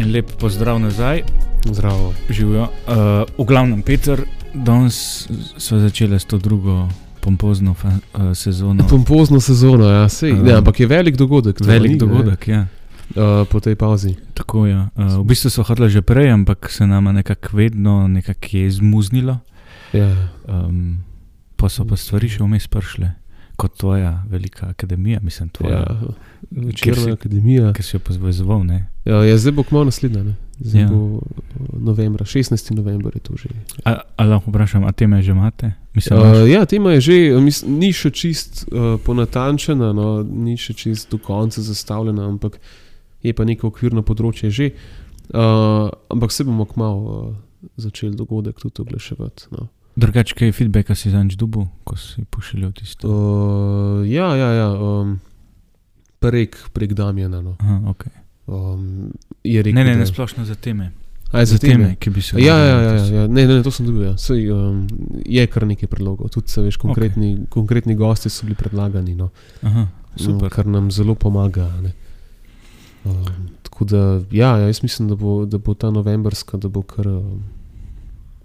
En 0.00 0.12
lep 0.12 0.30
pozdrav 0.38 0.80
nazaj, 0.80 1.22
Zdravo. 1.72 2.14
živijo. 2.30 2.62
Uh, 2.62 2.66
v 3.38 3.44
glavnem, 3.44 3.82
Peter, 3.82 4.20
danes 4.54 5.28
smo 5.56 5.78
začeli 5.78 6.20
s 6.20 6.24
to 6.24 6.38
drugo 6.38 6.88
pompozno 7.20 7.74
fa, 7.74 7.88
uh, 7.88 8.20
sezono. 8.34 8.86
Pompozno 8.88 9.40
sezono, 9.40 9.88
ja, 9.88 10.08
sej, 10.08 10.32
Um, 10.32 10.42
ne, 10.42 10.52
ampak 10.52 10.80
je 10.80 10.86
velik 10.86 11.16
dogodek. 11.16 11.60
Velik 11.60 11.90
ni, 11.92 11.98
dogodek, 11.98 12.48
ja. 12.48 12.58
Ne, 12.58 13.22
uh, 13.22 13.46
po 13.48 13.60
tej 13.60 13.74
pauzi. 13.74 14.29
Tako 14.50 14.66
je. 14.66 14.76
Uh, 14.76 15.22
v 15.22 15.24
bistvu 15.30 15.50
so 15.50 15.62
hodili 15.62 15.86
že 15.90 16.02
prej, 16.02 16.34
ampak 16.34 16.70
se 16.74 16.82
nama 16.86 17.12
nekako 17.12 17.54
vedno 17.56 18.08
nekako 18.08 18.48
je 18.50 18.66
izmuznilo. 18.66 19.38
Ja. 19.94 20.10
Um, 20.48 21.06
pa 21.54 21.70
so 21.70 21.86
pa 21.86 21.94
stvari 21.94 22.26
še 22.26 22.42
vmes 22.42 22.66
prišle, 22.66 23.12
kot 23.54 23.78
tvoja 23.78 24.24
velika 24.26 24.74
akademija, 24.74 25.20
mislim, 25.22 25.54
tvoja. 25.54 25.86
Ja. 25.86 26.10
Večerna 26.50 27.14
akademija. 27.14 27.70
Ki 27.78 27.86
si 27.86 27.94
jo 27.94 28.02
pozvezoval, 28.02 28.66
ne? 28.66 28.90
Ja, 29.06 29.22
ja, 29.22 29.38
zdaj 29.38 29.54
bo 29.54 29.62
kmalo 29.62 29.86
naslednja. 29.86 30.24
Ne? 30.26 30.34
Zdaj 30.58 30.82
Ja. 30.82 30.86
ja. 30.88 30.90
bo 30.90 31.22
uh, 31.22 31.22
novembra, 31.78 32.26
16. 32.26 32.74
november 32.74 33.14
je 33.14 33.22
to 33.22 33.38
že. 33.38 33.54
A, 33.86 34.02
a 34.02 34.22
lahko 34.26 34.50
vprašam, 34.50 34.82
a 34.82 34.90
teme 34.90 35.22
že 35.22 35.30
imate? 35.30 35.78
Mislim, 35.94 36.18
Uh, 36.18 36.42
ja, 36.50 36.66
tema 36.66 36.98
je 36.98 37.06
že, 37.06 37.16
mis, 37.38 37.62
ni 37.62 37.94
še 37.94 38.10
čist 38.10 38.66
uh, 38.66 38.98
ponatančena, 38.98 39.94
no, 39.94 40.26
ni 40.26 40.58
še 40.58 40.74
čist 40.74 41.14
do 41.14 41.22
konca 41.22 41.62
zastavljena, 41.62 42.26
ampak 42.26 42.58
je 43.22 43.32
pa 43.34 43.44
neko 43.44 43.68
okvirno 43.68 44.02
področje 44.02 44.50
že. 44.50 44.70
Uh, 45.30 45.86
ampak 46.10 46.32
se 46.32 46.44
bomo 46.44 46.64
kmalo 46.66 46.98
uh, 46.98 47.34
začeli 47.76 48.16
dogodek 48.16 48.58
tudi 48.58 48.82
oglaševati. 48.82 49.52
No. 49.54 49.68
Drugače, 49.96 50.34
kaj 50.34 50.52
feedbacka 50.52 50.94
si 50.94 51.10
zanj 51.10 51.36
dubu, 51.38 51.66
ko 51.84 51.96
si 51.96 52.24
pošiljal 52.24 52.72
tisto? 52.72 53.06
Uh, 53.10 54.06
ja, 54.08 54.30
ja, 54.36 54.48
ja 54.52 54.68
um, 54.74 55.18
prek, 56.18 56.56
prek 56.72 56.94
Damjana. 56.98 57.42
No. 57.42 57.56
Aha, 57.60 57.80
okay. 57.92 58.10
Um, 58.46 59.12
je 59.44 59.62
rekel, 59.62 59.76
Ne, 59.78 59.84
ne, 59.84 59.96
ne 59.96 60.06
splošno 60.06 60.44
za 60.44 60.54
teme. 60.54 60.90
A, 61.32 61.44
za 61.46 61.58
teme. 61.62 61.94
ki 61.94 62.10
bi 62.10 62.22
se 62.22 62.40
Ja, 62.42 62.56
ja, 62.58 62.66
ja, 62.66 62.80
ja, 62.80 62.92
napisali. 62.92 63.16
ja. 63.16 63.26
Ne, 63.26 63.46
ne, 63.46 63.54
ne, 63.54 63.62
to 63.62 63.70
sem 63.70 63.86
dobil. 63.86 64.02
Ja. 64.08 64.16
Sej, 64.18 64.50
um, 64.50 64.86
je 65.26 65.46
kar 65.46 65.66
nekaj 65.66 65.86
predlogov, 65.86 66.28
tudi 66.34 66.50
se 66.50 66.62
veš, 66.62 66.76
konkretni, 66.76 67.36
okay. 67.36 67.48
konkretni 67.48 67.94
gosti 67.94 68.30
so 68.30 68.46
bili 68.46 68.58
predlagani, 68.58 69.14
no, 69.14 69.28
Aha, 69.62 69.86
no, 69.86 70.18
super. 70.18 70.50
kar 70.50 70.66
nam 70.66 70.90
zelo 70.90 71.14
pomaga. 71.14 71.70
Ne. 71.82 71.92
Um, 73.04 73.48
tako 73.62 73.84
da, 73.84 74.20
ja, 74.30 74.56
ja, 74.58 74.66
jaz 74.66 74.82
mislim, 74.82 75.08
da 75.08 75.14
bo, 75.14 75.46
da 75.46 75.58
bo 75.58 75.74
ta 75.74 75.90
novembrska, 75.90 76.56
da 76.56 76.68
bo 76.68 76.82
kar, 76.82 77.08
um, 77.08 77.42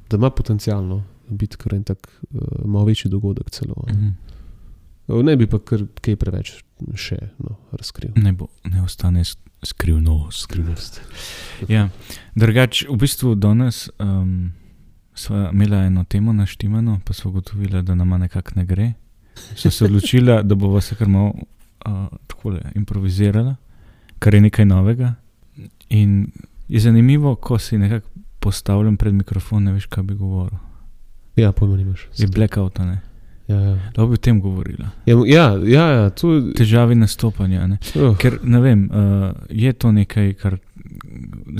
da 0.10 0.18
ima 0.18 0.30
potencialno 0.30 1.04
biti 1.30 1.58
kar 1.58 1.74
en 1.74 1.84
tak 1.84 2.22
uh, 2.22 2.42
malo 2.66 2.86
večji 2.86 3.12
dogodek 3.12 3.50
celo. 3.50 3.76
Ne. 3.88 3.94
Mhm. 3.94 4.08
Uh, 5.08 5.24
ne 5.24 5.36
bi 5.36 5.48
pa 5.48 5.60
kar 5.60 5.84
kaj 6.02 6.16
preveč 6.16 6.54
še 6.96 7.18
no, 7.38 7.56
razkril. 7.72 8.16
Ne, 8.16 8.34
bo, 8.34 8.48
ne 8.64 8.82
ostane 8.82 9.24
sk- 9.24 9.46
skrivnost. 9.64 10.44
Skrivnost. 10.44 11.02
Ja, 11.70 11.90
drugače, 12.36 12.88
v 12.90 12.98
bistvu 12.98 13.36
danes 13.36 13.90
um, 14.00 14.52
smo 15.14 15.50
imeli 15.52 15.76
eno 15.88 16.04
temo 16.04 16.34
naštimano, 16.34 17.00
pa 17.06 17.14
smo 17.14 17.32
ugotovili, 17.32 17.84
da 17.84 17.96
nama 17.96 18.18
nekako 18.18 18.52
ne 18.56 18.66
gre. 18.66 18.94
So 19.56 19.72
se 19.72 19.86
odločili, 19.86 20.44
da 20.44 20.56
bo 20.56 20.82
se 20.82 20.96
kar 20.96 21.08
malo 21.08 21.34
uh, 21.36 22.08
takole 22.28 22.62
improvizirala, 22.76 23.56
kar 24.26 24.34
je 24.34 24.42
nekaj 24.42 24.66
novega. 24.66 25.14
In 25.90 26.32
je 26.68 26.80
zanimivo, 26.80 27.36
ko 27.36 27.60
si 27.62 27.78
nekako 27.78 28.10
postavljen 28.40 28.98
pred 28.98 29.14
mikrofon, 29.14 29.64
ne 29.64 29.74
veš, 29.74 29.86
kaj 29.86 30.04
bi 30.04 30.16
govoril. 30.18 30.58
Ja, 31.38 31.52
pojma 31.52 31.78
nimaš. 31.78 32.08
Je 32.18 32.28
blackout, 32.28 32.80
ne. 32.80 33.02
Ja, 33.48 33.60
ja. 33.60 33.76
Lahko 33.76 34.08
bi 34.08 34.18
o 34.18 34.24
tem 34.28 34.42
govorila. 34.42 34.90
Ja, 35.06 35.16
ja, 35.28 35.46
ja, 35.66 35.86
ja 35.92 36.10
to 36.10 36.34
je. 36.34 36.42
Težavi 36.58 36.98
nastopanja. 36.98 37.68
Ne? 37.68 37.78
Oh, 38.02 38.18
Ker 38.18 38.40
ne 38.42 38.62
vem, 38.66 38.88
uh, 38.90 39.30
je 39.50 39.74
to 39.74 39.92
nekaj, 39.94 40.34
kar 40.42 40.58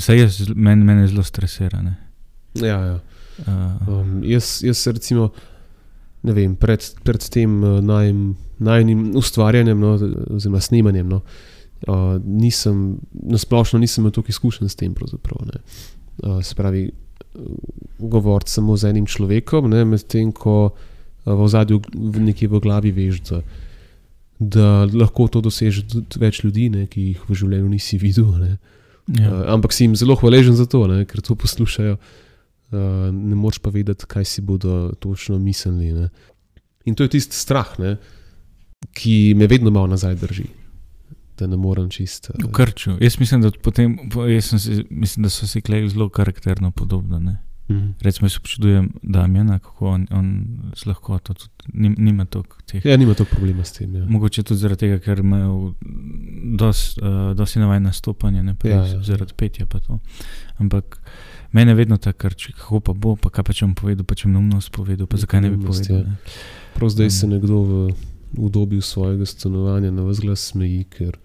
se 0.02 0.18
jaz, 0.18 0.42
men, 0.56 0.82
mene 0.86 1.06
zelo 1.08 1.24
stresira. 1.24 1.86
Ne? 1.86 1.98
ja, 2.66 2.80
ja. 2.82 3.00
Uh, 3.46 3.88
Um, 3.88 4.22
jaz, 4.24 4.64
jaz 4.64 4.88
recimo, 4.88 5.30
ne 6.24 6.34
vem, 6.34 6.56
pred, 6.56 6.82
pred 7.04 7.30
tem 7.30 7.60
uh, 7.62 7.82
najnim, 7.84 8.30
najnim 8.58 9.12
ustvarjanjem, 9.20 9.80
no, 9.80 9.98
oziroma 10.38 10.62
snemanjem, 10.64 11.10
no, 11.12 11.18
uh, 11.20 11.55
nisem, 12.24 12.98
nasplošno 13.14 13.80
nisem 13.80 14.02
imel 14.02 14.12
toliko 14.12 14.30
izkušenj 14.30 14.70
s 14.70 14.76
tem. 14.76 14.96
Uh, 14.96 16.42
se 16.44 16.56
pravi, 16.56 16.92
govoriti 18.00 18.52
samo 18.52 18.78
z 18.78 18.90
enim 18.90 19.06
človekom, 19.06 19.70
medtem 19.70 20.32
ko 20.32 20.72
uh, 20.72 20.84
v 21.34 21.48
zadju 21.48 21.82
nekje 21.96 22.48
v 22.48 22.62
glavi 22.62 22.92
veš, 22.92 23.22
da, 23.30 23.42
da 24.40 24.68
lahko 24.86 25.28
to 25.28 25.42
doseže 25.42 25.86
tudi 25.90 26.22
več 26.22 26.44
ljudi, 26.44 26.70
ne, 26.70 26.86
ki 26.88 27.12
jih 27.12 27.26
v 27.30 27.38
življenju 27.38 27.70
nisi 27.70 28.00
videl. 28.02 28.30
Ne. 28.40 28.58
ja. 29.20 29.32
Uh, 29.32 29.42
ampak 29.58 29.74
si 29.74 29.86
jim 29.86 29.96
zelo 29.98 30.18
hvaležen 30.20 30.56
za 30.56 30.66
to, 30.70 30.86
ne, 30.92 31.04
ker 31.10 31.22
to 31.22 31.36
poslušajo. 31.36 31.98
Uh, 32.74 33.10
ne 33.14 33.38
moreš 33.38 33.62
pa 33.62 33.70
vedeti, 33.70 34.08
kaj 34.10 34.26
si 34.26 34.42
bodo 34.42 34.94
točno 35.00 35.38
mislili. 35.40 35.94
Ne. 35.94 36.10
In 36.86 36.96
to 36.96 37.06
je 37.06 37.18
tisti 37.18 37.38
strah, 37.38 37.76
ne, 37.82 37.98
ki 38.96 39.34
me 39.38 39.50
vedno 39.50 39.74
malo 39.74 39.90
nazaj 39.92 40.18
drži. 40.22 40.48
Da 41.38 41.48
ne 41.48 41.58
morem 41.58 41.90
čist. 41.90 42.30
V 42.32 42.46
Uh, 42.46 42.52
krču. 42.52 42.92
Jaz 43.00 43.20
mislim, 43.20 43.42
da, 43.42 43.52
potem, 43.54 43.98
po- 44.10 44.26
jaz 44.26 44.54
si, 44.56 44.86
mislim, 44.90 45.24
da 45.24 45.30
so 45.30 45.46
si 45.46 45.62
klej 45.62 45.90
zelo 45.90 46.10
karakterno 46.10 46.72
podobne. 46.72 47.20
Ne? 47.22 47.38
mhm. 47.68 47.92
Recimo, 48.00 48.26
jaz 48.26 48.38
občudujem 48.38 48.92
Damjana, 49.04 49.60
kako 49.60 49.90
on, 49.90 50.08
on 50.12 50.28
z 50.76 50.86
lahkoto 50.86 51.34
tudi 51.34 51.50
nim- 51.74 51.96
nima 51.98 52.26
toliko 52.26 52.58
teh. 52.64 52.86
Ja, 52.86 52.98
nima 52.98 53.14
toliko 53.14 53.36
problema 53.36 53.64
s 53.64 53.74
tem. 53.74 53.96
Ja. 53.96 54.06
Mogoče 54.06 54.44
tudi 54.44 54.60
zaradi 54.60 54.80
tega, 54.80 55.00
ker 55.00 55.20
imajo 55.20 55.74
dosti 56.54 57.02
uh, 57.52 57.62
navajen 57.62 57.84
nastopanje, 57.84 58.44
ne 58.44 58.56
pa 58.56 58.68
Ja, 58.68 58.76
ja, 58.78 59.02
zaradi 59.02 59.34
petja. 59.34 59.66
pa 59.66 59.80
to. 59.80 60.00
Ampak 60.58 61.02
mene 61.52 61.74
vedno 61.74 61.98
ta 61.98 62.14
krči, 62.14 62.54
kako 62.54 62.80
pa 62.80 62.94
bo, 62.94 63.16
pa 63.16 63.30
kaj 63.30 63.44
pa 63.44 63.54
če 63.54 63.66
bom 63.66 63.76
povedal, 63.76 64.06
pa 64.06 64.16
če 64.16 64.24
bom 64.26 64.34
neumnost 64.34 64.72
povedal, 64.72 65.08
pa 65.08 65.18
zakaj 65.18 65.42
ne 65.42 65.50
bi 65.50 65.66
povedal. 65.66 65.98
ja. 65.98 66.04
Ne? 66.04 66.16
Prav 66.74 66.90
zdaj 66.90 67.10
se 67.10 67.26
Um. 67.26 67.32
nekdo 67.32 67.56
v, 67.58 67.72
v 68.34 68.50
dobi 68.50 68.82
svojega 68.82 69.26
stanovanja 69.26 69.92
na 69.92 70.04
vzglas 70.04 70.40
smeji, 70.52 70.84
ker. 70.84 71.18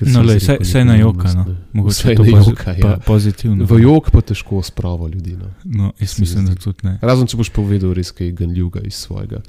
No, 0.00 0.22
lej, 0.22 0.40
saj- 0.40 0.64
saj 0.64 0.84
na 0.84 0.96
joka, 0.96 1.32
no. 1.34 1.44
ne. 1.44 1.56
Mogoče 1.72 1.94
Vsaj 1.94 2.16
to 2.16 2.24
na 2.24 2.38
joka, 2.38 2.72
ja. 2.72 2.98
pozitivno. 3.06 3.66
V 3.68 3.80
jok 3.82 4.10
pa 4.10 4.20
težko 4.20 4.62
spravo 4.62 5.08
ljudi. 5.08 5.36
No. 5.36 5.50
No, 5.64 5.92
jaz 6.00 6.10
se 6.10 6.16
mi 6.18 6.22
mislim, 6.22 6.46
da 6.46 6.54
tudi 6.54 6.78
ne. 6.86 6.98
Razen 7.02 7.26
če 7.26 7.36
boš 7.36 7.50
povedal 7.52 7.92
res 7.92 8.10
kaj 8.10 8.32
ganljivega 8.32 8.80
iz 8.86 8.94
svojega 8.94 9.42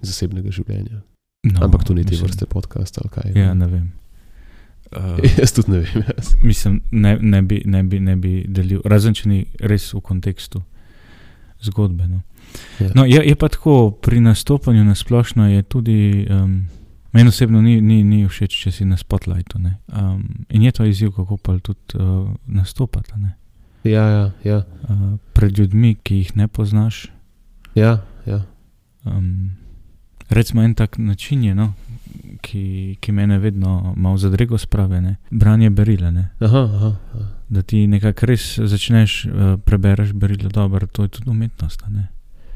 zasebnega 0.00 0.50
življenja. 0.50 1.02
No, 1.44 1.60
Ampak 1.64 1.84
to 1.84 1.94
ni 1.94 2.04
te 2.04 2.16
vrste 2.16 2.46
podcast 2.46 2.98
ali 2.98 3.10
kaj. 3.12 3.32
Ja, 3.36 3.54
ne 3.54 3.66
vem. 3.66 3.92
Uh, 4.96 5.20
Jaz 5.40 5.52
tudi 5.52 5.70
ne 5.70 5.78
vem. 5.84 6.02
Jaz. 6.16 6.32
mislim, 6.42 6.80
ne, 6.90 7.18
ne, 7.20 7.42
bi, 7.42 7.62
ne, 7.66 7.82
bi, 7.84 8.00
ne 8.00 8.16
bi 8.16 8.32
delil, 8.48 8.80
razen 8.84 9.14
če 9.14 9.28
ni 9.28 9.44
res 9.60 9.92
v 9.94 10.00
kontekstu 10.00 10.62
zgodbe. 11.60 12.08
No. 12.08 12.22
Ja. 12.80 12.90
No, 12.94 13.04
je, 13.04 13.22
je 13.28 13.34
pa 13.34 13.48
tako, 13.48 13.90
pri 13.90 14.20
nastopanju 14.20 14.84
na 14.84 14.94
splošno 14.94 15.48
je 15.50 15.62
tudi, 15.62 16.26
um, 16.30 16.68
meni 17.12 17.28
osebno 17.28 17.62
ni, 17.62 17.80
ni, 17.80 18.04
ni 18.04 18.28
všeč, 18.28 18.62
če 18.62 18.70
si 18.70 18.84
na 18.84 18.96
spotlightu. 18.96 19.58
ne. 19.58 19.76
Um, 19.88 20.44
in 20.48 20.62
je 20.62 20.72
to 20.72 20.84
izziv, 20.84 21.10
kako 21.16 21.36
pa 21.36 21.58
tudi 21.58 21.98
uh, 21.98 22.28
nastopati. 22.46 23.12
Ne? 23.16 23.34
Ja, 23.84 24.08
ja, 24.08 24.30
ja, 24.44 24.64
Uh, 24.88 25.18
pred 25.32 25.58
ljudmi, 25.58 25.94
ki 26.02 26.16
jih 26.16 26.36
ne 26.36 26.48
poznaš. 26.48 27.06
ja, 27.74 28.00
ja. 28.26 28.42
Um, 29.04 29.50
recimo 30.28 30.62
en 30.62 30.74
tak 30.74 30.98
način 30.98 31.44
je, 31.44 31.54
no, 31.54 31.72
ki, 32.40 32.96
ki 33.00 33.12
mene 33.12 33.38
vedno 33.38 33.94
malo 33.96 34.16
zadrego 34.16 34.58
spravi, 34.58 35.00
ne. 35.00 35.16
branje 35.30 35.70
berile. 35.70 36.12
Ne. 36.12 36.28
Aha, 36.40 36.58
aha, 36.74 36.96
aha. 37.14 37.26
Da 37.48 37.62
ti 37.62 37.86
nekako 37.86 38.26
res 38.26 38.58
začneš 38.58 39.24
uh, 39.24 39.60
prebereš 39.64 40.12
berile, 40.12 40.48
dobro, 40.48 40.86
to 40.86 41.02
je 41.02 41.08
tudi 41.08 41.30
umetnost. 41.30 41.84
Ne? 41.88 42.08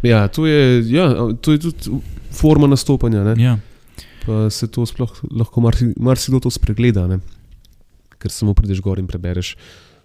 Ja, 0.03 0.29
to 0.29 0.47
je, 0.47 0.63
ja, 0.89 1.07
to 1.37 1.53
je 1.53 1.59
tudi 1.61 2.01
forma 2.33 2.67
nastopanja. 2.67 3.25
Ne? 3.25 3.35
Ja, 3.39 3.59
Pa 4.23 4.51
se 4.51 4.67
to 4.67 4.87
sploh 4.87 5.11
lahko 5.31 5.61
marsi- 5.61 5.95
marsikdo 5.99 6.41
to 6.41 6.51
spregleda, 6.51 7.07
ne? 7.07 7.19
ker 8.19 8.31
samo 8.31 8.55
prideš 8.55 8.79
gor 8.81 8.99
in 8.99 9.07
prebereš 9.07 9.57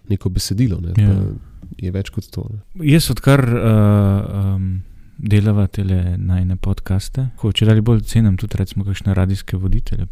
neko 0.08 0.28
besedilo. 0.28 0.80
Ne? 0.80 0.94
Ja. 0.96 1.08
Pa 1.08 1.46
Je 1.78 1.90
več 1.90 2.10
kot 2.10 2.26
to. 2.26 2.46
Ne? 2.48 2.88
jaz 2.88 3.10
odkar 3.10 3.42
uh, 3.44 4.54
um, 4.56 4.82
delava 5.18 5.66
te 5.66 5.84
najne 6.16 6.56
podcaste, 6.56 7.28
ko 7.36 7.52
če 7.52 7.66
dalje 7.66 7.82
bolj 7.82 8.00
cenim 8.02 8.36
tudi 8.36 8.56
recimo 8.56 8.84
kakšne 8.84 9.14
radijske 9.14 9.56
voditelje, 9.56 10.06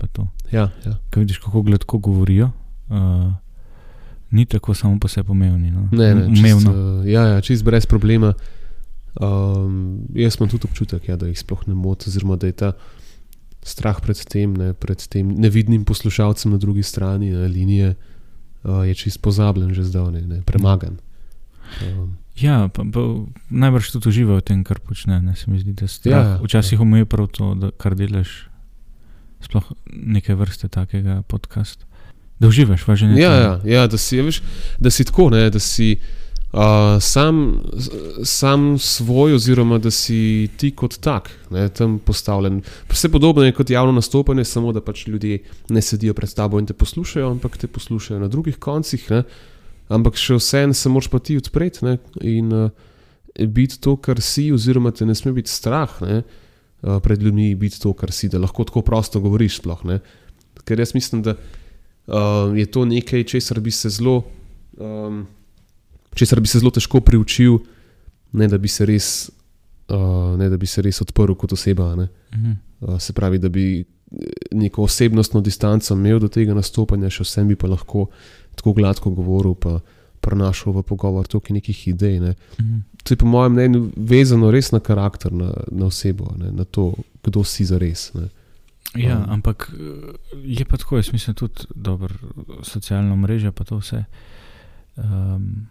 Ja, 0.52 0.70
ja. 0.84 0.98
ko 1.10 1.20
vidiš, 1.20 1.38
kako 1.38 1.62
gladko 1.62 1.98
govorijo. 1.98 2.50
Uh, 2.88 3.32
Ni 4.30 4.44
tako 4.44 4.74
samo 4.74 4.98
po 4.98 5.08
sebi 5.08 5.30
umevni. 5.30 5.70
No. 5.70 5.88
Ne, 5.92 6.14
ne, 6.14 6.28
čist, 6.28 6.38
Umevno. 6.38 6.70
uh, 7.00 7.06
ja, 7.08 7.22
ja, 7.24 7.40
čist 7.40 7.64
brez 7.64 7.86
problema. 7.86 8.34
Um, 9.20 10.00
jaz 10.14 10.36
imam 10.36 10.48
tudi 10.48 10.68
občutek, 10.68 11.08
ja, 11.08 11.16
da 11.16 11.26
jih 11.26 11.38
sploh 11.38 11.62
ne 11.66 11.74
moti, 11.74 12.10
oziroma 12.10 12.36
da 12.36 12.50
je 12.50 12.52
ta 12.52 12.72
strah 13.64 13.96
pred 14.00 14.18
tem, 14.28 14.52
ne, 14.52 14.74
pred 14.76 15.00
tem 15.08 15.30
nevidnim 15.40 15.84
poslušalcem 15.88 16.52
na 16.52 16.58
drugi 16.60 16.82
strani 16.82 17.30
ne, 17.32 17.48
linije, 17.48 17.94
uh, 18.64 18.84
je 18.84 18.94
čist 18.94 19.22
pozabljen, 19.24 19.72
že 19.74 19.88
zdavne, 19.88 20.20
ne, 20.20 20.42
premagan. 20.44 21.00
Um, 21.82 22.16
Ja, 22.36 22.68
pa, 22.68 22.84
pa 22.84 23.00
najbrž 23.48 23.94
tudi 23.96 24.12
uživa 24.12 24.36
v 24.36 24.44
tem, 24.44 24.60
kar 24.60 24.76
počne. 24.84 25.22
Ne, 25.24 25.32
se 25.40 25.48
mi 25.48 25.56
zdi, 25.56 25.72
da 25.72 25.88
strah, 25.88 26.12
Ja, 26.12 26.20
ja, 26.20 26.32
ja, 26.36 26.42
včasih 26.44 26.80
omejuje 26.84 27.08
prav 27.08 27.30
to, 27.32 27.54
da 27.56 27.70
kar 27.72 27.96
delaš, 27.96 28.50
sploh 29.40 29.64
neke 29.88 30.36
vrste 30.36 30.68
takega 30.68 31.22
podcasta. 31.24 31.88
Da 32.36 32.52
uživaš, 32.52 32.84
važno 32.84 33.16
je. 33.16 33.24
ja, 33.24 33.32
ja, 33.32 33.52
ja, 33.64 33.86
da 33.88 33.96
si, 33.96 34.20
ja, 34.20 34.26
veš, 34.28 34.42
da 34.76 34.92
si 34.92 35.08
tako, 35.08 35.30
ne, 35.32 35.48
da 35.48 35.56
si 35.56 35.96
uh, 35.96 36.25
sam, 37.00 37.62
sam 38.24 38.78
svoj, 38.78 39.34
oziroma 39.34 39.78
da 39.78 39.90
si 39.90 40.48
ti 40.56 40.70
kot 40.70 40.98
tak 41.00 41.30
ne, 41.50 41.68
tam 41.68 41.98
postavljen. 41.98 42.62
Vse 42.88 43.08
podobno 43.12 43.44
je 43.44 43.52
kot 43.52 43.70
javno 43.70 43.92
nastopanje, 43.92 44.44
samo 44.44 44.72
da 44.72 44.80
pač 44.80 45.06
ljudje 45.06 45.38
ne 45.68 45.82
sedijo 45.82 46.14
pred 46.14 46.34
tabo 46.34 46.58
in 46.58 46.66
te 46.66 46.74
poslušajo, 46.74 47.30
ampak 47.30 47.56
te 47.56 47.66
poslušajo 47.66 48.20
na 48.20 48.28
drugih 48.28 48.58
koncih. 48.58 49.10
Ne. 49.10 49.22
Ampak 49.88 50.16
še 50.18 50.38
vseeno 50.40 50.74
se 50.74 50.88
moraš 50.88 51.10
pa 51.10 51.18
ti 51.18 51.36
odpreti 51.36 51.84
ne, 51.86 51.98
in 52.22 52.52
uh, 52.52 52.70
biti 53.46 53.78
to, 53.80 53.96
kar 53.96 54.20
si, 54.22 54.48
oziroma 54.52 54.90
te 54.90 55.06
ne 55.06 55.14
sme 55.14 55.34
biti 55.36 55.52
strah 55.52 55.92
ne, 56.02 56.22
uh, 56.22 56.98
pred 57.02 57.22
ljudmi, 57.22 57.52
biti 57.54 57.78
to, 57.82 57.92
kar 57.94 58.10
si, 58.14 58.30
da 58.32 58.40
lahko 58.42 58.64
tako 58.66 58.82
prosto 58.86 59.20
govoriš. 59.20 59.60
Sploh, 59.60 59.84
ne. 59.86 60.00
Ker 60.66 60.80
jaz 60.82 60.94
mislim, 60.96 61.22
da 61.26 61.36
uh, 61.36 62.56
je 62.56 62.66
to 62.66 62.84
nekaj, 62.88 63.26
česar 63.30 63.60
bi 63.60 63.70
se 63.70 63.92
zelo, 63.92 64.24
um, 64.78 65.26
česar 66.16 66.40
bi 66.40 66.48
se 66.48 66.60
zelo 66.62 66.72
težko 66.72 67.00
priučil, 67.04 67.58
ne 68.32 68.48
da 68.48 68.58
bi 68.58 68.68
se 68.68 68.86
res, 68.88 69.08
uh, 69.92 70.32
ne 70.38 70.48
da 70.50 70.56
bi 70.56 70.66
se 70.66 70.82
res 70.82 71.00
odprl 71.04 71.36
kot 71.36 71.52
oseba. 71.52 71.92
Ne. 71.96 72.08
Mhm. 72.34 72.56
Uh, 72.80 72.96
se 73.00 73.12
pravi, 73.16 73.38
da 73.40 73.48
bi 73.48 73.80
eh, 73.80 73.84
neko 74.52 74.84
osebnostno 74.84 75.40
distanco 75.40 75.94
imel 75.94 76.20
do 76.20 76.28
tega 76.28 76.54
nastopanja, 76.54 77.10
še 77.10 77.24
vsem 77.24 77.48
bi 77.48 77.56
pa 77.56 77.70
lahko 77.70 78.08
tako 78.56 78.72
gladko 78.76 79.12
govoril, 79.12 79.54
pa 79.54 79.78
prenašal 80.24 80.72
v 80.72 80.82
pogovor 80.82 81.28
toliko 81.28 81.54
nekih 81.54 81.88
idej. 81.92 82.20
Ne. 82.20 82.34
Mhm. 82.60 82.84
To 83.06 83.14
je 83.14 83.18
po 83.20 83.26
mojem 83.30 83.52
mnenju 83.52 83.80
vezano 83.96 84.50
res 84.50 84.72
na 84.74 84.80
karakter, 84.80 85.32
na, 85.32 85.52
na 85.70 85.86
osebo, 85.86 86.32
ne, 86.34 86.50
na 86.50 86.64
to, 86.64 86.96
kdo 87.22 87.44
si 87.44 87.64
za 87.64 87.78
res. 87.78 88.10
Ne. 88.14 88.28
Ja, 88.96 89.18
Um. 89.18 89.38
ampak 89.38 89.70
eh, 89.72 90.16
je 90.44 90.64
pa 90.64 90.76
tako, 90.76 90.96
jaz 90.96 91.12
mislim, 91.12 91.34
tudi 91.34 91.68
dobro, 91.74 92.14
socialno 92.62 93.16
mrežo, 93.16 93.52
pa 93.52 93.64
to 93.64 93.78
vse. 93.78 94.04
Um, 94.96 95.68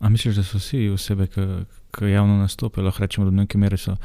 a 0.00 0.08
misliš, 0.08 0.36
da 0.36 0.42
so 0.42 0.58
vsi 0.58 0.88
osebe, 0.88 1.26
ki 1.26 2.06
javno 2.12 2.36
nastopajo, 2.36 2.84
lahko 2.84 3.02
rečemo, 3.02 3.24
da 3.24 3.30
do 3.30 3.36
neke 3.36 3.58
mere 3.58 3.76
so 3.76 3.96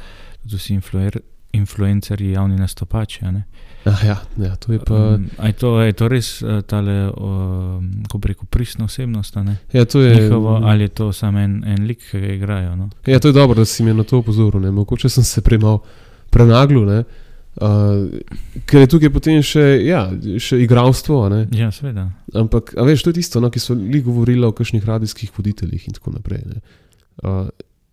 tudi 0.42 0.56
vsi 0.56 0.74
influer, 0.74 1.20
influencerji, 1.52 2.30
javni 2.30 2.56
nastopači. 2.56 3.24
Ah, 3.84 4.04
ja, 4.06 4.16
ja, 4.36 4.56
to 4.56 4.72
je 4.72 4.78
pa. 4.78 4.94
Um, 4.94 5.28
je, 5.44 5.52
to, 5.52 5.80
je 5.80 5.92
to 5.92 6.08
res 6.08 6.42
uh, 6.42 6.60
tale, 6.62 7.10
um, 7.16 7.90
ko 8.10 8.18
bi 8.18 8.28
rekel, 8.28 8.48
pristna 8.50 8.84
osebnost? 8.84 9.36
Ja, 9.72 9.84
to 9.84 10.00
je, 10.00 10.14
Njihovo, 10.20 10.60
ali 10.62 10.84
je 10.84 10.88
to 10.88 11.12
samo 11.12 11.38
en, 11.38 11.62
en 11.66 11.86
lik, 11.86 12.02
ki 12.10 12.20
ga 12.20 12.32
igrajo? 12.32 12.76
No? 12.76 12.90
ja, 13.06 13.18
to 13.18 13.28
je 13.28 13.32
dobro, 13.32 13.54
da 13.54 13.64
si 13.64 13.84
me 13.84 13.94
na 13.94 14.04
to 14.04 14.18
opozoril. 14.18 14.72
Mogoče 14.72 15.08
sem 15.08 15.24
se 15.24 15.40
premal 15.40 15.78
prenaglil, 16.30 16.84
ne, 16.84 17.04
uh, 17.56 18.08
ker 18.64 18.80
je 18.80 18.86
tukaj 18.86 19.10
potem 19.10 19.40
še, 19.40 19.64
ja, 19.82 20.06
še 20.36 20.58
Ne, 21.30 21.46
Ja, 21.52 21.70
seveda. 21.70 22.10
ampak, 22.34 22.74
veš, 22.76 23.02
to 23.02 23.10
je 23.10 23.14
tisto, 23.14 23.40
no, 23.40 23.48
ki 23.48 23.58
so 23.58 23.74
li 23.74 24.00
govorili 24.00 24.42
o 24.42 24.52
kakšnih 24.52 24.82
radijskih 24.82 25.30
voditeljih 25.32 25.86
in 25.86 25.92
tako 25.92 26.10
naprej. 26.12 26.42
Ne, 26.44 26.60
uh, 27.22 27.48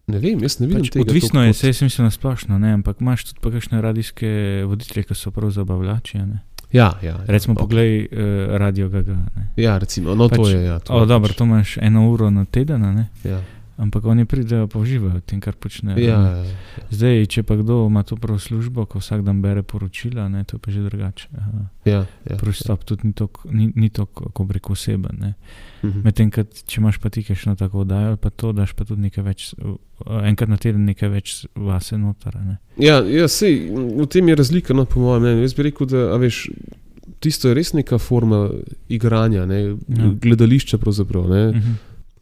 ne 0.08 0.20
vem, 0.20 0.40
jaz 0.40 0.60
ne 0.60 0.68
vidim 0.68 0.82
Pač, 0.82 0.90
tega. 0.92 1.04
odvisno 1.04 1.40
je, 1.42 1.54
kot- 1.54 1.64
jaz 1.66 1.82
mislim 1.82 2.04
na 2.04 2.12
splošno, 2.12 2.58
ne, 2.58 2.74
ampak 2.74 3.00
imaš 3.00 3.24
tudi 3.26 3.52
kakšne 3.52 3.82
radijske 3.82 4.30
voditelje, 4.66 5.04
ki 5.04 5.16
so 5.16 5.32
prav 5.32 5.52
zabavljači. 5.52 6.18
ne. 6.20 6.42
Ja, 6.72 6.92
ja, 7.00 7.10
ja, 7.12 7.18
Recimo, 7.28 7.54
ok. 7.54 7.60
poglej 7.60 7.92
uh, 8.04 8.18
Radio 8.58 8.90
Gaga. 8.90 9.14
Ne. 9.32 9.44
Ja, 9.56 9.78
recimo, 9.78 10.16
no, 10.16 10.26
to 10.28 10.36
Pač- 10.38 10.52
je. 10.52 10.64
Ja, 10.66 10.80
to 10.80 10.94
O, 10.94 11.00
je 11.00 11.06
dobro, 11.06 11.30
pač- 11.30 11.38
to 11.38 11.44
imaš 11.46 11.78
eno 11.78 12.10
uro 12.10 12.30
na 12.30 12.46
teden? 12.46 12.82
Ja, 13.24 13.40
ampak 13.78 14.06
oni 14.06 14.26
pridejo 14.26 14.68
pa 14.68 14.80
uživajo 14.80 15.18
v 15.18 15.22
tem, 15.22 15.40
kar 15.40 15.56
počnejo. 15.56 15.98
ja, 15.98 16.20
ja, 16.20 16.38
ja. 16.38 16.56
Zdaj, 16.90 17.26
če 17.26 17.44
pa 17.44 17.56
kdo 17.56 17.88
ima 17.88 18.04
to 18.04 18.16
prav 18.16 18.40
službo, 18.40 18.86
ko 18.86 19.00
vsak 19.00 19.24
dan 19.24 19.42
bere 19.42 19.64
poročila, 19.64 20.30
ne, 20.30 20.44
to 20.44 20.56
je 20.56 20.62
pa 20.62 20.72
že 20.72 20.84
drugače. 20.84 21.28
Aha. 21.34 21.62
ja, 21.86 22.06
ja. 22.30 22.38
Pristop 22.38 22.84
tudi 22.84 23.08
ni 23.08 23.14
tako, 23.14 23.50
ni, 23.52 23.72
ni 23.76 23.90
tako, 23.90 24.30
ko 24.30 24.44
bi 24.44 24.54
rekel, 24.54 24.72
oseben. 24.72 25.18
ne. 25.20 25.34
Mhm. 25.84 26.00
Medtem, 26.04 26.32
ko 26.32 26.44
če 26.44 26.80
imaš 26.80 26.98
pa 27.00 27.10
ti 27.10 27.24
kakšno 27.24 27.56
tako 27.56 27.82
oddajo, 27.82 28.18
pa 28.18 28.30
to 28.30 28.52
daš 28.54 28.74
pa 28.74 28.86
tudi 28.86 29.02
nekaj 29.02 29.24
več, 29.24 29.54
uh, 29.58 29.76
enkrat 30.24 30.50
na 30.50 30.58
teden 30.58 30.86
nekaj 30.86 31.10
več 31.10 31.46
vase 31.56 31.98
noter. 31.98 32.36
Ne. 32.40 32.58
Ja, 32.78 33.02
ja 33.02 33.28
sej, 33.28 33.68
v 33.74 34.06
tem 34.08 34.28
je 34.30 34.36
razlika, 34.36 34.74
no, 34.74 34.86
po 34.86 35.00
mojem 35.00 35.22
mnenju. 35.24 35.42
Jaz 35.42 35.54
bi 35.54 35.64
rekel, 35.64 35.88
da 35.88 36.16
veš, 36.18 36.48
tisto 37.20 37.48
je 37.50 37.56
res 37.56 37.74
neka 37.74 37.98
forma 37.98 38.50
igranja, 38.90 39.46
ne, 39.46 39.60
Ja. 39.88 40.14
gledališča, 40.22 40.78
ne, 41.28 41.52
Mhm. 41.52 41.74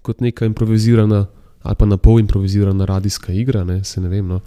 kot 0.01 0.21
neka 0.21 0.45
improvizirana 0.45 1.27
ali 1.63 1.75
pa 1.75 1.85
na 1.85 1.97
pol 1.97 2.19
improvizirana 2.19 2.85
radijska 2.85 3.33
igra. 3.33 3.63
Ne, 3.63 3.83
se 3.83 4.01
ne 4.01 4.09
vem, 4.09 4.27
no. 4.27 4.39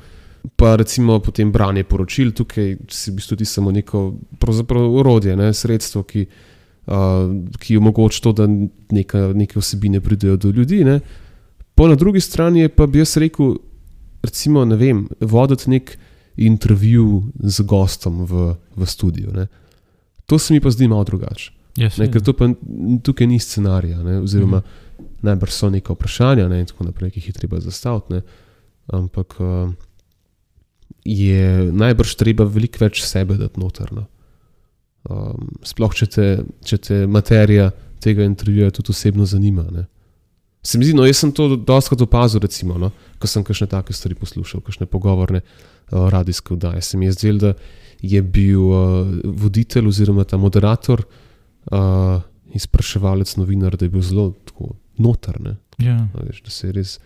Pa 0.56 0.76
recimo 0.76 1.18
potem 1.18 1.52
branje 1.52 1.84
poročil, 1.84 2.32
tukaj 2.36 2.76
si 2.90 3.10
v 3.10 3.14
bistvu 3.14 3.36
ti 3.36 3.44
samo 3.44 3.72
neko 3.72 4.02
orodje, 5.00 5.36
ne, 5.36 5.52
sredstvo, 5.54 6.02
ki, 6.02 6.26
uh, 6.86 7.30
ki 7.58 7.76
omogoča 7.80 8.20
to, 8.22 8.32
da 8.32 8.48
neka, 8.90 9.30
neke 9.34 9.58
osebine 9.58 10.00
pridejo 10.00 10.36
do 10.36 10.50
ljudi. 10.50 10.84
Ne. 10.84 11.00
Po 11.74 11.88
na 11.88 11.94
drugi 11.94 12.20
strani 12.20 12.60
je 12.60 12.68
pa 12.68 12.86
bi 12.86 13.00
jaz 13.00 13.16
rekel, 13.16 13.56
recimo, 14.22 14.64
ne 14.64 14.76
vem, 14.76 15.06
voditi 15.20 15.70
nek 15.70 15.96
intervju 16.36 17.22
z 17.40 17.62
gostom 17.62 18.24
v, 18.26 18.54
v 18.76 18.86
studiu. 18.86 19.32
Ne. 19.32 19.46
To 20.26 20.38
se 20.38 20.54
mi 20.54 20.60
pa 20.60 20.70
zdi 20.70 20.88
malo 20.88 21.04
drugače. 21.04 21.52
Ja, 21.76 21.88
Ne, 21.98 22.06
ker 22.06 22.22
to 22.22 22.32
pa 22.38 22.46
tukaj 23.02 23.26
ni 23.26 23.40
scenarija, 23.42 23.98
ne, 24.02 24.20
oziroma 24.22 24.60
mm. 24.60 24.83
Najbrž 25.24 25.52
so 25.52 25.70
neka 25.72 25.94
vprašanja 25.94 26.48
ne, 26.48 26.60
in 26.62 26.68
tako 26.68 26.88
naprej, 26.88 27.14
ki 27.14 27.22
jih 27.22 27.32
je 27.32 27.38
treba 27.38 27.60
zastaviti. 27.60 28.14
Ne, 28.14 28.22
ampak 28.92 29.36
uh, 29.40 29.72
je 31.04 31.70
najbrž 31.72 32.16
treba 32.20 32.46
veliko 32.48 32.84
več 32.84 33.02
sebe 33.04 33.38
dati 33.40 33.60
noter. 33.60 33.92
No. 33.92 34.06
Um, 35.04 35.50
sploh, 35.66 35.92
če 35.92 36.06
te, 36.08 36.28
če 36.64 36.78
te 36.80 37.00
materija 37.06 37.70
tega 38.04 38.24
intervjuja 38.24 38.72
tudi 38.76 38.92
osebno 38.92 39.26
zanima. 39.28 39.66
Ne. 39.72 39.86
Se 40.64 40.80
mi 40.80 40.88
zdi, 40.88 40.96
no, 40.96 41.04
jaz 41.04 41.20
sem 41.20 41.32
to 41.36 41.50
dostakrat 41.56 42.06
opazil, 42.06 42.40
recimo, 42.44 42.78
no, 42.80 42.90
ko 43.20 43.28
sem 43.28 43.44
kakšne 43.44 43.68
take 43.72 43.96
stvari 43.96 44.16
poslušal, 44.16 44.64
kakšne 44.64 44.88
pogovorne 44.88 45.42
uh, 45.44 46.06
radijske 46.12 46.56
vdaje. 46.56 46.84
Se 46.84 47.00
mi 47.00 47.08
je 47.10 47.16
zdelo, 47.18 47.40
da 47.42 47.54
je 48.04 48.20
bil 48.22 48.62
uh, 48.68 49.12
voditelj 49.24 49.92
oziroma 49.92 50.24
ta 50.28 50.40
moderator 50.40 51.04
uh, 51.04 52.24
izpraševalec, 52.56 53.36
novinar, 53.36 53.76
da 53.76 53.84
je 53.84 53.92
bil 53.92 54.04
zelo 54.04 54.30
tako 54.48 54.72
notrne. 54.98 55.56
Ja, 55.78 56.06
Veš, 56.14 56.42
da 56.42 56.50
se 56.50 56.72
res. 56.72 57.00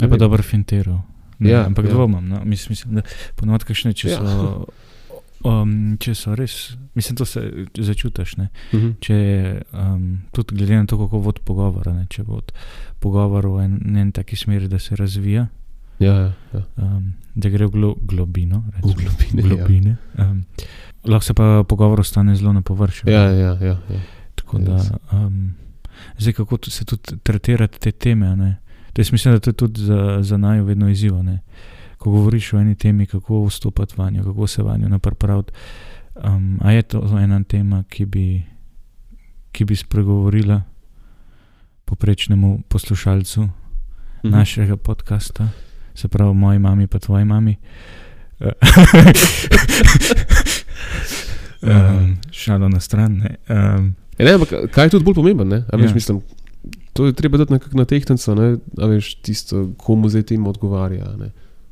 je 0.00 0.08
pa 0.08 0.16
dobro 0.16 0.42
finteral. 0.42 1.00
Ne, 1.38 1.50
Ja, 1.50 1.66
ampak 1.66 1.84
ja. 1.84 1.90
dvomim, 1.90 2.28
no. 2.28 2.40
mislim, 2.44 2.72
mislim, 2.72 2.94
da 2.94 3.02
ponovadi 3.36 3.64
kakšne, 3.64 3.92
če 3.92 4.08
Ja. 4.10 4.18
so. 4.18 4.66
Um, 5.44 5.96
če 6.00 6.14
so 6.14 6.34
res, 6.34 6.72
mislim, 6.94 7.16
to 7.16 7.24
se 7.24 7.66
začutiš. 7.74 8.36
Ne? 8.36 8.48
Uh 8.72 8.80
-huh. 8.80 8.94
Če 9.00 9.16
um, 9.72 10.22
tudi 10.32 10.56
glede 10.56 10.76
na 10.76 10.86
to, 10.86 10.96
kako 10.98 11.18
vod 11.18 11.38
pogovora, 11.44 11.92
ne? 11.92 12.06
če 12.10 12.22
bo 12.24 12.40
pogovor 13.00 13.46
v 13.46 13.60
en, 13.64 13.96
en 13.96 14.12
taki 14.12 14.36
smeri, 14.36 14.68
da 14.68 14.78
se 14.78 14.96
razvija, 14.96 15.46
Ja, 15.98 16.12
ja, 16.14 16.32
ja. 16.54 16.62
um, 16.76 17.12
da 17.34 17.48
gre 17.48 17.66
v 17.66 17.70
glo, 17.70 17.94
globino. 18.02 18.64
V 18.66 18.70
recimo, 18.74 18.94
globine, 18.94 19.42
v 19.42 19.56
globine 19.56 19.96
um, 20.18 20.44
lahko 21.04 21.24
se 21.24 21.34
pa 21.34 21.64
pogovor 21.68 22.00
ostane 22.00 22.36
zelo 22.36 22.52
na 22.52 22.62
površju. 22.62 23.10
Ja, 23.10 23.26
ne. 23.30 23.38
ja, 23.38 23.52
ja, 23.60 23.78
ja. 23.90 24.00
Tako 24.34 24.58
res. 24.58 24.66
da, 24.66 24.98
um, 25.12 25.54
zdaj, 26.18 26.32
kako 26.32 26.58
se 26.62 26.84
tudi 26.84 27.02
tretirati 27.22 27.80
te 27.80 27.92
teme. 27.92 28.36
ne. 28.36 28.56
To 28.92 29.00
jaz 29.00 29.12
mislim, 29.12 29.34
da 29.34 29.40
to 29.40 29.50
je 29.50 29.54
tudi 29.54 29.80
za, 29.80 30.18
za 30.20 30.36
naj 30.36 30.60
vedno 30.60 30.88
izziv. 30.88 31.14
ne. 31.14 31.38
Ko 31.98 32.10
govoriš 32.10 32.52
o 32.52 32.58
eni 32.58 32.74
temi, 32.74 33.06
kako 33.06 33.44
vstopati 33.44 33.94
vanjo, 33.96 34.24
kako 34.24 34.46
se 34.46 34.62
vanjo 34.62 34.88
napraviti. 34.88 35.52
Um, 36.16 36.58
a 36.62 36.72
je 36.72 36.82
to 36.82 37.18
ena 37.18 37.44
tema, 37.44 37.84
ki 37.88 38.06
bi, 38.06 38.42
ki 39.52 39.64
bi 39.64 39.76
spregovorila 39.76 40.62
poprečnemu 41.84 42.62
poslušalcu 42.68 43.40
Mhm. 44.24 44.30
našega 44.30 44.76
podcasta, 44.76 45.48
se 45.94 46.08
pravi, 46.08 46.34
moji 46.34 46.58
mami, 46.58 46.86
pa 46.86 46.98
tvoji 46.98 47.24
mami. 47.24 47.56
um, 51.62 52.18
šalo 52.30 52.68
na 52.68 52.80
stran. 52.80 53.12
Ne. 53.12 53.36
Um, 53.50 53.94
Ja, 54.18 54.24
ne, 54.24 54.32
ampak 54.32 54.70
kaj 54.70 54.86
je 54.86 54.90
tudi 54.90 55.04
bolj 55.04 55.14
pomembno? 55.14 55.44
Ne? 55.44 55.64
A 55.66 55.76
Veš, 55.76 55.90
Ja. 55.90 55.94
mislim, 55.94 56.20
to 56.92 57.06
je 57.06 57.12
treba 57.12 57.38
dati 57.38 57.52
nekako 57.52 57.76
na 57.76 57.84
tehtnico, 57.84 58.34
ne? 58.34 58.56
a 58.78 58.86
veš, 58.86 59.14
tisto, 59.16 59.70
komu 59.76 60.08
zdaj 60.08 60.22
tema 60.22 60.48
odgovarja. 60.48 61.10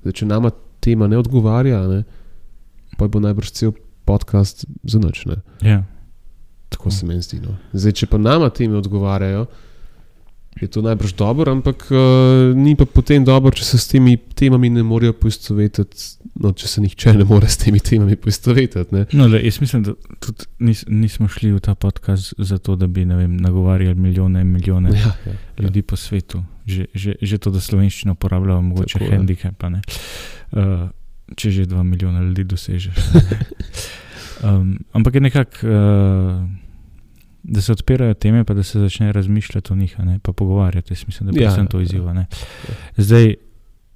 Zdaj, 0.03 0.13
če 0.13 0.27
nama 0.27 0.51
tema 0.81 1.07
ne 1.07 1.19
odgovarja, 1.19 1.87
ne? 1.89 2.03
pa 2.99 3.09
bo 3.09 3.21
najbrž 3.21 3.51
cel 3.51 3.73
podcast 4.05 4.65
za 4.85 4.99
noč. 4.99 5.23
Ja. 5.61 5.85
Tako 6.69 6.91
se 6.91 7.07
meni 7.07 7.23
zdi. 7.23 7.41
No. 7.41 7.55
Zdaj, 7.73 7.93
če 7.93 8.07
pa 8.07 8.19
nama 8.19 8.51
teme 8.51 8.77
odgovarjajo, 8.77 9.47
je 10.61 10.69
to 10.69 10.83
najbrž 10.83 11.13
dobro, 11.13 11.53
ampak 11.53 11.87
uh, 11.91 12.57
ni 12.57 12.77
pa 12.77 12.85
potem 12.85 13.25
dobro, 13.25 13.51
če 13.51 13.65
se 13.65 13.79
s 13.79 13.89
temi 13.89 14.17
temami 14.17 14.71
ne 14.71 14.83
morejo 14.87 15.15
poistovetiti. 15.17 16.21
No, 16.43 16.53
če 16.57 16.69
se 16.69 16.83
nihče 16.85 17.13
ne 17.17 17.25
more 17.29 17.49
s 17.49 17.59
temi 17.61 17.81
temami 17.81 18.17
poistovetiti. 18.17 18.95
ne. 18.95 19.07
No, 19.13 19.27
le, 19.33 19.41
jaz 19.45 19.61
mislim, 19.61 19.83
da 19.83 19.95
tudi 20.21 20.47
nis, 20.61 20.85
nismo 20.89 21.29
šli 21.29 21.53
v 21.53 21.61
ta 21.65 21.75
podcast 21.75 22.35
zato, 22.39 22.77
da 22.77 22.87
bi 22.87 23.05
ne 23.09 23.17
vem, 23.17 23.37
nagovarjali 23.37 23.95
milijone 23.95 24.41
in 24.41 24.53
milijone 24.53 24.91
ja, 24.93 24.97
Ja, 25.03 25.13
ja, 25.27 25.33
ja. 25.33 25.65
ljudi 25.65 25.83
po 25.83 25.97
svetu. 25.97 26.45
Že, 26.67 26.87
že, 26.95 27.15
že 27.19 27.39
to, 27.43 27.51
da 27.51 27.61
slovenščino 27.61 28.15
uporabljajo, 28.15 28.63
mogoče 28.63 28.99
Tako, 28.99 29.11
ja. 29.11 29.17
handicap. 29.19 29.63
Uh, 29.63 30.89
če 31.37 31.51
že 31.51 31.67
dva 31.67 31.83
milijona 31.83 32.23
ljudi 32.23 32.45
dosežeš. 32.45 32.97
um, 34.47 34.79
ampak 34.93 35.15
je 35.15 35.21
nekako, 35.21 35.67
uh, 35.67 36.45
da 37.43 37.61
se 37.61 37.73
odpirajo 37.73 38.15
teme, 38.15 38.45
pa 38.45 38.55
da 38.55 38.63
se 38.63 38.81
začne 38.81 39.13
razmišljati 39.13 39.73
o 39.73 39.77
njih, 39.77 39.99
ne, 39.99 40.19
pa 40.19 40.33
pogovarjati. 40.33 40.93
Jaz 40.93 41.05
mislim, 41.07 41.31
da 41.31 41.41
Ja, 41.41 41.45
ja, 41.45 41.55
sem 41.55 41.65
ja, 41.65 41.69
to 41.69 41.79
ja. 41.79 41.83
izziva. 41.83 42.13
ne. 42.13 42.27
Zdaj, 42.97 43.35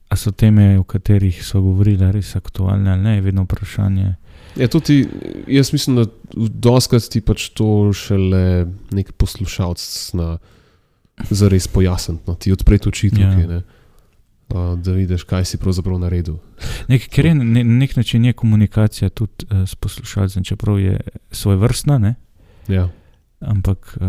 a 0.09 0.17
so 0.17 0.31
teme, 0.31 0.79
o 0.79 0.85
katerih 0.85 1.45
so 1.47 1.61
govorili, 1.61 2.13
res 2.13 2.37
aktualne 2.37 2.91
ali 2.93 3.03
ne, 3.03 3.15
je 3.15 3.21
vedno 3.21 3.43
vprašanje. 3.43 4.15
Ja, 4.57 4.69
to 4.69 4.81
ti, 4.81 5.09
jaz 5.47 5.73
mislim, 5.73 5.97
da 5.97 6.05
doskrat 6.49 7.03
ti 7.11 7.21
pač 7.21 7.49
to 7.49 7.93
šele 7.93 8.67
nek 8.91 9.13
poslušalec 9.13 9.81
zna 10.11 10.39
zares 11.31 11.69
pojasniti. 11.69 12.23
No. 12.27 12.35
Ti 12.35 12.53
odpreti 12.53 12.89
oči 12.89 13.07
Ja. 13.07 13.11
tukaj, 13.13 13.47
ne. 13.47 13.63
Uh, 14.49 14.79
da 14.79 14.93
vidiš, 14.93 15.23
kaj 15.27 15.45
si 15.45 15.59
pravzaprav 15.59 15.99
naredil. 15.99 16.37
Nek, 16.89 17.09
ker 17.11 17.27
je 17.27 17.35
na 17.35 17.45
ne, 17.45 17.65
na 17.65 17.79
nek 17.79 17.97
način 17.97 18.25
je 18.25 18.33
komunikacija 18.33 19.09
tudi 19.11 19.47
uh, 19.51 19.67
s 19.69 19.75
poslušalcem, 19.75 20.45
čeprav 20.45 20.79
je 20.81 21.01
svoj 21.31 21.57
vrstna, 21.57 21.99
ne? 21.99 22.15
Ja. 22.69 22.89
Ampak 23.41 23.97
uh, 23.97 24.07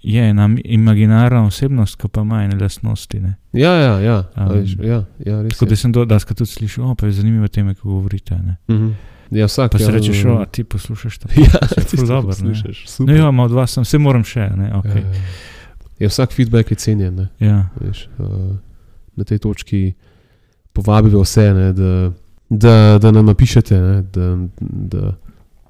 je 0.00 0.22
ena 0.22 0.48
imaginarna 0.64 1.44
osebnost, 1.44 1.96
ki 1.96 2.08
pa 2.08 2.20
ima 2.20 2.44
ene 2.44 2.56
lastnosti. 2.56 3.20
Ne? 3.20 3.34
Ja, 3.52 3.72
ja, 3.72 4.00
ja, 4.00 4.16
Um, 4.36 4.48
veš, 4.50 4.76
ja, 4.78 5.04
ja 5.20 5.42
res. 5.42 5.52
Tako 5.52 5.64
je. 5.64 5.68
da 5.68 5.76
sem 5.76 5.92
do 5.92 6.04
daska 6.04 6.34
tudi 6.34 6.50
slišal, 6.50 6.94
pa 6.94 7.06
je 7.06 7.12
zanimivo 7.14 7.48
teme, 7.48 7.74
ko 7.74 7.88
govorite. 7.90 8.34
Ne? 8.36 8.56
Mhm. 8.68 8.90
Ja, 9.30 9.46
vsak. 9.46 9.72
Pa 9.72 9.78
ja, 9.78 9.86
si 9.86 9.92
rečeš, 9.92 10.24
o, 10.24 10.44
ti 10.46 10.64
poslušaš 10.64 11.18
to. 11.18 11.28
Ja, 11.36 11.58
ti 11.82 11.96
dobro, 11.98 12.20
ne. 12.20 12.26
poslušaš, 12.28 12.78
No, 12.78 12.88
super. 12.88 13.16
ja, 13.16 13.28
ima 13.28 13.42
od 13.42 13.50
vas, 13.52 13.70
sem, 13.72 13.84
se 13.84 13.98
moram 13.98 14.24
še. 14.24 14.46
Ne? 14.50 14.70
Okay. 14.74 15.02
Ja, 15.02 15.08
ja. 15.08 15.22
Ja, 15.98 16.08
vsak 16.08 16.32
feedback 16.32 16.70
je 16.70 16.76
cenjen. 16.76 17.14
Ne, 17.14 17.26
Ja. 17.40 17.68
veš, 17.76 18.06
uh, 18.18 18.54
na 19.16 19.24
tej 19.24 19.38
točki 19.38 19.94
povabimo 20.72 21.20
vse, 21.20 21.54
ne, 21.54 21.72
da, 21.72 22.12
da, 22.50 22.74
da 22.98 23.10
nam 23.10 23.26
napišete, 23.26 23.74
ne, 23.76 24.02
da, 24.04 24.26
da 24.60 25.14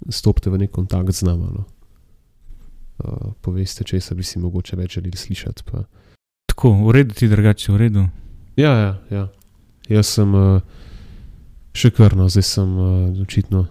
stopite 0.08 0.50
v 0.50 0.58
nek 0.58 0.70
kontakt 0.70 1.12
z 1.12 1.22
nami. 1.22 1.46
No. 1.48 1.64
Uh, 2.96 3.32
poveste, 3.44 3.84
če 3.84 4.00
se 4.00 4.14
bi 4.16 4.24
si 4.24 4.40
mogoče 4.40 4.76
več 4.76 4.96
želeli 4.96 5.18
slišati. 5.20 5.66
Pa. 5.68 5.84
Tako, 6.48 6.72
v 6.86 6.94
redu 6.96 7.14
ti 7.14 7.28
drugače, 7.28 7.72
v 7.72 7.80
redu. 7.82 8.06
Ja, 8.56 8.72
ja, 8.72 8.92
ja. 9.12 9.24
Jaz 9.88 10.14
sem 10.16 10.32
uh, 10.32 10.62
še 11.76 11.92
kar, 11.92 12.16
no, 12.16 12.30
zdaj 12.32 12.46
sem 12.48 12.72
uh, 12.80 13.20
očitno 13.20 13.66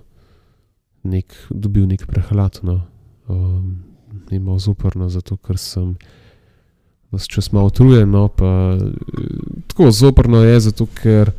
nek, 1.10 1.34
dobil 1.50 1.88
nek 1.90 2.06
prehlad. 2.10 2.62
No. 2.64 2.84
Um, 3.26 3.82
ni 4.32 4.40
malo 4.40 4.60
zoprno, 4.60 5.10
zato 5.10 5.38
ker 5.38 5.58
sem 5.58 5.96
vse 7.12 7.28
čas 7.28 7.52
malo 7.52 7.68
utrujen. 7.68 8.12
No, 8.12 8.28
pa, 8.28 8.78
eh, 8.78 8.82
tako 9.68 9.92
zoprno 9.92 10.44
je, 10.44 10.60
zato 10.60 10.86
ker 11.02 11.32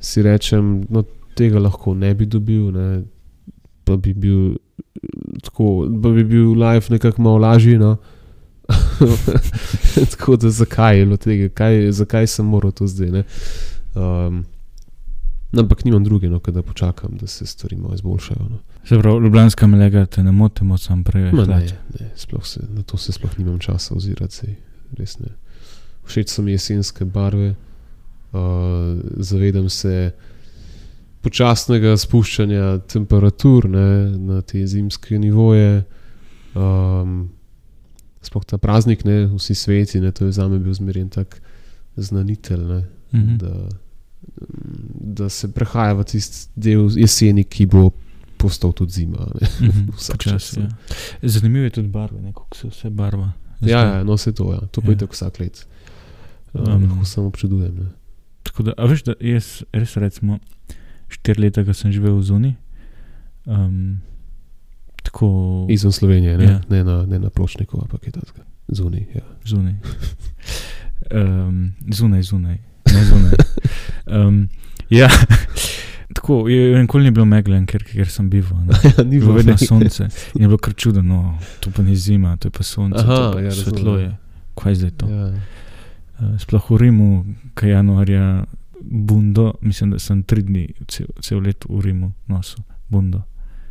si 0.00 0.22
rečem, 0.22 0.86
no, 0.88 1.04
tega 1.36 1.58
lahko 1.58 1.94
ne 1.94 2.14
bi 2.14 2.26
dobil, 2.26 2.70
ne, 2.72 3.02
pa 3.84 3.96
bi 3.96 4.14
bil. 4.14 4.58
Tako, 5.42 5.88
pa 6.02 6.08
bi 6.08 6.24
bil 6.24 6.52
live 6.52 6.86
nekako 6.90 7.22
malo 7.22 7.38
lažji. 7.38 7.78
No. 7.78 7.96
tako 10.10 10.36
da 10.36 10.50
zakaj 10.50 10.98
je 10.98 11.04
bilo 11.04 11.16
tega, 11.16 11.48
kaj, 11.48 11.92
zakaj 11.92 12.26
sem 12.26 12.46
moral 12.46 12.72
to 12.72 12.86
zdaj. 12.86 13.10
Ne? 13.10 13.22
Um, 13.94 14.44
no, 15.52 15.62
ampak 15.62 15.84
nimam 15.84 16.04
druge, 16.04 16.28
no, 16.28 16.38
da 16.38 16.62
počakam, 16.62 17.16
da 17.20 17.26
se 17.26 17.46
stvari 17.46 17.76
malo 17.76 17.94
izboljšajo. 17.94 18.46
No. 18.50 18.58
Se 18.84 18.98
pravi, 18.98 19.24
ljubljanska 19.24 19.66
melega 19.66 20.06
te 20.06 20.22
ne 20.22 20.32
motimo, 20.32 20.78
sam 20.78 21.04
prej. 21.04 21.32
Ma, 21.32 21.44
ne, 21.44 21.66
ne, 22.00 22.10
sploh 22.16 22.46
se, 22.46 22.60
na 22.68 22.82
to 22.82 22.96
se 22.96 23.12
sploh 23.12 23.38
nimam 23.38 23.58
časa 23.58 23.94
ozirati, 23.94 24.34
sej, 24.34 24.56
res 24.98 25.18
ne. 25.18 25.34
Všeč 26.04 26.30
so 26.30 26.42
mi 26.42 26.52
jesenske 26.52 27.04
barve, 27.04 27.54
uh, 28.32 28.40
zavedam 29.16 29.68
se 29.68 30.12
počasnega 31.20 31.96
spuščanja 31.96 32.78
temperatur 32.86 33.68
ne, 33.68 33.86
na 34.18 34.40
te 34.42 34.66
zimske 34.66 35.18
nivoje. 35.18 35.84
Um, 36.54 37.30
sploh 38.20 38.44
ta 38.44 38.58
praznik, 38.58 39.04
ne, 39.04 39.26
vsi 39.28 39.54
sveti, 39.54 40.00
ne, 40.00 40.10
to 40.10 40.24
je 40.24 40.32
za 40.32 40.48
me 40.48 40.58
bil 40.58 40.72
zmerjen 40.72 41.08
tak 41.08 41.40
znanitelj. 41.96 42.64
Ne, 42.64 42.80
Mhm. 43.12 43.36
da, 43.36 43.68
da 44.94 45.28
se 45.28 45.48
prehaja 45.48 45.92
v 45.92 46.04
tisti 46.04 46.46
del 46.56 46.88
jeseni, 46.92 47.44
ki 47.44 47.66
bo 47.66 47.90
postal 48.36 48.72
tudi 48.72 48.92
zima. 48.92 49.26
Ne. 49.34 49.48
Vsak 49.96 50.16
počasi, 50.16 50.30
čas, 50.46 50.56
ne. 50.56 50.62
ja. 50.62 50.70
Zanimivo 51.24 51.64
je 51.64 51.70
tudi 51.72 51.88
barve, 51.88 52.20
ne, 52.20 52.32
kako 52.32 52.56
se 52.56 52.68
vse 52.68 52.90
barva. 52.90 53.32
Ja, 53.60 53.80
ja, 53.80 54.04
no 54.04 54.16
se 54.16 54.32
to, 54.32 54.52
ja. 54.52 54.60
to 54.62 54.80
pa 54.80 54.86
Ja. 54.86 54.90
je 54.90 54.98
tako 54.98 55.12
vsak 55.12 55.40
let. 55.40 55.66
Um, 56.54 56.62
Um, 56.64 56.82
lahko 56.84 57.04
samo 57.04 57.26
občudujem. 57.26 57.74
Ne. 57.74 57.86
Tako 58.42 58.62
da, 58.62 58.72
a 58.76 58.86
veš, 58.86 59.02
da 59.02 59.14
jaz 59.20 59.48
res 59.72 59.96
recimo 59.96 60.38
štiri 61.10 61.40
leta, 61.42 61.64
ko 61.64 61.74
sem 61.74 61.92
živel 61.92 62.16
v 62.16 62.22
Zuni. 62.22 62.52
Um, 63.44 64.00
tako 65.02 65.66
Izven 65.68 65.92
Slovenije, 65.92 66.38
ne, 66.38 66.44
Ja. 66.44 66.60
ne, 66.68 66.84
na, 66.84 67.06
ne 67.06 67.18
na 67.18 67.30
pločniku, 67.30 67.80
ampak 67.82 68.06
je 68.06 68.12
tako 68.12 68.42
zunaj. 68.68 69.04
Ja. 69.14 69.24
zunaj. 69.44 69.74
Um, 71.10 71.72
zunaj, 71.90 72.22
zunaj, 72.22 72.58
ne 72.86 73.04
zunaj. 73.04 73.32
Um, 74.06 74.48
ja, 74.90 75.08
tako 76.14 76.48
je 76.48 76.78
nikoli 76.78 77.04
ni 77.04 77.10
bilo 77.10 77.24
meglen, 77.24 77.66
ker, 77.66 77.82
ker 77.84 78.08
sem 78.08 78.30
bival. 78.30 78.58
ja, 78.84 79.04
ni 79.04 79.18
Bilo 79.18 79.32
vedno 79.32 79.56
sonce 79.58 80.04
in 80.34 80.42
je 80.42 80.48
bilo 80.48 80.58
kar 80.58 80.74
čudno, 80.74 81.02
no, 81.02 81.38
to 81.60 81.70
pa 81.70 81.82
ni 81.82 81.96
zima, 81.96 82.36
to 82.36 82.48
je 82.48 82.52
pa 82.52 82.62
sonce, 82.62 82.98
Aha, 82.98 83.16
to 83.16 83.32
pa 83.32 83.40
ja, 83.40 83.50
svetlo 83.50 83.96
je. 83.98 84.10
Kaj 84.54 84.72
je 84.72 84.76
zdaj 84.76 84.90
to? 84.90 85.06
Ja. 85.08 85.26
Uh, 86.20 86.38
sploh 86.38 86.70
v 86.70 86.76
Rimu, 86.76 87.10
kaj 87.54 87.70
januarja, 87.70 88.44
bundo, 88.80 89.54
mislim, 89.60 89.90
da 89.90 89.98
sem 89.98 90.22
tri 90.22 90.42
dni, 90.42 90.68
cel, 90.88 91.06
cel 91.20 91.40
let 91.42 91.64
v 91.68 91.80
Rimu 91.80 92.12
nosil 92.26 92.62
bundo. 92.88 93.22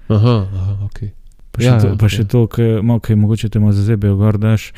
Aha, 0.09 0.35
aha, 0.53 0.77
ok. 0.85 0.99
Pa 1.51 1.61
še, 1.61 1.65
Ja, 1.65 1.77
to, 1.79 1.87
ja, 1.87 1.97
pa 1.99 2.09
še 2.09 2.23
ja. 2.23 2.29
to, 2.29 2.45
kaj, 2.47 2.81
malo, 2.85 3.01
kaj 3.03 3.17
mogoče 3.19 3.49
te 3.49 3.61
malo 3.61 3.73
zazebejo, 3.73 4.17
gor 4.17 4.37
daš, 4.41 4.71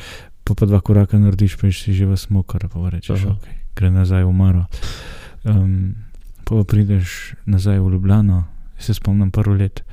pa 0.47 0.55
pa 0.57 0.67
dva 0.67 0.81
koraka 0.83 1.19
narediš, 1.19 1.57
pa 1.59 1.71
si 1.71 1.93
že 1.95 2.07
v 2.07 2.17
smokar, 2.17 2.67
pa 2.71 2.89
rečeš, 2.89 3.27
Aha. 3.27 3.35
ok, 3.35 3.45
gre 3.77 3.91
nazaj 3.91 4.25
v 4.27 4.33
Maro. 4.35 4.65
Um, 5.43 5.95
pa 6.43 6.59
pa 6.59 6.63
prideš 6.67 7.35
nazaj 7.45 7.79
v 7.79 7.95
Ljubljano, 7.95 8.45
se 8.81 8.93
spomnim 8.93 9.31
prvo 9.31 9.55
let, 9.55 9.83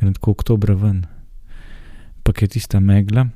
grem 0.00 0.14
tako 0.14 0.36
oktobra 0.38 0.74
ven, 0.78 1.06
pa 2.22 2.32
je 2.32 2.48
tista 2.48 2.80
megla, 2.80 3.28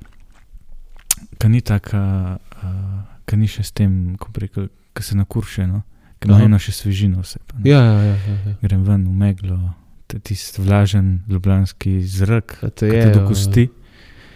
ki 1.40 1.48
ni 1.48 1.60
taka, 1.60 2.38
uh, 2.38 3.00
ki 3.26 3.36
ni 3.36 3.48
še 3.50 3.64
s 3.66 3.72
tem, 3.74 4.14
ko 4.20 4.30
rekel, 4.36 4.70
ki 4.92 5.02
se 5.02 5.16
nakurše, 5.16 5.66
no, 5.66 5.82
ki 6.22 6.28
ima 6.30 6.38
eno 6.44 6.58
še 6.58 6.72
svežino 6.72 7.20
vse. 7.24 7.38
Pa. 7.46 7.56
Ja, 7.66 7.80
ja, 7.82 7.92
ja. 7.92 8.14
ja, 8.16 8.36
ja. 8.46 8.54
Grem 8.62 8.84
ven 8.86 9.06
v 9.08 9.14
meglo, 9.18 9.58
tisti 10.22 10.62
vlažen 10.62 11.22
ljubljanski 11.28 11.98
zrak, 12.06 12.58
ki 12.62 12.86
je, 12.86 12.98
ja, 12.98 13.10
do 13.10 13.26
kosti. 13.28 13.68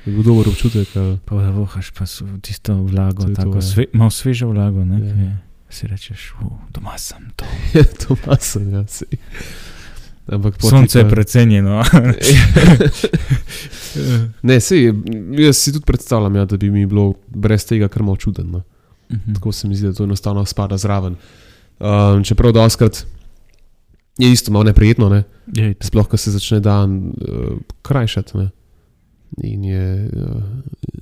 Je 0.07 0.13
bil 0.13 0.23
dober 0.23 0.49
občutek. 0.49 0.89
ali? 0.97 1.19
Pa 1.25 1.37
da 1.43 1.51
vohaš 1.51 1.91
pa 1.91 2.07
so 2.07 2.25
tisto 2.43 2.75
vlago, 2.83 3.23
To 3.23 3.29
je 3.29 3.35
to, 3.35 3.43
tako 3.43 3.57
ja. 3.59 3.63
sve, 3.63 3.85
malo 3.93 4.11
svežo 4.11 4.49
vlago, 4.49 4.85
ne, 4.85 4.99
Ja. 5.03 5.15
ja. 5.15 5.37
si 5.69 5.87
rečeš, 5.87 6.35
"U, 6.43 6.51
doma 6.71 6.99
sem 6.99 7.31
to. 7.37 7.45
Je 7.75 7.85
to 7.85 8.17
masen, 8.27 8.71
ja, 8.73 8.87
sej. 8.87 9.19
Ampak 10.27 10.59
pol 10.59 10.71
Sonce 10.71 10.99
je 10.99 11.11
precenjeno. 11.11 11.83
ne, 14.43 14.61
sej, 14.61 14.93
jaz 15.39 15.57
si 15.57 15.73
tudi 15.73 15.85
predstavljam, 15.85 16.37
ja, 16.37 16.45
da 16.45 16.57
bi 16.57 16.71
mi 16.71 16.87
bilo 16.87 17.15
brez 17.29 17.67
tega 17.67 17.89
kar 17.89 18.03
malo 18.03 18.17
čudno. 18.17 18.45
no. 18.45 18.63
Mhm. 19.13 19.35
Tako 19.35 19.53
se 19.53 19.69
mi 19.69 19.77
zdi, 19.77 19.87
da 19.87 19.93
to 19.93 20.05
enostavno 20.05 20.45
spada 20.45 20.77
zraven. 20.77 21.17
Um, 21.79 22.25
čeprav 22.25 22.53
doskrat 22.53 23.07
je 24.19 24.33
isto 24.33 24.53
malo 24.53 24.65
neprijetno, 24.65 25.09
ne? 25.09 25.23
Je, 25.47 25.75
tako. 25.75 25.87
sploh 25.87 26.09
ko 26.09 26.17
se 26.17 26.31
začne 26.31 26.61
dan 26.61 26.97
uh, 27.09 27.59
krajšati. 27.83 28.39
Ne? 28.39 28.51
In 29.43 29.65
je 29.65 30.11
uh, 30.13 30.43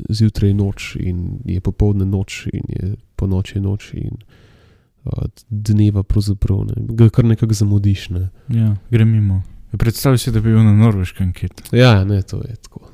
zjutraj 0.09 0.55
noč, 0.55 0.97
in 1.01 1.39
je 1.45 1.61
popoldne 1.61 2.05
noč, 2.05 2.47
in 2.53 2.65
je 2.69 2.95
po 3.17 3.27
noči 3.27 3.61
noč, 3.61 3.93
in 3.95 4.17
uh, 5.05 5.25
dneva 5.49 6.03
pravzaprav 6.03 6.65
ne. 6.65 6.87
Ga 6.99 7.09
kar 7.09 7.25
nekako 7.25 7.55
zamudiš. 7.55 8.09
Ne? 8.11 8.29
ja, 8.49 8.77
gre 8.91 9.05
mimo. 9.05 9.43
Predstavljaj 9.79 10.19
si, 10.19 10.33
da 10.33 10.41
bi 10.41 10.51
bil 10.51 10.63
na 10.63 10.73
norveškem 10.73 11.33
kit. 11.33 11.63
Ja, 11.73 12.05
ne, 12.05 12.23
to 12.23 12.43
je 12.43 12.57
tako. 12.63 12.91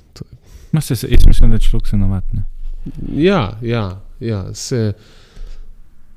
Ma 0.73 0.81
se, 0.81 0.95
jaz 1.09 1.27
mislim, 1.27 1.51
da 1.51 1.59
človek 1.59 1.87
se 1.87 1.97
navadne. 1.97 2.45
Ja, 3.13 3.59
ja, 3.63 4.01
ja 4.21 4.55
se, 4.55 4.93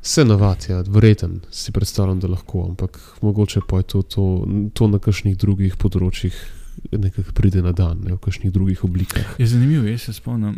se 0.04 0.26
navadi, 0.26 0.72
ja, 0.72 0.84
verjeten 0.88 1.40
si 1.52 1.72
predstavljam, 1.72 2.20
da 2.20 2.28
lahko, 2.28 2.66
ampak 2.70 3.00
mogoče 3.22 3.62
pa 3.70 3.78
je 3.78 3.84
to, 3.84 4.02
to, 4.02 4.26
to 4.74 4.88
na 4.88 5.00
kakšnih 5.00 5.38
drugih 5.40 5.78
področjih 5.80 6.36
nekako 6.92 7.32
pride 7.34 7.62
na 7.64 7.72
dan, 7.72 8.02
ne, 8.04 8.18
v 8.18 8.20
kakšnih 8.20 8.52
drugih 8.52 8.84
oblikah. 8.84 9.38
Je 9.40 9.48
zanimivo, 9.48 9.88
jaz 9.88 10.10
se 10.10 10.14
spomnim, 10.18 10.58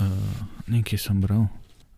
uh, 0.00 0.06
nekaj 0.72 0.98
sem 1.04 1.20
bral. 1.20 1.48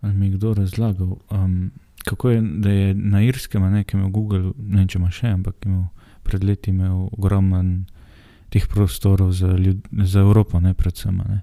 ali 0.00 0.14
mi 0.14 0.26
je 0.26 0.37
kdo 0.38 0.54
razlagal, 0.54 1.16
um, 1.30 1.70
kako 2.04 2.30
je, 2.30 2.42
da 2.59 2.70
je 2.70 2.94
na 2.94 3.23
Irskem, 3.23 3.62
a 3.62 3.70
ne, 3.70 3.85
ki 3.85 3.97
je 3.97 4.00
imel 4.00 4.11
Google, 4.11 4.52
ne 4.56 4.87
če 4.88 4.99
ima 4.99 5.11
še, 5.11 5.35
ampak 5.37 5.66
imel 5.66 5.85
pred 6.23 6.44
leti 6.44 6.70
imel 6.70 7.09
ogromen 7.12 7.85
teh 8.50 8.66
prostorov 8.66 9.32
za, 9.32 9.52
ljud, 9.54 9.85
za 10.04 10.20
Evropo, 10.20 10.61
ne 10.61 10.75
predvsem. 10.75 11.20
Ne. 11.28 11.42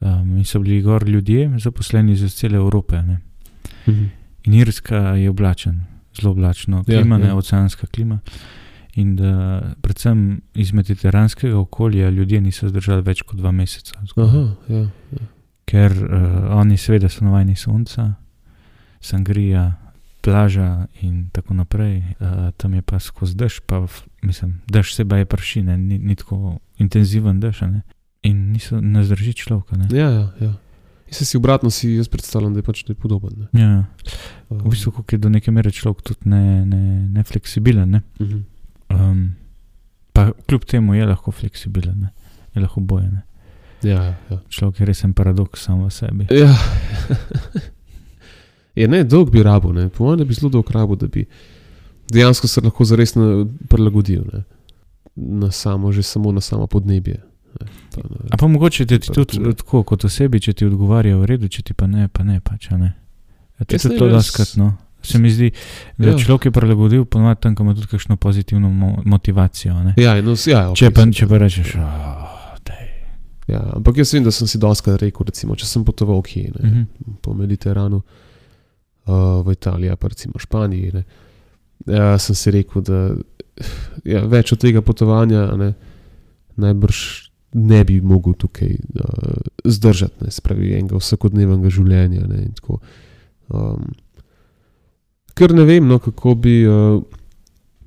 Um, 0.00 0.36
in 0.36 0.44
so 0.44 0.60
bili 0.60 0.82
gor 0.84 1.08
ljudje, 1.08 1.48
zaposleni 1.58 2.12
iz 2.12 2.34
cele 2.34 2.60
Evrope. 2.60 3.02
Ne. 3.02 3.18
Mhm. 3.86 4.04
In 4.46 4.54
Irska 4.54 4.96
je 4.96 5.30
oblačen, 5.30 5.80
zelo 6.14 6.30
oblačno, 6.30 6.84
Ja, 6.86 7.00
klima, 7.00 7.16
ja, 7.16 7.20
ja. 7.20 7.26
ne 7.26 7.34
oceanska 7.34 7.86
klima. 7.86 8.18
In 8.94 9.16
da 9.16 9.60
predvsem 9.80 10.40
iz 10.54 10.72
mediteranskega 10.72 11.58
okolja 11.58 12.10
ljudje 12.10 12.40
niso 12.40 12.68
zdržali 12.68 13.02
več 13.02 13.22
kot 13.22 13.36
dva 13.36 13.50
meseca. 13.52 13.98
Aha, 14.16 14.44
ja. 14.68 14.86
Ker 15.66 15.92
uh, 15.92 16.54
oni 16.56 16.78
seveda 16.78 17.10
so 17.12 17.26
navajeni 17.26 17.56
sonca, 17.56 18.14
sangrija, 19.00 19.72
plaža 20.24 20.86
in 21.02 21.28
tako 21.32 21.54
naprej. 21.54 21.98
Uh, 21.98 22.52
tam 22.56 22.74
je 22.74 22.82
pa 22.82 22.98
skozi 22.98 23.36
dež, 23.36 23.60
pa 23.66 23.82
mislim, 24.22 24.60
dež 24.70 24.94
seba 24.94 25.20
je 25.20 25.28
pršine, 25.28 25.76
ni, 25.78 25.98
ni 25.98 26.16
tako 26.16 26.58
intenziven 26.78 27.40
dež. 27.40 27.60
Ne? 27.66 27.82
In 28.22 28.52
niso, 28.52 28.80
ne 28.80 29.04
zdrži 29.04 29.34
človeka. 29.34 29.76
Ne? 29.76 29.90
Ja, 29.92 30.08
ja, 30.10 30.30
ja. 30.40 30.52
Jaz 31.06 31.28
si 31.28 31.36
obratno 31.36 31.70
si 31.70 31.90
jaz 31.94 32.08
predstavljam, 32.08 32.54
da 32.54 32.58
je 32.58 32.66
pač 32.66 32.84
je 32.88 32.94
podoben. 32.94 33.46
Ne? 33.52 33.60
Ja, 33.60 33.84
Um, 34.48 34.60
v 34.60 34.70
bistvu, 34.70 34.92
je 35.10 35.18
do 35.18 35.28
neke 35.28 35.50
mere 35.50 35.72
človek 35.74 36.04
tudi 36.06 36.30
ne, 36.30 36.62
ne, 36.64 37.08
ne 37.10 37.22
fleksibilen. 37.26 37.90
Ne? 37.90 38.02
mhm. 38.20 38.44
Um, 38.90 39.34
pa 40.12 40.30
kljub 40.46 40.64
temu 40.64 40.94
je 40.94 41.06
lahko 41.06 41.32
fleksibilen, 41.34 41.98
ne? 42.00 42.10
je 42.54 42.62
lahko 42.62 42.80
bojen. 42.80 43.22
Ja, 43.82 44.02
ja, 44.02 44.14
ja. 44.30 44.38
Človek 44.48 44.80
je 44.80 44.86
resen 44.86 45.12
paradoks 45.12 45.66
sam 45.66 45.82
v 45.82 45.90
sebi. 45.90 46.26
Ja. 46.30 46.54
je 48.80 48.88
ne, 48.88 49.02
dolg 49.04 49.34
bi 49.34 49.42
rabo, 49.42 49.72
ne. 49.74 49.88
Po 49.88 50.06
mojem, 50.06 50.22
da 50.22 50.24
bi 50.24 50.38
zelo 50.38 50.50
dolg 50.54 50.70
rabo, 50.70 50.94
da 50.96 51.10
bi 51.10 51.26
dejansko 52.12 52.46
se 52.48 52.62
lahko 52.62 52.86
zares 52.86 53.14
prilagodil 53.68 54.22
ne. 54.32 54.44
na 55.16 55.50
samo, 55.50 55.92
že 55.92 56.02
samo 56.02 56.32
na 56.32 56.40
samo 56.40 56.66
podnebje. 56.66 57.18
Ne. 57.56 57.66
Pa, 57.92 58.00
ne, 58.02 58.28
A 58.30 58.36
pa 58.36 58.46
mogoče 58.46 58.86
ti 58.86 58.98
tudi 59.00 59.38
tako 59.54 59.82
kot 59.82 60.04
osebi, 60.04 60.40
če 60.40 60.52
ti 60.52 60.66
odgovarja 60.66 61.16
v 61.16 61.24
redu, 61.26 61.48
če 61.48 61.62
ti 61.62 61.74
pa 61.74 61.86
ne, 61.86 62.08
pa 62.08 62.22
ne 62.22 62.40
pač. 62.40 62.70
Ne? 62.70 62.94
Ja, 63.58 63.64
je 63.66 63.78
ne 63.84 63.96
to 63.96 64.08
daskrat. 64.08 64.56
No. 64.56 64.74
Se 65.02 65.18
mi 65.18 65.30
zdi, 65.30 65.52
da 65.96 66.08
Ja. 66.08 66.18
človek 66.18 66.44
je 66.44 66.50
prilagodil, 66.50 67.04
ponovadi 67.04 67.40
tam, 67.40 67.54
ima 67.56 67.74
tudi 67.74 67.86
kakšno 67.86 68.16
pozitivno 68.16 68.68
mo 68.68 68.96
motivacijo. 69.04 69.74
a 69.74 69.82
ne. 69.82 69.94
Ja, 69.96 70.14
no, 70.16 70.34
ja, 70.36 70.74
Če, 70.74 70.86
okay, 70.86 70.90
pa, 70.90 71.00
sem- 71.00 71.12
če 71.12 71.26
pa 71.26 71.38
rečeš, 71.38 71.76
"Ah, 71.76 72.26
daj." 72.60 72.88
Ja, 73.46 73.60
ampak 73.72 73.96
jaz 73.96 74.12
vem, 74.12 74.24
da 74.24 74.30
sem 74.30 74.46
si 74.46 74.58
doskrat 74.58 75.00
rekel, 75.00 75.24
recimo, 75.24 75.54
če 75.54 75.64
sem 75.64 75.84
potoval 75.84 76.22
kje, 76.22 76.50
ne, 76.54 76.70
Mhm. 76.70 76.82
po 77.22 77.34
Mediteranu, 77.34 78.02
uh, 79.06 79.12
v 79.42 79.52
Italiji, 79.52 79.96
pa 79.96 80.08
recimo 80.08 80.34
Španiji. 80.36 80.92
Ne, 80.92 81.04
ja, 81.86 82.18
sem 82.18 82.34
si 82.34 82.50
rekel, 82.50 82.82
da 82.82 83.14
ja, 84.04 84.20
več 84.22 84.52
od 84.52 84.58
tega 84.58 84.82
potovanja 84.82 85.56
ne, 85.56 85.74
najbrž 86.56 87.30
ne 87.52 87.84
bi 87.84 88.00
mogel 88.00 88.34
tukaj 88.34 88.72
uh, 88.74 89.36
zdržati, 89.64 90.24
ne, 90.24 90.30
spravi 90.30 90.72
enega 90.78 90.98
vsakodnevnega 91.00 91.70
življenja. 91.70 92.26
Ne, 92.26 92.42
in 92.48 92.52
tako. 92.58 92.80
um, 93.48 93.92
ker 95.34 95.54
ne 95.54 95.64
vem, 95.64 95.86
no, 95.86 95.98
kako 95.98 96.34
bi. 96.34 96.66
Uh, 96.66 97.02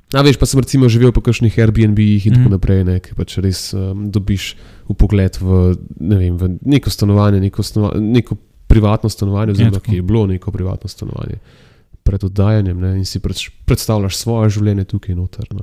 A 0.09 0.23
veš, 0.25 0.39
pa 0.41 0.47
sem 0.49 0.57
recimo 0.57 0.87
živel 0.89 1.11
po 1.13 1.21
kakšnih 1.21 1.53
Airbnb-jih 1.53 2.23
in 2.25 2.33
mm. 2.33 2.35
tako 2.39 2.47
Mhm. 2.49 2.53
naprej, 2.55 2.79
ne, 2.87 2.95
ki 2.99 3.13
pač 3.13 3.37
res 3.37 3.73
um, 3.77 4.07
dobiš 4.09 4.55
v 4.89 4.95
pogled 4.97 5.37
v, 5.37 5.75
ne 6.01 6.17
vem, 6.17 6.33
v 6.33 6.57
neko 6.65 6.89
stanovanje, 6.89 7.37
neko, 7.43 7.61
stanova, 7.61 7.93
neko 8.01 8.33
privatno 8.65 9.09
stanovanje, 9.09 9.51
oziroma 9.53 9.77
tako. 9.77 9.85
ki 9.85 9.95
je 9.95 10.01
bilo 10.01 10.25
neko 10.25 10.51
privatno 10.51 10.89
stanovanje 10.89 11.37
pred 12.03 12.23
oddajanjem 12.23 12.79
ne, 12.81 12.95
in 12.97 13.05
si 13.05 13.19
pred, 13.21 13.37
predstavljaš 13.69 14.17
svoje 14.17 14.49
življenje 14.57 14.87
tukaj 14.89 15.13
noter. 15.13 15.45
No. 15.53 15.61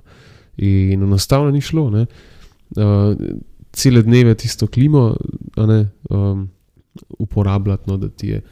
In 0.62 1.02
enostavno 1.02 1.50
ni 1.50 1.60
šlo. 1.60 1.90
Ne. 1.90 2.06
Uh, 2.78 3.18
cele 3.76 4.00
dneve 4.02 4.32
tisto 4.34 4.66
klimo 4.66 5.10
ne, 5.56 5.82
um, 6.10 6.46
uporabljati, 7.20 7.90
no, 7.90 7.96
da 8.00 8.08
ti 8.08 8.28
je 8.34 8.42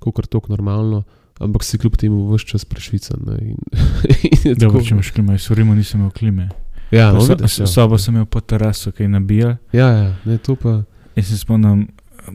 kot 0.00 0.26
tok 0.32 0.48
normalno. 0.48 1.02
Ampak 1.40 1.64
si 1.64 1.78
kljub 1.80 1.96
temu 1.96 2.26
vse 2.32 2.46
čas 2.46 2.64
prešvican. 2.64 3.20
In, 3.40 3.56
in 4.44 4.56
Dobro, 4.56 4.80
tako- 4.80 4.84
če 4.88 4.94
imaš 4.94 5.10
klimo, 5.12 5.32
jaz 5.32 5.46
v 5.50 5.56
Rimu 5.60 5.74
nisem 5.76 6.00
imel 6.00 6.10
klime. 6.12 6.48
Ja, 6.90 7.12
no, 7.12 7.20
So, 7.20 7.36
vidiš, 7.36 7.58
ja. 7.58 7.66
sobo 7.70 7.98
sem 7.98 8.14
imel 8.14 8.26
pod 8.26 8.46
teraso, 8.50 8.92
ki 8.92 9.02
je 9.04 9.08
nabijal. 9.08 9.54
Ja, 9.72 9.88
ja, 9.88 10.08
ne, 10.24 10.38
to 10.38 10.56
pa. 10.56 10.80
Jaz 11.16 11.28
se 11.30 11.38
spomnim, 11.38 11.86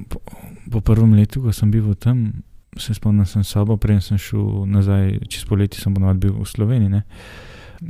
po, 0.09 0.21
po 0.71 0.81
prvem 0.81 1.13
letu, 1.13 1.41
ko 1.43 1.51
sem 1.53 1.71
bil 1.71 1.91
tam, 1.99 2.29
se 2.77 2.93
spomnim, 2.93 3.25
sem 3.25 3.43
sobo, 3.43 3.77
preden 3.77 4.01
sem 4.01 4.17
šel 4.17 4.63
nazaj, 4.69 5.19
čez 5.29 5.43
poletje 5.49 5.81
sem 5.83 5.93
ponovadi 5.93 6.27
bil 6.27 6.37
v 6.39 6.47
Sloveniji. 6.47 6.89
Ne? 6.89 7.03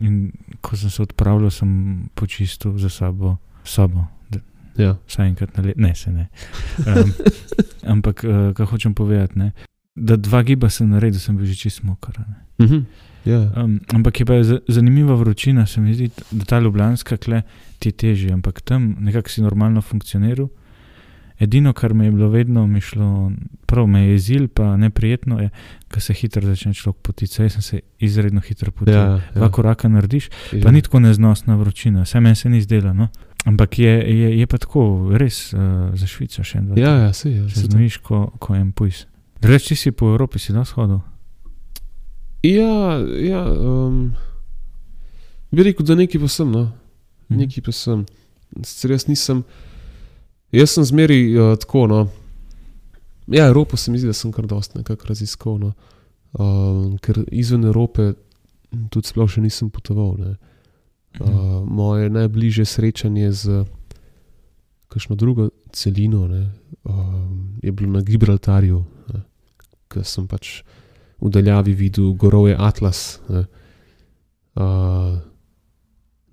In 0.02 0.32
ko 0.62 0.76
sem 0.76 0.90
se 0.90 1.04
odpravljal, 1.06 1.52
sem 1.54 1.70
počistil 2.18 2.76
za 2.82 2.90
sabo 2.90 3.38
sobo, 3.64 4.08
Ja. 4.78 4.98
vsaj 5.08 5.28
enkrat 5.28 5.58
na 5.58 5.64
leto, 5.64 5.80
ne 5.80 5.96
se 5.96 6.12
ne. 6.12 6.28
Um, 6.80 7.14
ampak, 7.94 8.24
uh, 8.24 8.54
kaj 8.54 8.66
hočem 8.68 8.94
povedati, 8.94 9.40
ne? 9.40 9.52
da 9.96 10.16
dva 10.16 10.44
giba 10.44 10.70
sem 10.70 10.90
naredil, 10.90 11.20
sem 11.20 11.38
bil 11.38 11.46
že 11.46 11.56
čist 11.56 11.84
mokar. 11.84 12.20
ne. 12.20 12.36
Mhm. 12.60 12.80
ja. 13.26 13.40
Um, 13.56 13.80
ampak 13.90 14.20
je 14.20 14.26
pa 14.26 14.44
za- 14.44 14.60
zanimiva 14.68 15.16
vročina, 15.16 15.66
se 15.66 15.82
mi 15.82 15.94
zdi, 15.94 16.10
da 16.32 16.46
ta 16.46 16.60
ljubljanska 16.60 17.18
kle 17.18 17.42
ti 17.80 17.90
je 17.90 17.94
težje, 17.94 18.32
ampak 18.32 18.62
tam 18.62 18.96
nekako 19.00 19.30
si 19.30 19.42
normalno 19.42 19.82
funkcioniral. 19.82 20.48
Edino, 21.38 21.74
kar 21.74 21.94
me 21.94 22.06
je 22.06 22.12
bilo 22.12 22.30
vedno, 22.30 22.68
mi 22.68 22.78
je 22.78 22.82
šlo, 22.84 23.32
prav 23.66 23.88
me 23.88 24.00
je 24.02 24.12
jezil, 24.12 24.48
pa 24.48 24.78
neprijetno 24.78 25.40
je, 25.40 25.50
ko 25.90 26.00
se 26.00 26.14
hitro 26.14 26.42
začne 26.44 26.74
človek 26.74 27.02
potiti. 27.02 27.42
Jaz 27.42 27.52
sem 27.52 27.62
se 27.62 27.80
izredno 28.00 28.40
hitro 28.40 28.72
potil. 28.72 28.94
Ja, 28.94 29.02
Ja, 29.02 29.22
Dva 29.34 29.46
ja. 29.46 29.52
koraka 29.52 29.88
narediš, 29.88 30.30
Ja. 30.54 30.62
pa 30.64 30.72
ni 30.72 30.82
tako 30.82 31.00
neznosna 31.00 31.56
vročina, 31.56 32.02
vse 32.02 32.20
meni 32.20 32.36
se 32.36 32.50
ni 32.50 32.62
zdelo. 32.62 32.94
No? 32.94 33.10
Ampak 33.46 33.80
je, 33.80 33.94
je, 34.20 34.30
je 34.40 34.46
pa 34.48 34.58
tako, 34.58 35.12
res 35.14 35.54
uh, 35.54 35.94
za 35.94 36.08
Švico 36.10 36.42
še 36.42 36.64
en. 36.64 36.72
Ja, 36.82 36.96
ja, 37.06 37.12
se 37.14 37.30
je. 37.30 37.44
Se 37.54 37.68
znojiš, 37.68 38.00
ko, 38.02 38.32
ko 38.42 38.56
en 38.58 38.72
pujs. 38.74 39.04
Reči 39.46 39.78
si 39.78 39.92
po 39.94 40.10
Evropi, 40.10 40.42
si 40.42 40.54
da 40.54 40.64
shodil. 40.66 41.04
Ja, 42.42 42.98
ja 43.22 43.44
um, 43.46 44.16
bi 45.54 45.66
rekel, 45.66 45.86
da 45.86 45.98
nekaj 45.98 46.22
pa 46.26 46.30
sem, 46.30 46.50
no. 46.50 46.66
Mhm. 47.30 47.44
Nekaj 47.44 47.66
pa 47.70 47.76
sem. 47.76 48.06
Sicer 48.64 48.96
jaz 48.96 49.06
nisem, 49.12 49.44
jaz 50.56 50.74
sem 50.74 50.86
zmeri 50.90 51.20
uh, 51.38 51.54
tako, 51.62 51.86
no. 51.92 52.02
Ja, 53.30 53.46
Evropo 53.46 53.78
se 53.78 53.94
mi 53.94 54.02
zdi, 54.02 54.10
da 54.10 54.18
sem 54.18 54.34
kar 54.34 54.50
dost 54.50 54.74
nekako 54.74 55.14
raziskal, 55.14 55.62
no. 55.62 55.74
Um, 56.34 56.98
ker 56.98 57.22
izven 57.30 57.66
Evrope 57.70 58.16
tudi 58.90 59.14
sploh 59.14 59.30
še 59.30 59.46
nisem 59.46 59.70
potoval, 59.70 60.18
ne. 60.18 60.36
Uh, 61.20 61.64
moje 61.64 62.10
najbližje 62.10 62.66
srečanje 62.66 63.32
z 63.32 63.64
kakšno 64.88 65.16
drugo 65.16 65.50
celino 65.72 66.28
ne, 66.28 66.52
um, 66.84 67.60
je 67.64 67.72
bilo 67.72 67.92
na 67.92 68.02
Gibraltarju, 68.02 68.84
ker 69.92 70.04
sem 70.08 70.28
pač 70.28 70.64
v 71.20 71.32
daljavi 71.32 71.74
videl 71.76 72.14
gorovje 72.20 72.56
Atlas. 72.60 73.20
Ne. 73.30 73.46
Uh, 74.56 75.20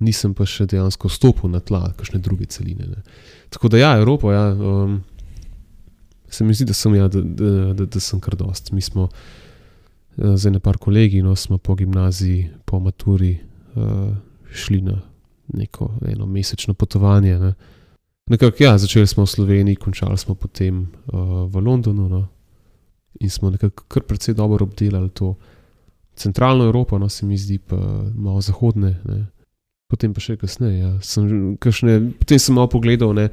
nisem 0.02 0.34
pa 0.34 0.46
še 0.46 0.66
dejansko 0.70 1.10
stopil 1.10 1.50
na 1.50 1.62
tla, 1.62 1.92
kakšne 1.98 2.22
druge 2.22 2.46
celine. 2.50 2.86
Ne. 2.86 3.02
Tako 3.50 3.70
da, 3.72 3.82
ja, 3.82 3.92
Evropa, 3.98 4.34
ja, 4.34 4.44
um, 4.54 5.00
se 6.30 6.46
mi 6.46 6.54
zdi, 6.54 6.66
da 6.70 6.74
sem, 6.74 6.94
ja, 6.98 7.08
da, 7.10 7.22
da, 7.22 7.52
da, 7.78 7.86
da 7.86 8.02
sem 8.02 8.22
kar 8.22 8.38
dost. 8.38 8.72
Mi 8.74 8.82
smo 8.82 9.08
uh, 9.10 10.34
z 10.34 10.50
ene 10.50 10.62
par 10.62 10.78
kolegi, 10.82 11.22
no 11.22 11.34
smo 11.38 11.58
po 11.58 11.74
gimnaziji, 11.78 12.50
po 12.66 12.82
maturi 12.82 13.36
uh, 13.74 14.10
šli 14.52 14.80
na 14.80 15.00
neko 15.52 15.90
eno 16.06 16.26
mesečno 16.26 16.74
potovanje. 16.74 17.38
Ne. 17.38 17.54
Nekako, 18.26 18.62
ja, 18.64 18.78
začeli 18.78 19.06
smo 19.06 19.24
v 19.24 19.32
Sloveniji, 19.32 19.76
končali 19.76 20.18
smo 20.18 20.34
potem 20.34 20.82
uh, 20.82 21.44
v 21.50 21.60
Londonu. 21.60 22.08
No. 22.08 22.26
In 23.20 23.30
smo 23.30 23.50
nekako 23.50 24.00
precej 24.00 24.34
dobro 24.34 24.64
obdelali 24.64 25.10
to 25.10 25.34
centralno 26.16 26.64
Evropo, 26.64 26.98
no 26.98 27.08
se 27.08 27.26
mi 27.26 27.36
zdi, 27.38 27.58
pa 27.58 27.76
malo 28.14 28.40
zahodne. 28.40 29.00
Ne. 29.04 29.26
Potem 29.88 30.14
pa 30.14 30.20
še 30.24 30.36
kasneje. 30.40 30.78
Ja. 30.78 30.92
Sem, 31.04 31.56
kakšne, 31.60 32.12
potem 32.20 32.40
sem 32.40 32.56
malo 32.56 32.70
pogledal, 32.72 33.12
ne, 33.16 33.28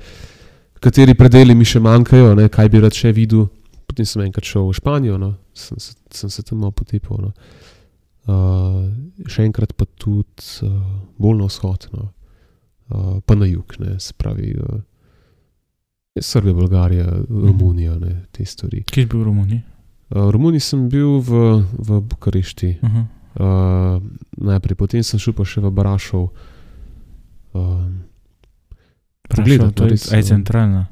kateri 0.83 1.15
predeli 1.15 1.55
mi 1.55 1.67
še 1.67 1.79
manjkajo, 1.83 2.33
ne, 2.35 2.49
kaj 2.51 2.71
bi 2.71 2.83
rad 2.83 2.95
še 2.95 3.13
videl. 3.15 3.47
Potem 3.87 4.05
sem 4.05 4.25
enkrat 4.25 4.45
šel 4.45 4.67
v 4.67 4.75
Španijo, 4.77 5.17
no, 5.17 5.33
sem, 5.55 5.79
se, 5.81 5.95
sem 6.13 6.29
se 6.29 6.43
tam 6.43 6.59
malo 6.63 6.75
potepal. 6.75 7.29
No. 7.29 7.31
Uh, 8.29 9.25
še 9.25 9.47
enkrat 9.47 9.71
pa 9.73 9.87
tudi 9.97 10.67
uh, 10.67 10.73
bolj 11.17 11.39
na 11.39 11.47
vzhod, 11.49 11.87
no. 11.95 12.09
uh, 12.93 13.17
pa 13.25 13.33
na 13.39 13.47
jug, 13.49 13.73
ne, 13.81 13.95
se 13.97 14.13
pravi 14.13 14.51
uh, 14.53 14.81
Srbija, 16.19 16.53
Bolgarija, 16.53 17.07
Romunija, 17.29 17.95
ne, 17.97 18.19
te 18.35 18.45
stvari. 18.45 18.83
Kje 18.91 19.05
si 19.05 19.09
bil 19.09 19.23
v 19.23 19.29
Romuniji? 19.31 19.61
Uh, 20.11 20.27
v 20.27 20.35
Romuniji 20.35 20.65
sem 20.67 20.85
bil 20.91 21.17
v, 21.25 21.41
v 21.79 22.01
Bukarešti, 22.11 22.75
Uh 22.83 22.89
-huh. 22.91 23.05
uh, 23.39 24.03
najprej, 24.37 24.75
potem 24.75 25.03
sem 25.03 25.19
šel 25.19 25.33
pa 25.33 25.45
še 25.45 25.61
v 25.61 25.71
Barašov. 25.71 26.29
Uh, 27.53 27.89
Pogledaj, 29.29 29.33
Pogledati, 29.35 29.75
to 29.75 29.83
je 29.83 29.89
res, 29.89 30.13
aj 30.13 30.21
um, 30.21 30.27
centralna. 30.27 30.87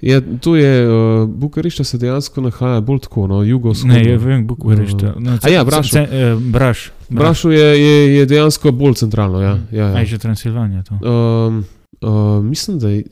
Ja, 0.00 0.20
to 0.40 0.56
je, 0.56 0.72
uh, 0.82 0.94
Bukarešta 1.30 1.84
se 1.84 1.98
dejansko 1.98 2.40
nahaja 2.40 2.80
bolj 2.80 2.98
tako, 3.00 3.26
no, 3.26 3.42
jugovzhodno. 3.42 3.94
Ne, 3.94 4.02
je, 4.02 4.18
vem, 4.18 4.46
Bukarešta. 4.46 5.14
No, 5.18 5.38
A 5.38 5.48
ja, 5.48 5.64
ce- 5.82 6.08
eh, 6.10 6.36
Braš. 6.42 6.90
Brašov 7.08 7.52
je, 7.52 7.60
je, 7.78 8.16
je 8.16 8.26
dejansko 8.26 8.72
bolj 8.72 8.94
centralno. 8.94 9.40
Ja, 9.40 9.58
ja, 9.72 9.86
Aj 9.86 9.98
ja. 9.98 10.04
že 10.06 10.18
Transilvanija 10.18 10.82
to. 10.82 10.94
Um, 10.96 11.64
uh, 12.02 12.44
mislim, 12.44 12.78
da 12.78 12.88
je. 12.88 13.04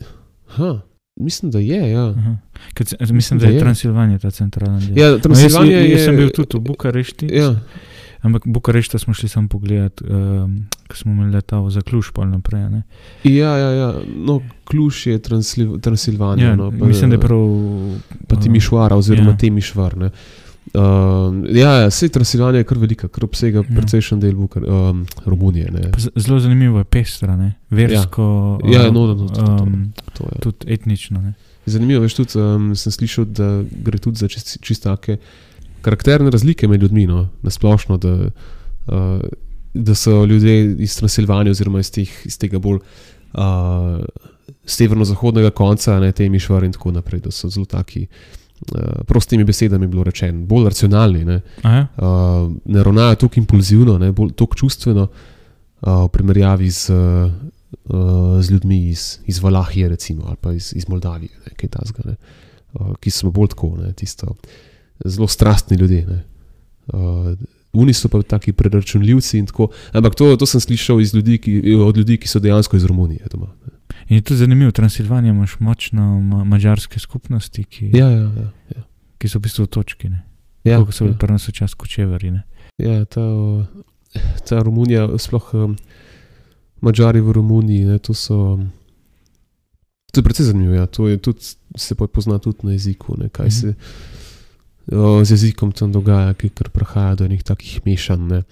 Ha, 0.48 0.80
mislim, 1.16 1.50
da 1.50 1.58
je. 1.58 1.90
Ja, 1.90 2.14
ce- 2.76 2.96
Mislim, 3.10 3.40
da 3.40 3.46
je 3.46 3.58
Transilvanija 3.60 4.18
ta 4.18 4.30
centralna 4.30 4.80
del. 4.80 4.98
ja 4.98 5.06
No, 5.06 5.12
jaz, 5.12 5.22
Transilvanija 5.22 5.80
jaz 5.80 5.90
je. 5.90 5.98
sem 5.98 6.16
bil 6.16 6.30
tudi 6.30 6.56
v 6.56 6.60
Bukarešti, 6.62 7.28
Ja, 7.28 7.54
ampak 8.24 8.42
Bukarešta 8.46 8.98
smo 8.98 9.12
šli 9.12 9.28
samo 9.28 9.48
pogledat, 9.48 10.00
um, 10.02 10.56
ko 10.84 10.96
smo 10.96 11.12
imeli 11.12 11.32
letalo 11.32 11.70
za 11.70 11.80
Kluž, 11.80 12.10
pol 12.10 12.26
naprej. 12.26 12.62
a 12.62 12.68
Ne? 12.70 12.82
ja, 13.24 13.52
ja, 13.54 13.70
ja. 13.72 13.88
No, 14.16 14.40
Kluž 14.64 15.06
je 15.06 15.18
Transil, 15.18 15.78
Transilvanija. 15.78 16.48
Ja, 16.48 16.56
no, 16.56 16.70
mislim, 16.72 17.10
da 17.10 17.16
je 17.16 17.20
prav. 17.20 17.44
Pa 18.26 18.36
ti 18.36 18.48
mišvara, 18.48 18.96
oziroma 18.96 19.28
Ja. 19.28 19.30
ja. 19.30 19.36
te 19.36 19.50
mišvar. 19.50 19.96
Ne. 19.96 20.10
Uh, 20.66 20.80
ja, 21.50 21.70
ja, 21.74 21.88
vse 21.88 22.08
Transilvanija 22.08 22.58
je 22.58 22.64
kar 22.64 22.78
velika, 22.78 23.08
kar 23.08 23.24
obsega 23.24 23.58
Ja. 23.58 23.64
ja. 23.64 23.76
precejšen 23.76 24.20
del 24.20 24.34
Bukar, 24.34 24.64
um, 24.64 25.04
Romunije. 25.24 25.70
Pa 25.92 25.98
Zelo 26.16 26.40
zanimivo 26.40 26.78
je 26.78 26.84
pestra, 26.86 27.36
ne? 27.36 27.52
versko, 27.70 28.24
Ja, 28.64 28.88
uh, 28.88 28.94
no, 28.94 29.06
no, 29.06 29.14
no, 29.14 29.28
to- 29.28 29.34
to- 29.36 29.62
um, 29.62 29.92
To 30.12 30.24
je. 30.24 30.40
tudi 30.40 30.56
etnično. 30.68 31.20
Ne? 31.20 31.34
Zanimivo 31.66 32.02
je 32.02 32.08
tudi, 32.10 32.36
um, 32.36 32.74
sem 32.74 32.92
slišal, 32.92 33.24
da 33.26 33.48
gre 33.74 33.98
tudi 33.98 34.16
za 34.16 34.28
čist, 34.28 34.58
čistake 34.60 35.16
karakterne 35.84 36.32
razlike 36.32 36.68
med 36.68 36.82
ljudmi, 36.82 37.06
no, 37.06 37.28
nasplošno, 37.42 37.98
da, 38.00 38.14
uh, 38.86 39.20
da 39.74 39.94
so 39.94 40.24
ljudje 40.24 40.76
iz 40.84 40.96
Transilvanije, 40.96 41.54
oziroma 41.56 41.80
iz, 41.80 41.90
teh, 41.92 42.10
iz 42.26 42.38
tega 42.38 42.58
bolj 42.58 42.80
uh, 42.80 44.00
severno-zahodnega 44.64 45.50
konca, 45.50 45.98
ne 46.00 46.12
te 46.12 46.28
mišvari 46.28 46.66
in 46.70 46.72
tako 46.72 46.94
naprej, 46.94 47.20
da 47.26 47.30
so 47.34 47.50
zelo 47.52 47.66
taki. 47.66 48.06
Uh, 48.72 49.02
prostimi 49.06 49.44
besedami 49.44 49.84
je 49.84 49.88
bilo 49.92 50.04
rečeno, 50.04 50.46
bolj 50.46 50.70
racionalni, 50.70 51.24
ne, 51.24 51.40
uh, 51.64 52.52
ne 52.64 52.84
ravnajo 52.84 53.14
tako 53.26 53.40
impulzivno, 53.42 53.98
ne, 53.98 54.12
bolj 54.12 54.32
tako 54.38 54.56
čustveno, 54.56 55.08
uh, 55.08 56.04
v 56.04 56.08
primerjavi 56.12 56.70
z, 56.70 56.90
uh, 56.90 57.32
uh, 57.84 58.40
z 58.40 58.50
ljudmi 58.50 58.78
iz, 58.88 59.18
iz 59.26 59.42
Valahije, 59.42 59.88
recimo, 59.88 60.24
ali 60.26 60.36
pa 60.40 60.52
iz, 60.52 60.72
iz 60.76 60.88
Moldavije, 60.88 61.34
ne, 61.46 61.56
kaj 61.56 61.74
tasga, 61.78 62.06
ne, 62.06 62.16
uh, 62.72 62.94
ki 63.00 63.10
smo 63.10 63.34
bolj 63.34 63.52
tako, 63.52 63.74
ne, 63.82 63.92
tisto, 63.92 64.36
zelo 65.00 65.26
strastni 65.26 65.76
ljudje. 65.76 66.06
Ne, 66.06 66.24
uh, 66.88 67.38
Oni 67.74 67.92
so 67.92 68.08
pa 68.08 68.22
taki 68.22 68.52
preračunljivci 68.52 69.38
in 69.38 69.46
tako. 69.46 69.68
Ampak 69.92 70.14
to, 70.14 70.36
to 70.36 70.46
sem 70.46 70.60
slišal 70.60 71.00
ljudi, 71.04 71.38
ki, 71.38 71.52
od 71.76 71.96
ljudi, 71.96 72.16
ki 72.16 72.28
so 72.28 72.38
dejansko 72.38 72.76
iz 72.76 72.84
Romunije. 72.84 73.26
Doma. 73.30 73.46
In 74.08 74.16
je 74.16 74.22
tudi 74.22 74.38
zanimivo, 74.38 74.68
v 74.68 74.72
Transilvaniji 74.74 75.30
imaš 75.30 75.56
močno 75.58 76.20
ma 76.20 76.44
mađarske 76.44 76.98
skupnosti, 76.98 77.64
ki, 77.64 77.90
Ja, 77.92 78.06
ja, 78.06 78.20
ja. 78.20 78.50
ja. 78.70 78.82
ki 79.18 79.28
so 79.28 79.38
v 79.38 79.42
bistvu 79.42 79.66
točki. 79.66 80.08
Ne? 80.08 80.22
Ja, 80.64 80.76
Koliko 80.76 80.92
so 80.92 81.04
bili 81.04 81.14
ja. 81.14 81.18
pri 81.18 81.32
nas 81.32 81.48
včasih 81.48 81.76
kočevari. 81.76 82.30
Ne? 82.30 82.42
Ja, 82.78 83.04
ta, 83.04 83.20
ta 84.44 84.62
Romunija, 84.62 85.08
sploh 85.18 85.50
um, 85.54 85.76
Mačari 86.80 87.20
v 87.20 87.32
Romuniji, 87.32 87.84
ne, 87.86 87.98
to 87.98 88.14
so. 88.14 88.52
um, 88.52 88.70
To 90.12 90.20
je 90.20 90.24
precej 90.24 90.46
zanimivo. 90.46 90.74
Ja. 90.74 90.86
To 90.86 91.08
je 91.08 91.18
tudi, 91.18 91.40
se 91.74 91.94
pozna 91.94 92.38
tudi 92.38 92.58
na 92.62 92.72
jeziku, 92.72 93.16
ne, 93.18 93.28
kaj 93.28 93.46
Mhm. 93.46 93.50
se 93.52 93.74
z 95.24 95.30
jezikom 95.30 95.72
tam 95.72 95.92
dogaja, 95.92 96.34
kar 96.34 96.68
prihaja 96.68 97.14
do 97.14 97.24
enih 97.24 97.42
takih 97.42 97.80
mešanj. 97.86 98.26
Ne. 98.28 98.42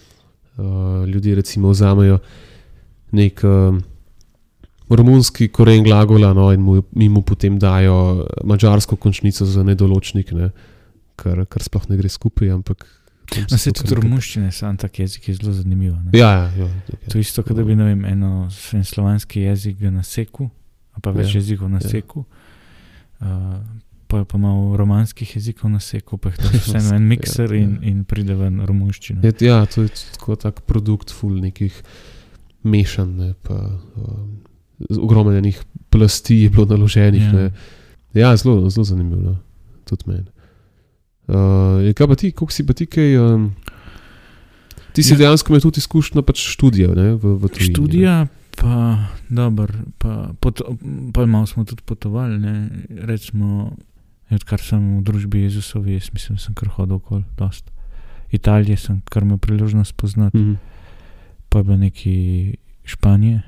Ljudje 1.07 1.35
recimo 1.35 1.71
vzamejo 1.71 2.19
nek 3.13 3.41
um, 3.45 3.83
romunski 4.89 5.49
koren 5.49 5.85
glagola 5.85 6.33
no, 6.33 6.53
in 6.53 6.61
mu, 6.61 6.83
in 6.97 7.13
mu 7.13 7.23
potem 7.23 7.59
dajo 7.59 8.27
mačarsko 8.45 8.97
končnico 8.97 9.45
za 9.47 9.63
nedoločnik, 9.65 10.33
ne, 10.33 10.51
kar, 11.17 11.45
kar 11.49 11.63
sploh 11.63 11.89
ne 11.89 11.97
gre 11.97 12.09
skupaj. 12.09 12.51
Ampak, 12.51 12.85
se 13.33 13.37
to 13.37 13.49
tudi 13.49 13.73
kar 13.73 13.75
nekako- 13.85 14.03
romunščina, 14.03 14.51
sam 14.53 14.77
tak 14.77 14.99
jezik 14.99 15.29
je 15.29 15.35
zelo 15.35 15.53
zanimiv. 15.53 15.93
Ne? 16.05 16.19
Ja, 16.19 16.31
ja, 16.33 16.65
ja, 16.65 16.69
To 17.09 17.19
je 17.19 17.21
isto, 17.25 17.43
kot 17.43 17.57
da 17.57 17.65
bi 17.65 17.75
vem, 17.75 18.05
eno 18.05 18.49
en 18.73 18.85
slovanski 18.85 19.41
jezik 19.41 19.81
na 19.81 20.03
seku, 20.03 20.51
pa 21.03 21.11
več 21.11 21.35
Ja, 21.35 21.41
jezikov 21.41 21.69
na 21.73 21.81
ja. 21.83 21.89
seku. 21.89 22.25
Uh, 23.21 23.57
Pa 24.13 24.27
pa 24.29 24.37
malo 24.37 24.77
romanskih 24.77 25.25
jezikov 25.37 25.71
na 25.73 25.81
seku, 25.81 26.19
pa 26.21 26.29
je 26.35 26.43
to 26.45 26.51
vseeno 26.53 26.93
en 26.99 27.07
mikser 27.13 27.49
Ja, 27.49 27.63
in, 27.65 27.71
ja. 27.81 27.89
in 27.89 28.03
pride 28.05 28.35
ven 28.37 28.59
romunščina. 28.69 29.23
Je, 29.25 29.33
ja, 29.49 29.63
to 29.65 29.87
je 29.87 29.93
tako 30.19 30.37
tak 30.37 30.61
produkt, 30.69 31.09
full 31.17 31.39
nekih 31.41 31.73
mešan, 32.69 33.15
ne, 33.17 33.31
pa 33.41 33.57
um, 33.97 34.35
ogromno 35.01 35.33
enih 35.33 35.57
plasti 35.89 36.43
je 36.45 36.51
bilo 36.53 36.67
naloženih. 36.69 37.25
Ja. 37.25 37.41
Ja, 37.41 38.29
ja 38.29 38.37
zelo, 38.37 38.69
zelo 38.69 38.85
zanimivo, 38.85 39.23
no. 39.33 39.37
tudi 39.89 40.05
meni. 40.13 40.29
Uh, 41.33 41.89
kaj 41.97 42.11
pa 42.13 42.19
ti, 42.21 42.33
koliko 42.37 42.53
si 42.53 42.67
pa 42.69 42.77
ti 42.77 42.87
kaj? 42.87 43.17
Um, 43.17 43.55
ti 44.93 45.03
si 45.03 45.15
Ja. 45.15 45.17
ja. 45.17 45.19
dejansko 45.25 45.53
imel 45.53 45.65
tudi 45.65 45.81
izkušnjo 45.81 46.23
pač 46.23 46.45
študija 46.53 46.93
ne, 46.99 47.15
v, 47.17 47.39
v 47.41 47.49
tujini. 47.49 47.69
ne. 47.69 47.73
Študija, 47.73 48.17
pa 48.61 48.77
dobro, 49.33 49.73
pa, 49.99 50.35
pot, 50.37 50.61
pa 51.15 51.25
malo 51.27 51.49
smo 51.49 51.65
tudi 51.65 51.81
potovali, 51.89 52.37
ne, 52.39 52.69
recimo, 53.09 53.73
odkar 54.35 54.61
sem 54.61 54.99
v 54.99 55.03
družbi 55.03 55.41
Jezusovi, 55.41 55.93
jaz 55.93 56.11
mislim, 56.13 56.39
sem 56.39 56.55
kar 56.55 56.69
hodil 56.71 56.95
okoli, 56.95 57.25
dost. 57.37 57.71
Italije 58.31 58.77
sem 58.79 59.01
kar 59.03 59.23
imel 59.23 59.39
priložnost 59.39 59.95
poznati, 59.95 60.39
Mhm. 60.39 60.55
pa 61.49 61.59
je 61.59 61.65
bilo 61.65 61.77
neki 61.79 62.15
Španije, 62.85 63.43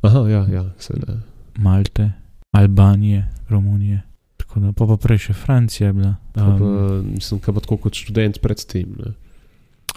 Aha, 0.00 0.18
ja, 0.20 0.46
ja, 0.48 0.64
seveda. 0.78 1.20
Malte, 1.56 2.10
Albanije, 2.52 3.20
Romunije. 3.48 4.02
Tako 4.38 4.60
da, 4.60 4.72
pa, 4.72 4.86
pa 4.86 4.96
prej 4.96 5.18
še 5.20 5.32
Francija 5.34 5.86
je 5.86 5.92
bila. 5.92 6.14
Um, 6.32 6.58
pa, 6.58 6.66
mislim, 7.04 7.40
kaj 7.40 7.54
pa 7.54 7.60
tako 7.60 7.76
kot 7.78 7.94
študent 7.94 8.38
predtem. 8.38 8.94
ne. 8.96 9.12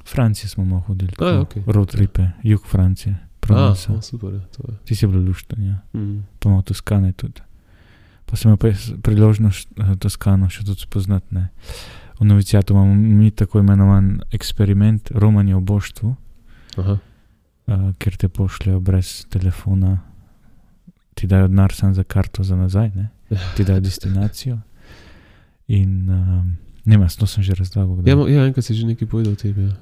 Francijo 0.04 0.50
smo 0.50 0.66
malo 0.66 0.82
hodili, 0.82 1.12
A, 1.12 1.24
ja, 1.24 1.32
tako, 1.32 1.42
okej. 1.44 1.64
road 1.68 1.90
tripe, 1.90 2.28
jug 2.44 2.62
Francije, 2.64 3.14
A, 3.14 3.38
Provence. 3.40 3.86
o, 3.88 4.02
super, 4.02 4.30
to 4.52 4.64
je. 4.66 4.78
Ti 4.84 4.96
si 4.96 5.08
bil 5.08 5.22
lušten, 5.22 5.64
ja. 5.64 5.78
Mhm. 5.94 6.18
pa 6.40 6.50
malo 6.50 6.62
Toskane 6.64 7.12
tudi. 7.14 7.42
Pa 8.32 8.40
sem 8.40 8.48
imel 8.48 8.76
priložnost 9.04 9.68
eh, 9.76 9.96
Toskano 10.00 10.48
še 10.48 10.64
tudi 10.64 10.86
spoznati. 10.86 11.36
Ne. 11.36 11.50
V 12.22 12.26
novicijatu 12.26 12.74
imamo 12.74 12.96
mi 12.96 13.32
tako 13.36 13.60
imenovan 13.60 14.22
eksperiment 14.32 15.12
romanja 15.12 15.58
v 15.58 15.64
boštvu, 15.68 16.12
Aha. 16.78 16.96
uh, 16.96 17.88
kjer 17.98 18.18
te 18.22 18.30
pošljajo 18.30 18.80
brez 18.80 19.26
telefona, 19.34 19.98
ti 21.18 21.28
dajo 21.28 21.50
denar 21.50 21.74
samo 21.74 21.98
za 21.98 22.06
karto 22.06 22.46
za 22.46 22.56
nazaj, 22.56 22.92
ne. 22.96 23.10
ti 23.58 23.66
dajo 23.68 23.82
destinacijo. 23.82 24.60
In 25.68 26.10
uh, 26.10 26.46
ne 26.86 26.98
vem, 26.98 27.10
to 27.10 27.28
sem 27.28 27.44
že 27.44 27.58
razlagal. 27.58 28.06
Ja, 28.06 28.16
ja, 28.30 28.46
enkrat 28.48 28.70
si 28.70 28.78
že 28.78 28.88
nekaj 28.88 29.10
povedal 29.10 29.34
o 29.34 29.40
tem. 29.40 29.58
Ja. 29.58 29.76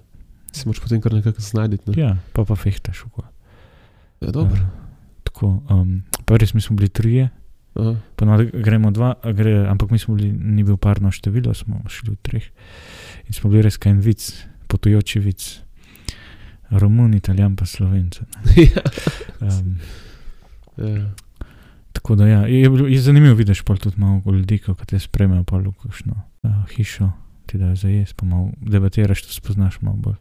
Si 0.49 0.65
moraš 0.65 0.81
potem 0.81 1.03
kar 1.03 1.13
nekako 1.13 1.43
znajti. 1.43 1.91
Ne? 1.91 1.93
ja, 2.01 2.15
pa 2.33 2.47
pa 2.47 2.55
fehtaš. 2.55 3.05
Ja, 4.23 4.31
dobro. 4.31 4.57
Eh, 4.57 4.69
tako, 5.27 5.61
um, 5.69 6.01
pa 6.25 6.39
res 6.39 6.55
mi 6.55 6.63
smo 6.63 6.79
bili 6.79 6.89
trije, 6.89 7.29
Aha. 7.75 7.95
Ponovadi 8.15 8.49
gremo 8.53 8.91
dva, 8.91 9.13
gre, 9.33 9.67
ampak 9.69 9.91
mi 9.91 9.99
smo 9.99 10.15
bili, 10.15 10.31
ni 10.33 10.63
bil 10.63 10.77
parno 10.77 11.11
število, 11.11 11.53
smo 11.53 11.81
šli 11.87 12.11
v 12.11 12.17
treh. 12.21 12.45
In 13.27 13.33
smo 13.33 13.49
bili 13.49 13.61
res 13.61 13.77
kaj 13.77 13.91
en 13.91 13.99
vic, 13.99 14.25
potujoči 14.67 15.19
vic. 15.19 15.61
Romun, 16.71 17.13
italijan, 17.13 17.55
pa 17.55 17.65
slovenci. 17.65 18.21
Um, 19.41 19.77
ja. 20.77 21.05
tako 21.91 22.15
da 22.15 22.27
ja, 22.27 22.41
je, 22.47 22.69
je 22.89 22.99
zanimivo 23.01 23.35
videti, 23.35 23.61
pa 23.65 23.75
tudi 23.75 23.97
malo 23.97 24.21
ljudi, 24.31 24.59
ki 24.59 24.73
te 24.87 24.99
spremljajo, 24.99 25.43
pa 25.43 25.57
lukošno 25.57 26.13
uh, 26.43 26.69
hišo, 26.69 27.11
ti 27.45 27.57
da 27.57 27.75
za 27.75 27.89
jesti, 27.89 28.15
pa 28.15 28.25
malo 28.25 28.51
debatiraš, 28.61 29.21
to 29.23 29.33
spoznaš 29.33 29.81
malo 29.81 29.97
bolj. 29.97 30.15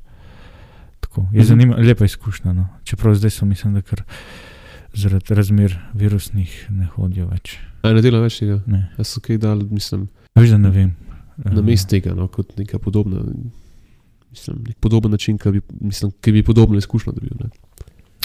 Tako, 1.01 1.21
je 1.33 1.41
Mhm. 1.41 1.47
zanimivo, 1.47 1.81
lepa 1.81 2.05
izkušnja. 2.05 2.53
No. 2.53 2.69
Čeprav 2.85 3.15
zdaj 3.15 3.31
so, 3.31 3.45
mislim, 3.47 3.75
da 3.75 3.83
kar 3.83 4.03
zaradi 4.95 5.35
razmer 5.35 5.79
virusnih 5.95 6.67
ne 6.71 6.87
hodijo 6.95 7.29
več. 7.29 7.57
A 7.83 7.93
ne 7.93 8.03
delam 8.03 8.23
več 8.23 8.39
tega. 8.41 8.61
Ne. 8.67 8.89
Jaz 8.99 9.15
sem 9.15 9.23
kaj 9.23 9.39
dal, 9.39 9.63
mislim, 9.71 10.09
Veš, 10.37 10.51
da 10.51 10.59
ne 10.59 10.71
vem. 10.71 10.95
na 11.45 11.63
mestu 11.63 11.91
tega, 11.97 12.15
no, 12.15 12.27
kot 12.29 12.57
neka 12.59 12.79
podobna. 12.79 13.23
Mislim, 14.31 14.59
nek 14.67 14.77
podoben 14.81 15.11
način, 15.11 15.39
ki 15.39 15.51
bi, 15.51 15.61
mislim, 15.81 16.11
ki 16.21 16.33
bi 16.33 16.43
podobno 16.43 16.79
izkušnjo 16.79 17.13
dobil. 17.13 17.31
Ne. 17.41 17.51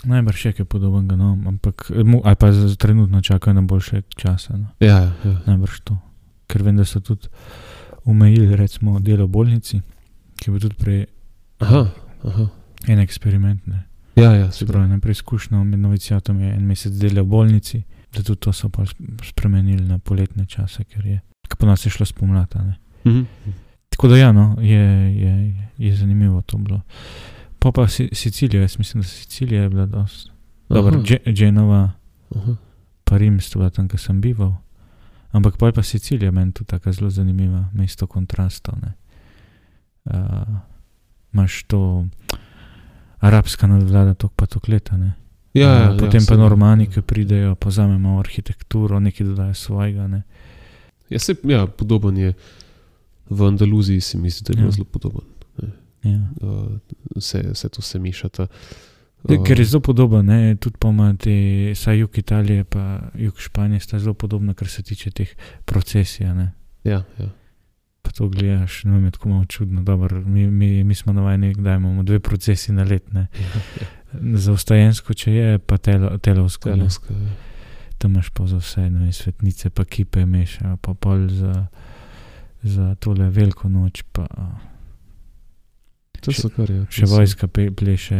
Najbrž 0.03 0.45
je 0.45 0.53
kaj 0.53 0.65
podobnega, 0.65 1.15
no, 1.15 1.37
ampak 1.47 1.91
mu, 2.03 2.21
ali 2.25 2.35
pa 2.35 2.51
za 2.51 2.75
trenutno 2.75 3.21
čakajo 3.21 3.53
na 3.53 3.61
boljše 3.61 4.01
čase. 4.15 4.53
No. 4.57 4.67
Ja, 4.79 4.97
ja, 4.99 5.13
ja. 5.25 5.37
Najbrž 5.45 5.79
to. 5.87 5.95
Ker 6.47 6.63
vem, 6.63 6.75
da 6.77 6.85
so 6.85 6.99
tudi 6.99 7.29
omejili 8.05 8.55
recimo 8.55 8.99
delo 8.99 9.25
v 9.25 9.31
bolnici, 9.31 9.79
ki 10.35 10.51
bil 10.51 10.59
tudi 10.59 10.75
prej 10.75 11.05
Aha, 11.63 11.85
aha. 12.27 12.49
en 12.87 12.99
eksperiment. 12.99 13.63
Ne. 13.67 13.85
Ja, 14.15 14.31
ja, 14.33 14.51
Se 14.51 14.65
pravi, 14.65 14.87
najprej 14.87 15.11
izkušnjo 15.11 15.63
med 15.63 15.79
novicijatom 15.79 16.39
je 16.39 16.53
en 16.53 16.61
mesec 16.63 16.93
dela 16.93 17.21
v 17.21 17.25
bolnici, 17.25 17.83
da 18.13 18.23
tudi 18.23 18.39
to 18.39 18.53
so 18.53 18.69
pa 18.69 18.81
sp- 18.83 19.01
spremenili 19.23 19.83
na 19.83 19.97
poletne 19.97 20.45
čase, 20.45 20.83
ker 20.83 21.05
je, 21.05 21.17
ker 21.43 21.57
po 21.57 21.65
nas 21.65 21.85
je 21.85 21.89
šlo 21.89 22.05
spomlada. 22.05 22.61
ne. 22.61 22.75
Mhm. 23.05 23.23
Tako 23.89 24.07
da 24.07 24.17
ja, 24.17 24.31
no, 24.31 24.55
je, 24.59 24.83
je, 25.15 25.33
je 25.77 25.95
zanimivo 25.95 26.41
to 26.41 26.57
bilo. 26.57 26.81
Pa 27.59 27.71
pa 27.71 27.87
Si- 27.87 28.09
Sicilija, 28.11 28.61
jaz 28.61 28.77
mislim, 28.77 29.01
da 29.01 29.07
Sicilija 29.07 29.61
je 29.61 29.69
bila 29.69 29.85
dosti. 29.85 30.31
Dobro, 30.69 31.01
Ge- 31.01 31.33
Genova. 31.33 31.91
aha. 32.35 32.55
pa 33.03 33.17
Rim, 33.17 33.39
bila 33.53 33.69
tam, 33.69 33.87
kjer 33.87 33.99
sem 33.99 34.21
bival. 34.21 34.53
Ampak 35.31 35.57
pa 35.57 35.65
je 35.65 35.73
pa 35.73 35.83
Sicilija 35.83 36.31
meni 36.31 36.51
tudi 36.51 36.67
tako 36.67 36.91
zelo 36.91 37.09
zanimiva, 37.09 37.69
mesto 37.73 38.07
kontrastov. 38.07 38.75
Uh, 40.05 40.13
Imáš 41.33 41.63
to 41.63 42.05
arabska 43.23 43.67
nadvlada, 43.67 44.13
tok 44.19 44.33
pa 44.35 44.45
tok 44.45 44.67
leta. 44.67 44.97
Ne? 44.97 45.13
Ja, 45.53 45.69
ja, 45.69 45.89
Uh, 45.91 45.99
potem 45.99 46.21
ja, 46.21 46.27
pa 46.29 46.35
normani, 46.37 46.87
ki 46.89 47.01
pridejo, 47.01 47.55
pozamemo 47.55 48.17
arhitekturo, 48.19 48.99
nekaj 48.99 49.27
dodajo 49.27 49.53
svojega. 49.53 50.07
Ne? 50.07 50.23
Ja, 51.09 51.19
se, 51.19 51.35
ja, 51.43 51.65
podoben 51.67 52.17
je 52.17 52.33
v 53.29 53.43
Andaluziji, 53.47 54.01
se 54.01 54.17
mi 54.17 54.29
zdi, 54.29 54.53
da 54.53 54.59
je 54.59 54.61
Ja. 54.61 54.65
ja. 54.65 54.71
zelo 54.71 54.85
podoben. 54.85 55.27
Ja. 56.03 56.19
Uh, 56.41 56.79
vse, 57.15 57.43
vse 57.53 57.69
to 57.69 57.81
se 57.81 57.99
mišata. 57.99 58.47
Ja, 59.29 59.39
Uh, 59.39 59.43
Ker 59.45 59.59
je 59.59 59.65
zelo 59.65 59.79
podoben, 59.79 60.25
ne? 60.25 60.55
tudi 60.59 60.75
pomati, 60.79 61.71
saj 61.75 61.97
jug 61.99 62.17
Italije 62.17 62.65
in 63.15 63.23
jug 63.23 63.39
Španije 63.39 63.79
sta 63.79 63.99
zelo 63.99 64.13
podobna, 64.13 64.53
kar 64.53 64.67
se 64.67 64.83
tiče 64.83 65.11
teh 65.11 65.29
procesij. 65.65 66.27
ne. 66.33 66.51
Ja, 66.83 67.03
ja. 67.19 67.29
Pa 68.03 68.11
to 68.11 68.27
gledaš, 68.27 68.83
no, 68.83 68.99
je 68.99 69.11
tako 69.11 69.29
malo 69.29 69.45
čudno. 69.47 69.81
Dobro, 69.81 70.21
mi, 70.21 70.47
mi, 70.47 70.83
mi 70.83 70.95
smo 70.95 71.13
navajeni, 71.13 71.53
da 71.55 71.73
imamo 71.73 72.03
dve 72.03 72.19
procesi 72.19 72.71
na 72.71 72.83
let. 72.83 73.07
Ne? 73.11 73.27
Za 74.35 74.51
ostajensko, 74.51 75.13
če 75.15 75.33
je, 75.33 75.59
pa 75.59 75.77
telo, 75.77 76.17
telovsko. 76.19 76.69
ne. 76.69 76.75
Telovska, 76.75 77.13
ja. 77.13 77.31
Tam 77.97 78.11
imaš 78.11 78.29
pa 78.29 78.45
za 78.45 78.57
vse, 78.57 78.81
vem, 78.83 79.11
svetnice, 79.11 79.69
pa 79.69 79.85
kipe 79.85 80.25
meša, 80.25 80.77
pa 80.77 80.93
pol 80.93 81.29
za, 81.29 81.67
za 82.63 82.95
tole 82.95 83.29
veliko 83.29 83.69
noč, 83.69 84.03
pa 84.05 84.27
To 86.21 86.31
so 86.31 86.49
kar 86.49 86.69
je. 86.69 86.85
še 86.89 87.05
vojska 87.05 87.47
pleše, 87.47 88.19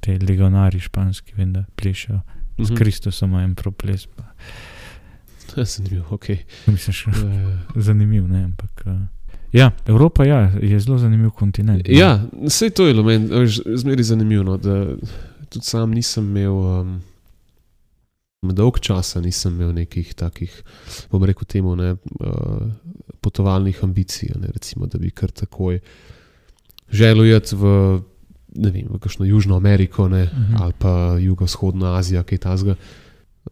te 0.00 0.18
legionari 0.18 0.80
španski, 0.80 1.32
vem, 1.34 1.52
da 1.52 1.64
plešejo. 1.74 2.20
S 2.58 2.68
Mhm. 2.68 2.76
Kristusom 2.76 3.30
ima 3.30 3.42
en 3.42 3.54
proples. 3.54 4.06
Pa. 4.06 4.22
Ja, 5.54 5.64
zanimivo, 5.66 6.06
ok. 6.10 6.26
Misliš, 6.66 7.06
Uh, 7.06 7.14
zanimiv, 7.78 8.28
ne, 8.28 8.44
ampak. 8.44 8.82
Uh, 8.86 9.00
ja, 9.52 9.70
Evropa 9.86 10.24
ja, 10.24 10.50
je 10.62 10.80
zelo 10.80 10.98
zanimiv 10.98 11.30
kontinent. 11.30 11.88
ne. 11.88 11.98
ja, 11.98 12.24
vse 12.46 12.70
to 12.70 12.86
je 12.86 12.94
veš, 13.28 13.60
zmeri 13.76 14.02
zanimivo. 14.02 14.44
No, 14.44 14.58
tudi 15.48 15.64
sam 15.64 15.90
nisem 15.90 16.24
imel. 16.36 16.52
Um, 16.52 17.00
Dolg 18.42 18.80
časa 18.82 19.20
nisem 19.20 19.54
imel 19.54 19.70
nekih 19.74 20.14
takih, 20.14 20.50
bom 21.12 21.22
rekel, 21.24 21.44
temu, 21.46 21.76
ne, 21.76 21.92
uh, 21.92 22.66
potovalnih 23.20 23.78
ambicij, 23.84 24.32
ne, 24.34 24.48
recimo, 24.52 24.86
da 24.86 24.98
bi 24.98 25.10
kar 25.10 25.30
takoj 25.30 25.78
želel 26.90 27.36
iti 27.36 27.54
v, 27.56 28.00
ne 28.58 28.70
vem, 28.70 28.88
v 28.90 28.98
kakšno 28.98 29.24
Južno 29.30 29.56
Ameriko 29.56 30.08
ne, 30.08 30.24
Mhm. 30.24 30.56
ali 30.58 30.72
pa 30.78 31.16
Jugovzhodna 31.20 31.94
Azija, 31.96 32.22
kaj 32.22 32.38
tasga. 32.38 32.74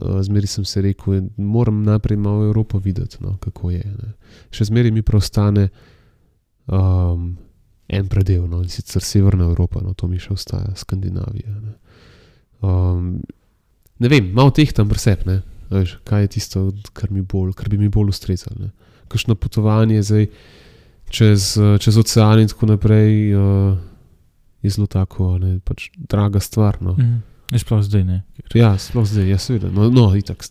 Uh, 0.00 0.20
zmeri 0.22 0.46
sem 0.46 0.64
se 0.64 0.82
rekel, 0.82 1.22
moram 1.36 1.82
najprej 1.82 2.16
malo 2.16 2.44
Evropo 2.44 2.78
videti, 2.78 3.16
no, 3.20 3.36
kako 3.40 3.70
je. 3.70 3.84
Ne. 3.86 4.12
Še 4.50 4.64
zmeraj 4.64 4.90
mi 4.90 5.02
preostane 5.02 5.68
um, 6.70 7.36
en 7.90 8.08
predel, 8.08 8.46
no, 8.48 8.62
in 8.62 8.70
sicer 8.70 9.02
Severna 9.02 9.44
Evropa, 9.50 9.82
no, 9.82 9.94
to 9.94 10.08
mi 10.08 10.20
še 10.22 10.34
ostaja, 10.36 10.70
Skandinavija. 10.78 11.50
Ne. 11.58 11.74
Um, 12.62 13.20
ne 13.98 14.10
vem, 14.12 14.30
malo 14.36 14.54
tehtam 14.54 14.88
presep, 14.90 15.26
ne. 15.26 15.40
a 15.70 15.80
Veš, 15.80 15.98
kaj 16.06 16.26
je 16.26 16.32
tisto, 16.36 16.64
kar, 16.94 17.10
bolj, 17.10 17.54
kar 17.58 17.70
bi 17.72 17.78
mi 17.78 17.90
bolj 17.92 18.14
ustrezalo. 18.14 18.70
Kakšno 19.10 19.34
potovanje 19.38 20.02
zdaj 20.06 20.28
čez, 21.10 21.56
čez 21.82 21.98
ocean 21.98 22.42
in 22.42 22.50
tako 22.50 22.70
naprej 22.70 23.34
uh, 23.34 23.74
je 24.62 24.70
zelo 24.70 24.86
tako, 24.86 25.34
ne, 25.42 25.58
pač 25.66 25.90
draga 25.96 26.42
stvar. 26.42 26.78
No. 26.82 26.94
Mhm. 26.98 27.18
Je 27.50 27.58
Sploh 27.58 27.82
zdaj 27.82 28.04
ne. 28.06 28.22
Ja, 28.54 28.76
sploh 28.78 29.02
zdaj, 29.02 29.26
ja, 29.26 29.38
seveda. 29.42 29.72
No, 29.74 29.88
no 29.90 30.04
itak. 30.14 30.44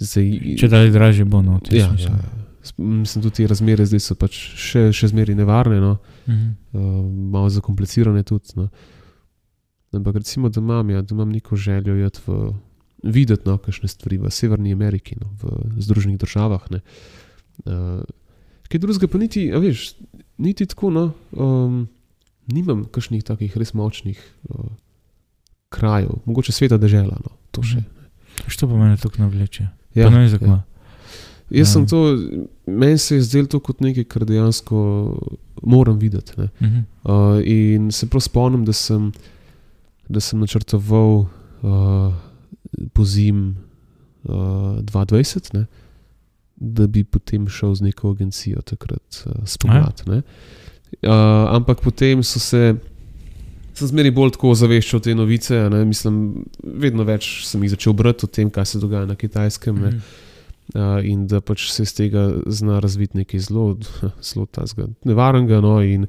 Zdaj, 0.00 0.56
Če 0.56 0.70
dalje 0.72 0.94
dražje 0.94 1.26
bo, 1.28 1.42
no, 1.44 1.58
tem 1.60 1.76
ja, 1.76 1.90
ja, 2.00 2.14
ja. 2.16 2.43
Mislim, 2.78 3.22
tudi 3.22 3.34
te 3.36 3.46
razmere 3.46 3.84
zdaj 3.86 4.00
so 4.00 4.14
pač 4.16 4.36
še, 4.56 4.88
še 4.96 5.08
zmeraj 5.12 5.36
nevarne, 5.36 5.80
no. 5.82 5.96
Mhm. 6.28 6.52
uh, 6.72 7.00
malo 7.34 7.50
zakomplicirane 7.52 8.22
tudi. 8.24 8.56
No. 8.56 8.68
Ampak 9.94 10.16
recimo, 10.16 10.48
da 10.48 10.60
imam, 10.60 10.90
ja, 10.90 11.02
da 11.02 11.14
imam 11.14 11.30
neko 11.30 11.56
željo 11.56 11.94
iti 12.06 12.20
v, 12.26 12.52
videti 13.04 13.46
no, 13.46 13.58
kakšne 13.58 13.88
stvari 13.88 14.18
v 14.18 14.30
Severni 14.32 14.72
Ameriki, 14.72 15.16
no, 15.20 15.28
v 15.42 15.82
Združenih 15.84 16.18
državah. 16.18 16.64
Ne. 16.72 16.80
Uh, 17.64 18.00
kaj 18.72 18.80
drugega 18.80 19.06
pa 19.12 19.20
niti, 19.20 19.44
a 19.54 19.60
veš, 19.62 19.92
niti 20.38 20.66
tako, 20.66 20.90
no, 20.90 21.04
um, 21.36 21.84
nimam 22.50 22.86
kakšnih 22.90 23.22
takih 23.22 23.54
res 23.60 23.74
močnih 23.76 24.18
uh, 24.50 24.72
krajev, 25.68 26.16
mogoče 26.24 26.52
sveta 26.52 26.78
država, 26.80 27.20
no, 27.20 27.36
to 27.54 27.62
še. 27.62 27.84
Što 28.50 28.66
pa 28.66 28.74
mene 28.80 28.96
tako 28.98 29.22
navleče? 29.22 29.68
Ja, 29.94 30.08
ne 30.10 30.24
vem, 30.24 30.28
zakaj. 30.32 30.48
ja. 30.48 30.62
Jaz 31.54 31.70
sem 31.70 31.84
Ja. 31.84 31.88
to, 31.88 32.00
meni 32.66 32.98
se 32.98 33.14
je 33.14 33.22
zdelo 33.22 33.46
to 33.46 33.60
kot 33.60 33.80
nekaj, 33.80 34.04
kar 34.04 34.24
dejansko 34.24 34.78
moram 35.62 35.98
videti. 35.98 36.32
Ne. 36.36 36.48
Mhm. 36.62 36.78
Uh, 37.04 37.40
in 37.44 37.90
se 37.92 38.06
prav 38.06 38.20
spomnim, 38.20 38.64
da 38.64 38.72
sem, 38.72 39.12
da 40.08 40.20
sem 40.20 40.40
načrtoval 40.40 41.26
uh, 41.62 42.14
po 42.92 43.04
zim 43.04 43.56
uh, 44.24 44.32
2020, 44.32 45.54
ne, 45.54 45.66
da 46.56 46.86
bi 46.86 47.04
potem 47.04 47.48
šel 47.48 47.74
z 47.74 47.90
neko 47.90 48.10
agencijo 48.10 48.62
takrat 48.62 49.24
uh, 49.26 49.32
spomladi. 49.46 50.02
Uh, 50.06 50.22
ampak 51.50 51.80
potem 51.80 52.22
so 52.22 52.40
se. 52.40 52.74
Sem 53.74 53.88
zmeraj 53.90 54.12
bolj 54.14 54.30
tako 54.36 54.52
ozaveščal 54.54 55.00
te 55.02 55.14
novice. 55.18 55.56
Ne? 55.70 55.80
Mislim, 55.84 56.44
vedno 56.62 57.02
več 57.04 57.42
sem 57.42 57.62
jih 57.66 57.72
začel 57.72 57.92
brati 57.92 58.22
o 58.22 58.28
tem, 58.30 58.50
kaj 58.50 58.68
se 58.70 58.78
dogaja 58.78 59.08
na 59.08 59.16
kitajskem. 59.18 59.80
Ne? 59.82 59.90
Uh, 60.72 61.04
in 61.04 61.26
da 61.28 61.42
pač 61.44 61.66
se 61.68 61.84
iz 61.84 61.92
tega 61.92 62.22
zna 62.46 62.78
razviti 62.80 63.18
nekaj 63.20 63.40
zelo, 63.40 63.76
zelo 64.28 64.46
tazga, 64.46 64.88
nevarnega, 65.04 65.60
no, 65.60 65.76
in 65.84 66.06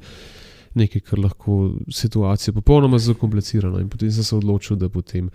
nekaj, 0.80 1.02
kar 1.10 1.20
lahko 1.20 1.74
situacijo 1.91 2.54
popolnoma 2.56 3.00
zakomplicira. 3.00 3.70
No. 3.70 3.82
In 3.84 3.89
potem 3.91 4.12
sem 4.12 4.24
se 4.24 4.36
odločil, 4.36 4.80
da 4.80 4.89
potem 4.89 5.30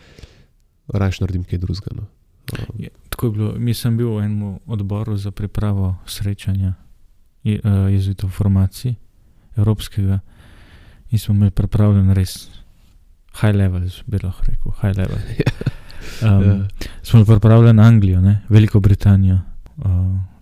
raje 0.88 1.20
naredim 1.20 1.44
kaj 1.44 1.60
drugega. 1.60 1.96
No. 1.96 2.08
Uh, 2.52 2.64
Je, 2.78 2.88
tako 3.08 3.26
je 3.26 3.32
bilo. 3.32 3.52
Mi 3.58 3.74
sem 3.74 3.96
bil 3.96 4.14
v 4.16 4.24
enem 4.24 4.58
odboru 4.66 5.16
za 5.16 5.30
pripravo 5.30 5.94
srečanja 6.06 6.74
je, 7.44 7.60
uh, 7.64 7.92
jezuitov 7.92 8.30
formacij 8.30 8.94
evropskega 9.56 10.18
in 11.10 11.18
smo 11.18 11.34
imeli 11.34 11.50
pripravljen 11.50 12.14
res 12.14 12.48
high 13.40 13.54
level, 13.54 13.88
bi 14.06 14.18
lahko 14.22 14.44
rekel, 14.46 14.72
high 14.80 14.96
level. 14.96 15.18
Um, 16.22 16.42
ja. 16.42 16.56
Smo 17.02 17.24
pripravljeni 17.24 17.82
Anglijo, 17.82 18.20
ne? 18.20 18.40
Veliko 18.48 18.80
Britanijo. 18.80 19.38
Uh, 19.76 19.86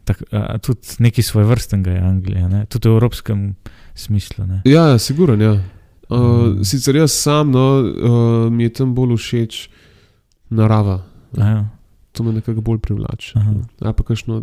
tak, 0.05 0.23
a, 0.33 0.59
tudi 0.59 0.81
nekaj 0.99 1.23
svoje 1.25 1.47
vrstnega 1.47 1.91
je 1.91 2.01
Anglija, 2.01 2.49
ne? 2.49 2.65
tudi 2.67 2.89
v 2.89 2.93
evropskem 2.93 3.55
smislu. 3.95 4.47
Ne? 4.47 4.63
ja, 4.65 4.87
ja, 4.87 4.99
siguren. 4.99 5.41
Ja. 5.41 5.53
Uh, 6.09 6.19
Mm. 6.19 6.65
sicer 6.65 6.97
jaz 6.97 7.13
sam, 7.13 7.51
no, 7.51 7.65
uh, 7.81 8.53
mi 8.53 8.63
je 8.65 8.73
tam 8.73 8.95
bolj 8.95 9.17
všeč 9.17 9.69
narava. 10.51 11.03
Ja. 11.37 11.69
To 12.13 12.23
me 12.23 12.33
nekako 12.33 12.61
bolj 12.61 12.79
privlači. 12.79 13.35
Ali 13.37 13.93
pa 13.95 14.03
kakšno. 14.05 14.43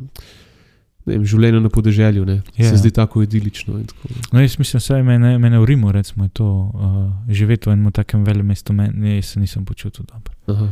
Vem, 1.05 1.21
življenje 1.25 1.59
na 1.61 1.69
podeželju 1.69 2.25
ne, 2.25 2.41
Ja. 2.57 2.69
se 2.69 2.77
zdi 2.77 2.89
tako 2.91 3.21
idilično. 3.21 3.77
Tako. 3.77 4.07
No, 4.33 4.41
jaz 4.41 4.57
mislim, 4.57 4.81
da 4.89 5.03
mene, 5.03 5.37
mene 5.37 5.59
v 5.59 5.65
Rimu, 5.65 5.91
recimo, 5.91 6.25
je 6.25 6.29
to 6.29 6.45
uh, 6.45 7.11
živeti 7.29 7.69
v 7.69 7.73
enem 7.73 7.91
takem 7.91 8.23
velikem 8.25 8.47
mestu, 8.47 8.73
meni 8.73 9.21
se 9.21 9.39
nisem 9.39 9.65
počutil 9.65 10.05
dobro. 10.05 10.33
Aha. 10.47 10.69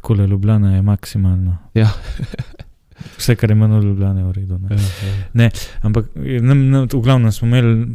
Tako 0.00 0.14
le 0.14 0.26
Ljubljana 0.26 0.74
je 0.76 0.82
maksimalno. 0.82 1.56
Ja. 1.74 1.88
Vse, 3.18 3.36
kar 3.36 3.50
je 3.50 3.54
manj 3.54 3.72
od 3.72 3.84
Ljubljana, 3.84 4.20
je 4.20 4.26
v 4.26 4.32
redu. 4.32 4.58
Ne? 4.58 4.68
Ja, 5.34 5.44
ja. 5.44 5.50
Ampak 5.82 6.06
ne, 6.16 6.54
ne, 6.54 6.80
v 6.80 7.00
glavnem 7.00 7.32
smo 7.32 7.48
imeli 7.48 7.86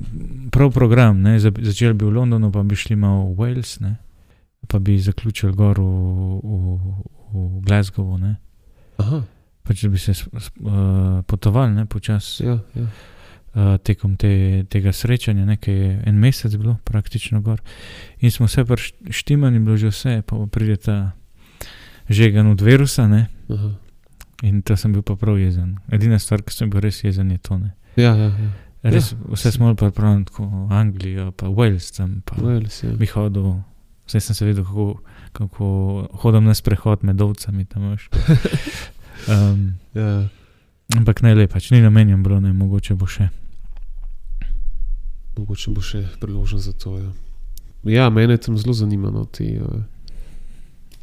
prav 0.52 0.72
program. 0.72 1.22
Ne? 1.22 1.40
Za- 1.40 1.52
Začeli 1.62 1.94
bi 1.94 2.06
v 2.06 2.14
Londonu, 2.14 2.52
pa 2.52 2.64
bi 2.64 2.76
šli 2.76 2.96
malo 2.96 3.26
v 3.26 3.36
Wales, 3.38 3.82
ne? 3.82 3.96
pa 4.68 4.80
bi 4.80 5.00
zaključili 5.00 5.54
gor 5.54 5.80
v, 5.80 5.86
v, 6.44 6.78
v 7.34 7.62
Glasgowu. 7.62 8.18
Ne? 8.18 8.36
Aha, 8.98 9.24
Pač 9.64 9.86
bi 9.86 9.98
se 9.98 10.12
uh, 10.12 11.26
potovali 11.26 11.74
ne? 11.74 11.86
počasi 11.86 12.46
ja, 12.46 12.60
ja. 12.76 12.86
uh, 12.86 13.78
tekom 13.82 14.14
te, 14.18 14.64
tega 14.70 14.94
srečanja, 14.94 15.46
nekaj 15.46 16.06
en 16.06 16.20
mesec 16.22 16.54
bilo 16.56 16.78
praktično 16.84 17.42
gor. 17.42 17.62
In 18.22 18.32
smo 18.32 18.46
vse 18.46 18.66
preštimali, 18.66 19.60
bilo 19.60 19.78
že 19.78 19.90
vse, 19.90 20.22
pa 20.26 20.38
pride 20.46 20.78
ta 20.78 20.98
žegan 22.10 22.48
od 22.48 22.62
virusa. 22.62 23.08
Ne? 23.08 23.28
Aha. 23.50 23.72
In 24.44 24.62
to 24.62 24.76
sem 24.78 24.94
bil 24.94 25.02
pa 25.02 25.16
prav 25.16 25.40
jezen. 25.40 25.78
Edina 25.92 26.20
stvar, 26.20 26.44
ki 26.44 26.54
sem 26.54 26.70
bil 26.70 26.84
res 26.84 27.04
jezen, 27.04 27.32
je 27.32 27.38
to. 27.38 27.58
Ne. 27.58 27.72
Ja, 27.96 28.16
ja, 28.16 28.30
ja. 28.36 28.52
Res, 28.86 29.12
Ja. 29.12 29.18
vse 29.34 29.52
smo 29.52 29.76
pripravljeni, 29.76 30.26
tako 30.26 30.68
Anglijo, 30.72 31.32
pa 31.32 31.48
Wales 31.48 31.90
tam. 31.98 32.22
Pa 32.26 32.36
Wales, 32.36 32.84
ja. 32.86 32.92
bi 32.94 33.06
hodil, 33.06 33.56
vse 34.06 34.20
sem 34.20 34.36
se 34.36 34.46
vedel, 34.46 34.64
kako, 34.64 35.00
kako 35.34 35.68
hodim 36.22 36.44
na 36.46 36.54
sprehod 36.54 37.04
med 37.04 37.22
ovcami 37.22 37.66
tam. 37.66 37.96
Um, 39.28 39.74
ja. 39.94 40.28
ampak 40.98 41.22
ne 41.22 41.34
le, 41.36 41.48
pač 41.48 41.72
ni 41.72 41.82
namenjen 41.82 42.24
bilo, 42.24 42.40
ne 42.40 42.54
mogoče 42.54 42.94
bo 42.96 43.08
še. 43.08 43.30
Mogoče 45.38 45.72
bo 45.72 45.82
še 45.82 46.04
priložen 46.22 46.60
za 46.60 46.74
to. 46.74 47.00
Ja, 47.00 47.12
ja 47.84 48.10
mene 48.10 48.38
tam 48.38 48.58
zelo 48.58 48.74
zanima, 48.74 49.10
no, 49.12 49.26
te 49.26 49.48
uh, 49.64 49.82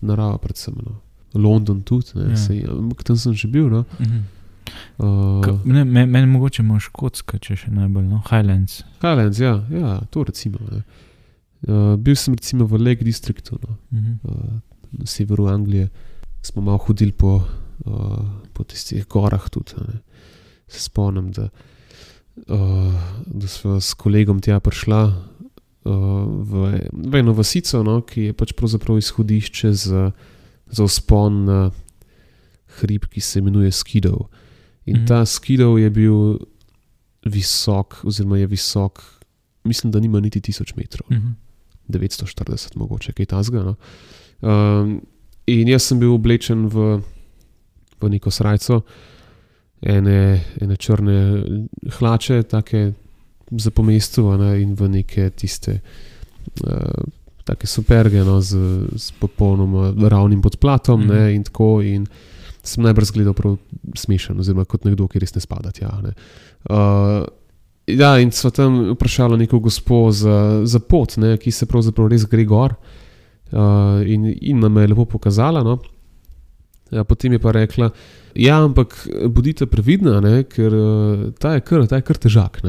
narava, 0.03 0.39
predvsem. 0.39 0.75
No. 0.77 1.01
London 1.35 1.83
tudi, 1.83 2.13
ne, 2.15 2.31
Ja. 2.31 2.37
sej, 2.37 2.65
ampak 2.69 3.03
tam 3.03 3.17
sem 3.17 3.33
že 3.33 3.49
bil. 3.49 3.71
No. 3.71 3.85
Mhm. 3.99 4.21
Uh, 4.99 5.41
Ka- 5.41 5.59
ne, 5.65 5.85
me- 5.85 6.07
Meni 6.07 6.27
mogoče 6.29 6.63
ima 6.63 6.79
škotska, 6.79 7.39
če 7.39 7.57
še 7.57 7.71
najbolj, 7.71 8.05
no, 8.05 8.23
Highlands. 8.23 8.83
Highlands, 9.01 9.39
ja, 9.39 9.65
ja, 9.71 10.01
to 10.07 10.23
recimo. 10.23 10.59
Ne. 10.63 10.83
Uh, 11.63 11.97
bil 11.97 12.15
sem 12.15 12.35
recimo 12.35 12.65
v 12.65 12.79
Lake 12.79 13.03
Districtu, 13.03 13.59
no, 13.59 13.77
Mhm. 13.91 14.13
uh, 14.25 14.61
na 14.93 15.07
severu 15.07 15.47
Anglije, 15.47 15.89
smo 16.43 16.63
malo 16.63 16.79
hodili 16.79 17.13
po, 17.13 17.43
uh, 17.87 18.19
po 18.53 18.65
tistih 18.65 19.07
gorah. 19.07 19.49
Tudi, 19.49 19.73
ne. 19.79 20.01
Se 20.69 20.81
spomnim, 20.81 21.31
da, 21.31 21.49
uh, 22.49 22.93
da 23.27 23.47
smo 23.49 23.77
s 23.77 23.95
kolegom 23.95 24.41
tja 24.41 24.61
prišla 24.61 25.01
uh, 25.05 25.15
v, 25.85 26.79
v 26.93 27.15
eno 27.19 27.33
vasico, 27.35 27.83
no, 27.83 28.01
ki 28.03 28.29
je 28.31 28.33
pač 28.33 28.53
pravzaprav 28.53 28.99
izhodišče 28.99 29.73
za, 29.73 30.11
za 30.71 30.85
vzpon 30.87 31.45
na 31.45 31.61
hrib, 32.79 33.05
ki 33.11 33.21
se 33.21 33.39
imenuje 33.39 33.73
Skidov. 33.73 34.29
In 34.87 34.97
Mhm. 34.97 35.07
ta 35.07 35.25
Skidov 35.27 35.79
je 35.79 35.91
bil 35.91 36.39
visok, 37.25 38.01
oziroma 38.05 38.39
je 38.39 38.47
visok, 38.47 39.03
mislim, 39.65 39.93
da 39.93 40.01
nima 40.01 40.21
niti 40.21 40.41
1000 40.41 40.77
metrov. 40.77 41.07
Mhm. 41.11 41.33
940, 41.89 42.77
mogoče 42.77 43.13
kaj 43.13 43.27
tasga. 43.27 43.63
No? 43.63 43.75
Um, 44.41 45.01
in 45.47 45.69
jaz 45.69 45.83
sem 45.83 45.99
bil 46.01 46.15
oblečen 46.15 46.67
v, 46.67 47.03
v 48.01 48.09
neko 48.09 48.31
srajco, 48.31 48.81
ene, 49.83 50.41
ene 50.61 50.77
črne 50.77 51.43
hlače, 51.99 52.43
tako 52.43 52.93
za 53.59 53.71
pomestu, 53.71 54.37
ne, 54.39 54.63
in 54.63 54.75
v 54.75 54.89
neke 54.89 55.31
tiste. 55.31 55.81
Uh, 56.67 57.05
Take 57.45 57.67
superge, 57.67 58.23
no, 58.23 58.37
z, 58.41 58.55
z 58.97 59.11
popolnoma 59.19 59.91
ravnim 60.09 60.43
podplatom, 60.43 61.01
mm 61.01 61.07
Mhm. 61.07 61.13
-hmm. 61.17 61.35
in 61.35 61.43
tako. 61.43 61.83
In 61.83 62.07
sem 62.63 62.85
najbrž 62.85 63.11
gledal 63.13 63.35
prav 63.35 63.57
smešen, 63.95 64.39
oziroma 64.39 64.65
kot 64.65 64.85
nekdo, 64.85 65.09
ki 65.09 65.19
res 65.19 65.35
ne 65.35 65.41
spada 65.41 65.71
tja. 65.71 65.91
Ne. 66.03 66.13
Uh, 66.71 67.27
ja, 67.87 68.19
in 68.19 68.31
so 68.31 68.51
tam 68.51 68.93
vprašali 68.95 69.39
neko 69.39 69.59
gospo 69.59 70.11
za, 70.13 70.63
za 70.67 70.79
pot, 70.79 71.17
ne, 71.17 71.37
ki 71.37 71.51
se 71.51 71.67
pravzaprav 71.67 72.09
res 72.09 72.25
gre 72.31 72.45
gor. 72.45 72.75
Uh, 73.53 73.59
in, 74.07 74.31
in 74.41 74.61
nam 74.61 74.77
je 74.77 74.87
lepo 74.87 75.05
pokazala. 75.05 75.63
No. 75.63 75.79
Ja, 76.93 77.05
potem 77.09 77.33
je 77.33 77.41
pa 77.41 77.55
rekla, 77.57 77.89
ja, 78.37 78.59
ampak 78.61 78.95
bodite 79.33 79.67
previdni, 79.67 80.13
ne, 80.21 80.43
ker 80.45 80.75
uh, 80.77 81.27
ta 81.41 81.57
je 81.57 81.65
kar, 81.65 81.87
ta 81.89 82.01
je 82.01 82.05
kar 82.05 82.21
težak, 82.21 82.61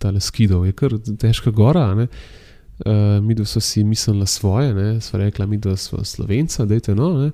ta 0.00 0.12
le 0.14 0.22
skidov, 0.24 0.64
je 0.68 0.72
kar 0.76 0.96
težka 1.20 1.52
gora. 1.52 1.90
Ne. 1.98 2.08
Uh, 2.78 3.18
mi 3.24 3.34
dva 3.34 3.44
so 3.48 3.60
si 3.60 3.82
mislili 3.84 4.26
svoje, 4.26 4.72
ne, 4.74 4.90
sva 5.04 5.24
rekla, 5.24 5.48
mi 5.50 5.58
dva 5.60 5.76
smo 5.76 6.04
slovenca, 6.06 6.64
dajte 6.68 6.94
no. 6.96 7.10
Ne. 7.26 7.32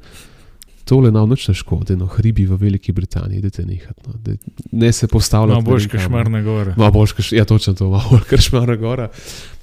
Tole 0.84 1.08
nam 1.12 1.30
noč 1.30 1.46
ne 1.48 1.54
škodi, 1.56 1.94
no, 1.96 2.10
hribi 2.12 2.44
v 2.48 2.58
Veliki 2.60 2.92
Britaniji, 2.92 3.40
dajte 3.40 3.62
nehat. 3.64 3.96
No, 4.04 4.18
dej, 4.24 4.36
ne 4.72 4.90
se 4.92 5.08
postavljati. 5.08 5.62
Malo 5.62 5.70
boš 5.70 5.86
no. 5.86 5.92
kašmarne 5.94 6.42
gore. 6.44 6.74
Malo 6.76 6.92
boš, 6.98 7.14
kaš, 7.16 7.32
ja, 7.32 7.46
točno 7.48 7.72
to, 7.78 7.88
malo 7.92 8.10
bolj 8.10 8.26
kašmara 8.28 8.76
gora. 8.80 9.08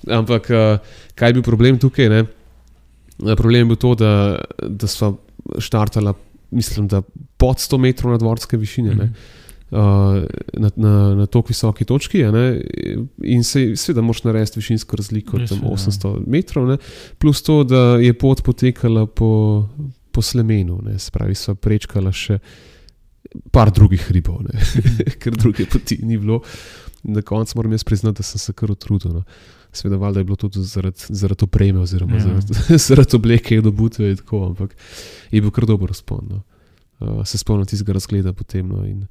Ampak 0.10 0.50
uh, 0.50 0.96
kaj 1.20 1.30
je 1.30 1.38
bil 1.38 1.46
problem 1.46 1.78
tukaj? 1.82 2.10
Ne? 2.10 2.24
Eh, 3.22 3.36
Problem 3.36 3.66
je 3.66 3.70
bil 3.74 3.82
to, 3.82 3.94
da, 3.96 4.40
da 4.66 4.88
smo 4.88 5.18
štartali, 5.60 6.14
mislim, 6.52 6.88
da 6.88 7.02
pod 7.38 7.58
100 7.58 7.78
metrov 7.78 8.12
nadvorske 8.12 8.58
višine. 8.58 8.96
Ne? 8.96 9.06
Mhm. 9.06 9.14
Uh, 9.72 9.78
na, 10.54 10.70
na, 10.76 11.16
na 11.16 11.26
tako 11.26 11.48
visoki 11.48 11.86
točki, 11.88 12.26
ne, 12.28 12.62
in 13.24 13.44
se, 13.44 13.62
seveda, 13.80 14.02
moš 14.04 14.20
narediti 14.26 14.60
višinsko 14.60 14.98
razliko, 15.00 15.40
Ja, 15.40 15.48
tam 15.48 15.62
seveda. 15.62 15.76
800 15.78 16.28
metrov, 16.28 16.66
ne, 16.68 16.76
plus 17.18 17.40
to, 17.42 17.62
da 17.64 17.80
je 18.04 18.12
pot 18.14 18.44
potekala 18.44 19.06
po, 19.08 19.30
po 20.12 20.22
slemenu, 20.22 20.82
ne, 20.84 20.98
se 21.00 21.12
pravi, 21.16 21.38
so 21.40 21.56
prečkala 21.56 22.12
še 22.12 22.42
par 23.56 23.72
drugih 23.72 24.04
hribov, 24.10 24.44
ne, 24.44 24.60
ker 25.24 25.40
druge 25.40 25.66
poti 25.72 26.02
ni 26.04 26.20
bilo. 26.20 26.42
Na 27.04 27.24
koncu 27.26 27.56
moram 27.58 27.72
jaz 27.72 27.88
priznati, 27.88 28.20
da 28.20 28.28
sem 28.28 28.44
se 28.44 28.54
kar 28.54 28.76
utrudil. 28.76 29.16
No. 29.16 29.24
Sveda, 29.72 29.96
valjda 29.96 30.20
je 30.20 30.24
bilo 30.24 30.36
tudi 30.36 30.60
zaradi, 30.62 31.00
zaradi 31.10 31.44
opreme, 31.44 31.80
oziroma 31.80 32.16
Ja. 32.16 32.20
zaradi, 32.22 32.54
zaradi 32.88 33.16
obleke 33.16 33.56
in 33.56 33.68
obutve 33.68 34.10
in 34.10 34.18
tako, 34.18 34.46
ampak 34.46 34.76
je 35.32 35.42
bil 35.42 35.52
kar 35.52 35.66
dober 35.66 35.88
razpon. 35.88 36.26
No. 36.30 36.42
Uh, 37.00 37.26
se 37.26 37.38
spomnim 37.38 37.66
tistega 37.66 37.94
razgleda 37.94 38.34
potem. 38.34 38.68
No, 38.68 38.84
in 38.86 39.06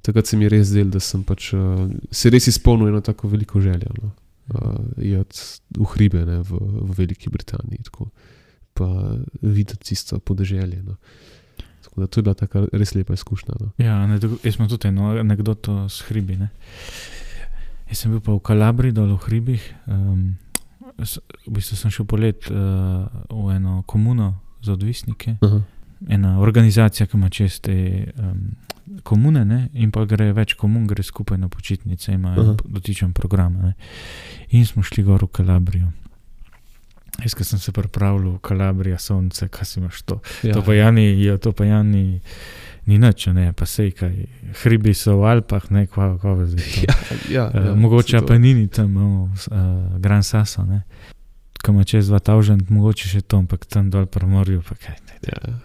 takrat 0.00 0.26
se 0.26 0.36
mi 0.36 0.48
res 0.48 0.68
zdelo, 0.68 0.90
da 0.90 1.00
sem 1.00 1.22
pač, 1.22 1.52
uh, 1.52 1.84
se 2.10 2.30
res 2.30 2.46
izpolnil 2.46 2.88
eno 2.88 3.00
tako 3.00 3.28
veliko 3.28 3.60
željo. 3.60 3.92
No. 4.02 4.10
Uh, 4.46 4.74
Jeti 4.98 5.38
v 5.74 5.86
hribe 5.86 6.24
ne, 6.24 6.40
v, 6.40 6.58
v 6.58 6.96
Veliki 6.96 7.30
Britaniji, 7.30 7.84
tako, 7.84 8.08
pa 8.74 8.88
videti 9.40 9.78
tisto 9.84 10.18
podeželje. 10.18 10.82
No. 10.82 10.96
Tako 11.82 12.00
da 12.00 12.06
to 12.06 12.18
je 12.18 12.24
bila 12.24 12.34
taka 12.36 12.64
res 12.72 12.94
lepa 12.94 13.14
izkušnja. 13.14 13.54
No. 13.60 13.70
Ja, 13.78 14.00
anekdo- 14.00 14.40
jaz 14.42 14.56
imam 14.56 14.68
tudi 14.68 14.88
eno 14.88 15.12
anegdoto 15.14 15.88
s 15.88 16.00
hribi. 16.02 16.36
Ne. 16.36 16.48
Jaz 17.90 17.98
sem 18.00 18.12
bil 18.12 18.20
pa 18.24 18.32
v 18.32 18.40
Kalabri, 18.40 18.92
dol 18.92 19.14
v 19.16 19.22
hribih. 19.28 19.64
Um, 19.86 20.36
v 20.94 21.50
bistvu 21.50 21.76
sem 21.76 21.90
šel 21.90 22.06
polet 22.06 22.46
uh, 22.50 23.06
v 23.28 23.56
eno 23.56 23.82
komuno 23.86 24.38
za 24.62 24.72
odvisnike, 24.72 25.36
Aha. 25.42 25.60
ena 26.08 26.38
organizacija, 26.40 27.06
ki 27.06 27.18
ima 27.18 27.28
čez 27.28 27.58
te 27.60 27.74
um, 28.16 28.54
komune, 29.02 29.44
ne, 29.44 29.60
in 29.74 29.90
pa 29.92 30.04
gre 30.08 30.30
več 30.32 30.54
komun, 30.56 30.86
gre 30.86 31.02
skupaj 31.02 31.38
na 31.40 31.48
počitnice, 31.48 32.14
imajo 32.14 32.40
Aha. 32.40 32.56
dotičen 32.64 33.12
program. 33.12 33.58
Ne. 33.60 33.74
In 34.56 34.64
smo 34.66 34.86
šli 34.86 35.04
gor 35.04 35.26
v 35.26 35.32
Kalabrijo. 35.34 35.90
Jaz, 37.22 37.34
ki 37.34 37.44
sem 37.46 37.58
se 37.62 37.72
pripravljal 37.72 38.38
v 38.38 38.42
Kalabrijo, 38.42 38.98
sonce, 38.98 39.48
kaj 39.48 39.68
si 39.68 39.80
imaš 39.80 40.02
to. 40.02 40.20
Ja. 40.42 40.54
To 40.56 40.64
pa 40.66 40.74
Jani, 40.74 41.12
ja, 41.22 41.36
to 41.38 41.52
pa 41.52 41.66
Jani 41.66 42.20
ni 42.86 42.98
nič, 42.98 43.26
ne, 43.28 43.52
pa 43.52 43.64
sej 43.64 43.90
kaj. 43.92 44.14
Hribi 44.54 44.94
so 44.94 45.16
v 45.16 45.24
Alpah, 45.26 45.70
ne, 45.70 45.86
kva, 45.86 46.16
kva 46.16 46.44
zdaj. 46.44 46.60
to. 46.60 46.80
Ja, 46.84 46.94
ja, 47.30 47.44
Uh, 47.48 47.66
ja, 47.66 47.74
mogoče 47.74 48.20
pa 48.22 48.36
ni 48.36 48.68
tam, 48.68 48.96
uh, 48.96 49.28
Gran 49.98 50.22
Sasso, 50.22 50.64
ne. 50.64 50.82
Ko 51.58 51.72
ima 51.72 51.84
čez 51.84 52.08
2000, 52.08 52.68
mogoče 52.68 53.08
še 53.08 53.20
to, 53.22 53.38
ampak 53.38 53.64
tam 53.64 53.88
dol 53.88 54.04
pri 54.06 54.26
morju, 54.26 54.60
pa 54.60 54.74
kaj. 54.74 54.96
Ne. 55.02 55.16
Ja. 55.24 55.56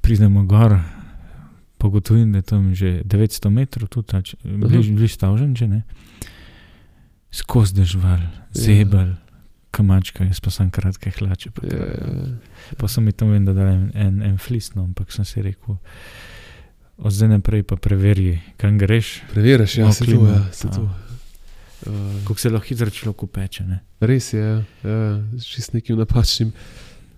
Pridemo 0.00 0.44
gor, 0.44 0.78
pogotovim, 1.76 2.32
da 2.32 2.38
je 2.38 2.42
tam 2.44 2.74
že 2.74 3.02
900 3.04 3.50
metrov, 3.50 3.88
tudi 3.88 4.08
ali 4.12 4.24
če- 4.24 4.38
bliž, 4.42 4.86
bliž 4.90 5.12
Tavžen, 5.14 5.52
že 5.52 5.68
ne. 5.68 5.80
Skozi 7.28 7.74
dežval, 7.74 8.24
zebel, 8.52 9.20
kamačka, 9.70 10.24
jaz 10.24 10.40
pa 10.40 10.50
sem 10.50 10.70
kratke 10.70 11.10
hlače. 11.10 11.50
Pa, 11.50 11.66
Ja, 11.66 11.70
to, 11.70 12.12
ja. 12.12 12.76
pa 12.76 12.88
sem 12.88 13.04
mi 13.04 13.12
tam 13.12 13.30
vem, 13.30 13.44
da 13.44 13.52
da 13.52 13.66
en, 13.68 13.90
en, 13.94 14.22
en 14.22 14.38
flis, 14.38 14.72
no, 14.74 14.84
ampak 14.84 15.12
sem 15.12 15.24
si 15.24 15.42
rekel, 15.42 15.76
od 16.98 17.12
zdaj 17.12 17.28
naprej 17.30 17.62
pa 17.62 17.76
preveri, 17.76 18.40
kam 18.56 18.78
greš, 18.78 19.20
Preveriš, 19.30 19.76
ja, 19.76 19.92
se 19.92 20.04
klimo, 20.04 20.28
Ja, 20.28 20.46
se 20.52 20.68
to. 20.68 20.88
Uh, 21.78 21.94
kako 22.24 22.34
se 22.34 22.50
lahko 22.50 22.66
hitro 22.66 22.90
človek 22.90 23.22
upeče. 23.22 23.64
Ne? 23.64 23.78
res 24.00 24.32
je, 24.32 24.40
ja, 24.40 24.56
ja, 24.84 24.98
če 25.38 25.62
s 25.62 25.72
nekim 25.72 25.98
napačnim 25.98 26.50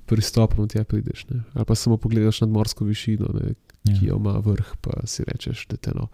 pristopom 0.06 0.68
tja 0.68 0.84
prideš. 0.84 1.24
Ne? 1.30 1.40
Ali 1.54 1.64
pa 1.64 1.74
samo 1.74 1.96
pogledaš 1.96 2.40
nad 2.40 2.50
morsko 2.50 2.84
višino, 2.84 3.30
ne, 3.34 3.54
ki 3.86 4.04
Ja. 4.04 4.10
jo 4.10 4.16
ima 4.16 4.34
vrh, 4.38 4.74
pa 4.80 5.06
si 5.06 5.24
rečeš, 5.24 5.64
da 5.66 5.76
te 5.76 5.94
no. 5.96 6.10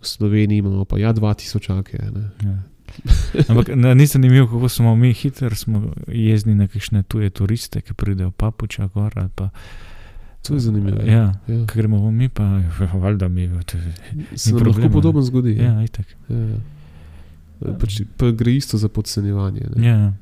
V 0.00 0.08
Sloveniji 0.08 0.58
imamo 0.58 0.84
pa 0.84 0.98
ja 0.98 1.12
2000 1.14 1.60
čake. 1.60 1.98
Ne. 2.10 2.24
Ja. 2.42 2.56
Ampak 3.48 3.68
ni 3.94 4.06
zanimivo, 4.06 4.46
kako 4.46 4.68
smo 4.68 4.96
mi 4.96 5.12
hitro 5.12 5.54
smo 5.54 5.92
jezni 6.08 6.54
na 6.54 6.68
kakšne 6.68 7.02
tuje 7.02 7.30
turiste, 7.30 7.80
ki 7.80 7.94
pridejo 7.94 8.30
papuča 8.30 8.86
gor. 8.86 9.12
ali 9.16 9.28
Pa, 9.34 9.48
To 10.42 10.54
je 10.54 10.60
zanimivo. 10.60 11.00
ja, 11.06 11.34
ja. 11.48 11.66
ko 11.66 11.74
gremo 11.74 12.10
mi, 12.10 12.28
pa 12.28 12.60
valjda 12.94 13.28
mi. 13.28 13.50
to 13.66 13.78
Se 14.34 14.52
nam 14.54 14.66
lahko 14.66 14.88
podobno 14.88 15.22
zgodi. 15.22 15.56
Ja. 15.56 15.64
Ja, 15.64 15.84
itak. 15.84 16.06
Ja, 16.28 16.36
ja. 16.36 16.56
Pač, 17.78 18.00
pa 18.16 18.30
gre 18.30 18.52
isto 18.56 18.78
za 18.78 18.88
podcenjevanje. 18.88 19.60
Ne. 19.76 19.88
Ja, 19.88 20.12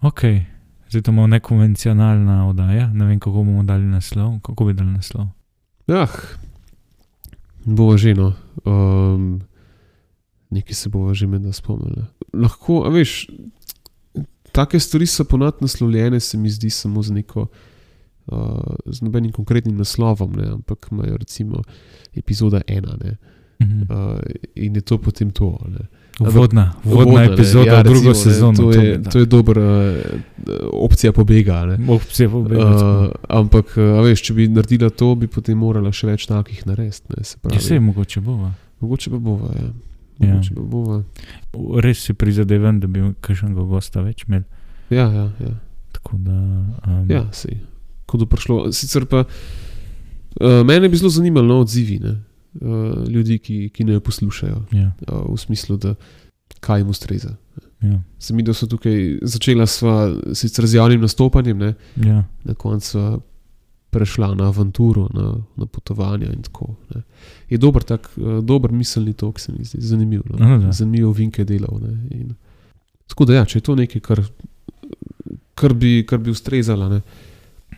ok. 0.00 0.20
Zdaj 0.88 1.02
to 1.02 1.10
imamo 1.10 1.26
nekonvencionalna 1.26 2.48
oddaja, 2.48 2.92
ne 2.92 3.04
vem, 3.04 3.20
kako 3.20 3.42
bomo 3.44 3.62
dali 3.62 3.84
naslov. 3.84 4.40
Kako 4.40 4.64
bi 4.64 4.72
dali 4.72 4.90
naslov? 4.90 5.26
Ah, 5.88 6.08
bo 7.64 7.96
že 7.96 8.14
no. 8.14 8.32
Um, 8.64 9.40
nekaj 10.50 10.74
se 10.74 10.88
bo 10.88 11.14
že 11.14 11.26
med 11.26 11.42
nas 11.42 11.56
spomnili. 11.56 12.04
Lahko, 12.34 12.82
a 12.82 12.90
veš, 12.90 13.26
take 14.52 14.78
stvari 14.78 15.06
so 15.06 15.24
ponad 15.24 15.54
naslovljene, 15.60 16.20
se 16.20 16.36
mi 16.36 16.50
zdi, 16.50 16.70
samo 16.70 17.02
z 17.02 17.10
neko. 17.12 17.46
Uh, 18.26 18.38
z 18.86 19.02
nobenim 19.02 19.30
konkretnim 19.30 19.76
naslovom, 19.76 20.32
ne, 20.32 20.46
ampak 20.48 20.88
imajo 20.90 21.16
recimo 21.16 21.60
epizoda 22.12 22.60
ena, 22.68 22.96
ne, 22.98 23.16
Mhm. 23.58 23.82
uh, 23.82 24.20
in 24.56 24.74
je 24.74 24.80
to 24.82 24.98
potem 24.98 25.30
to. 25.30 25.46
Ne. 25.68 25.86
Uvodna 26.20 26.72
Uvodna, 26.84 27.20
ne, 27.20 27.26
epizoda, 27.26 27.66
ja, 27.66 27.74
ja, 27.74 27.82
drugo 27.82 28.14
sezono. 28.14 28.52
To 28.54 28.72
je, 28.72 29.02
to 29.02 29.18
je 29.18 29.26
dobra 29.26 29.62
uh, 29.62 29.96
opcija 30.74 31.12
pobega. 31.12 31.64
Ne. 31.66 31.78
Opcija 31.88 32.26
Uh, 32.26 32.32
pobega. 32.34 33.12
ampak, 33.30 33.66
uh, 33.76 34.02
veš, 34.02 34.22
če 34.22 34.34
bi 34.34 34.48
naredila 34.48 34.90
to, 34.90 35.14
bi 35.14 35.26
potem 35.28 35.56
morala 35.56 35.92
še 35.92 36.06
več 36.06 36.26
takih 36.26 36.66
narediti. 36.66 37.06
ne, 37.10 37.24
se 37.24 37.36
Ja, 37.36 37.40
pravi. 37.40 37.62
se 37.62 37.80
mogoče 37.80 38.20
bo. 38.20 38.50
Mogoče 38.80 39.10
pa 39.10 39.18
bova. 39.18 39.48
Ja. 39.54 39.70
Ja. 40.20 40.34
Mogoče 40.34 40.54
pa 40.54 40.62
bova. 40.62 41.02
Res 41.84 42.04
si 42.06 42.14
prizadevam, 42.14 42.80
da 42.80 42.86
bi 42.86 43.02
kakšnega 43.20 43.66
gosta 43.68 44.00
več 44.00 44.24
imel. 44.28 44.44
Ja, 44.90 45.08
ja, 45.12 45.26
ja. 45.40 45.54
Tako 45.92 46.20
da. 46.24 46.36
Um, 46.86 47.10
ja 47.10 47.26
sej. 47.32 47.58
Ko 48.06 48.18
bo 48.18 48.28
prišlo. 48.30 48.72
Sicer 48.72 49.04
pa 49.10 49.24
uh, 49.26 50.62
mene 50.66 50.88
bi 50.88 50.96
zelo 50.96 51.10
zanimalo 51.10 51.46
no, 51.46 51.60
odzivi. 51.66 51.98
Ne? 52.00 52.16
uh, 52.60 53.08
ljudi, 53.08 53.38
ki, 53.38 53.70
ki 53.74 53.84
ne 53.84 53.92
jo 53.92 54.00
poslušajo, 54.00 54.62
Ja, 54.72 54.92
uh, 55.08 55.34
v 55.34 55.38
smislu, 55.40 55.76
da 55.76 55.94
kaj 56.60 56.80
jim 56.80 56.88
ustreza. 56.88 57.36
ja, 57.82 58.02
Se 58.18 58.34
mi, 58.34 58.42
da 58.42 58.54
so 58.54 58.66
tukaj 58.66 59.18
začela 59.22 59.66
sva 59.66 60.10
sicer 60.34 60.66
z 60.66 60.74
javnim 60.74 61.00
nastopanjem, 61.00 61.58
ne, 61.58 61.74
ja. 61.96 62.24
na 62.44 62.54
koncu 62.54 63.22
prešla 63.90 64.34
na 64.34 64.48
avanturo, 64.48 65.08
na, 65.14 65.34
na 65.56 65.66
potovanja 65.66 66.32
in 66.32 66.42
tako. 66.42 66.74
Ne. 66.94 67.02
Je 67.48 67.58
dober, 67.58 67.82
tak, 67.82 68.10
uh, 68.16 68.38
dober 68.44 68.72
miselni 68.72 69.12
tok, 69.12 69.40
se 69.40 69.52
mi 69.52 69.64
zdi, 69.64 69.80
zanimiv. 69.80 70.22
No, 70.30 70.58
da. 70.58 70.72
Zanimivo 70.72 71.12
vinke 71.12 71.44
delal. 71.44 71.80
In, 72.10 72.34
tako 73.06 73.24
da, 73.24 73.40
ja, 73.40 73.44
če 73.44 73.58
je 73.58 73.66
to 73.68 73.76
nekaj, 73.78 74.02
kar, 74.04 74.24
kar, 75.54 75.74
bi, 75.74 76.00
kar 76.08 76.20
bi 76.20 76.34
ustrezalo, 76.34 76.90
ne, 76.92 77.00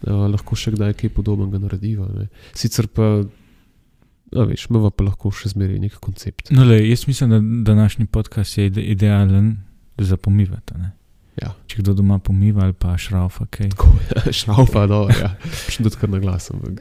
uh, 0.07 0.27
lahko 0.33 0.59
še 0.59 0.75
kdaj 0.75 0.97
kaj 0.99 1.15
podobnega 1.15 1.63
narediva. 1.63 2.09
Ne. 2.17 2.29
Sicer 2.57 2.91
pa, 2.91 3.19
a 4.35 4.49
veš, 4.49 4.69
imamo 4.73 4.91
pa 4.91 5.07
lahko 5.07 5.33
še 5.35 5.53
zmeraj 5.55 5.81
nek 5.87 6.01
koncept. 6.03 6.53
No, 6.57 6.67
le, 6.69 6.81
jaz 6.89 7.07
mislim, 7.09 7.35
da 7.37 7.43
današnji 7.73 8.07
podcast 8.07 8.59
je 8.59 8.73
ide, 8.73 8.83
idealen 8.97 9.57
za 9.99 10.17
pomivati. 10.17 10.79
Ne? 10.79 10.93
Ja. 11.39 11.53
Če 11.67 11.77
kdo 11.79 11.95
doma 11.95 12.19
pomiva 12.19 12.63
ali 12.63 12.73
pa 12.73 12.97
šraufa, 12.97 13.47
kaj. 13.47 13.69
Tako 13.69 13.91
je, 14.27 14.33
šraupa, 14.33 14.87
no, 14.87 15.05
ja. 15.11 15.35
še 15.69 15.83
tudi 15.83 15.97
kar 15.97 16.09
na 16.09 16.19
glas. 16.19 16.51
ampak, 16.51 16.81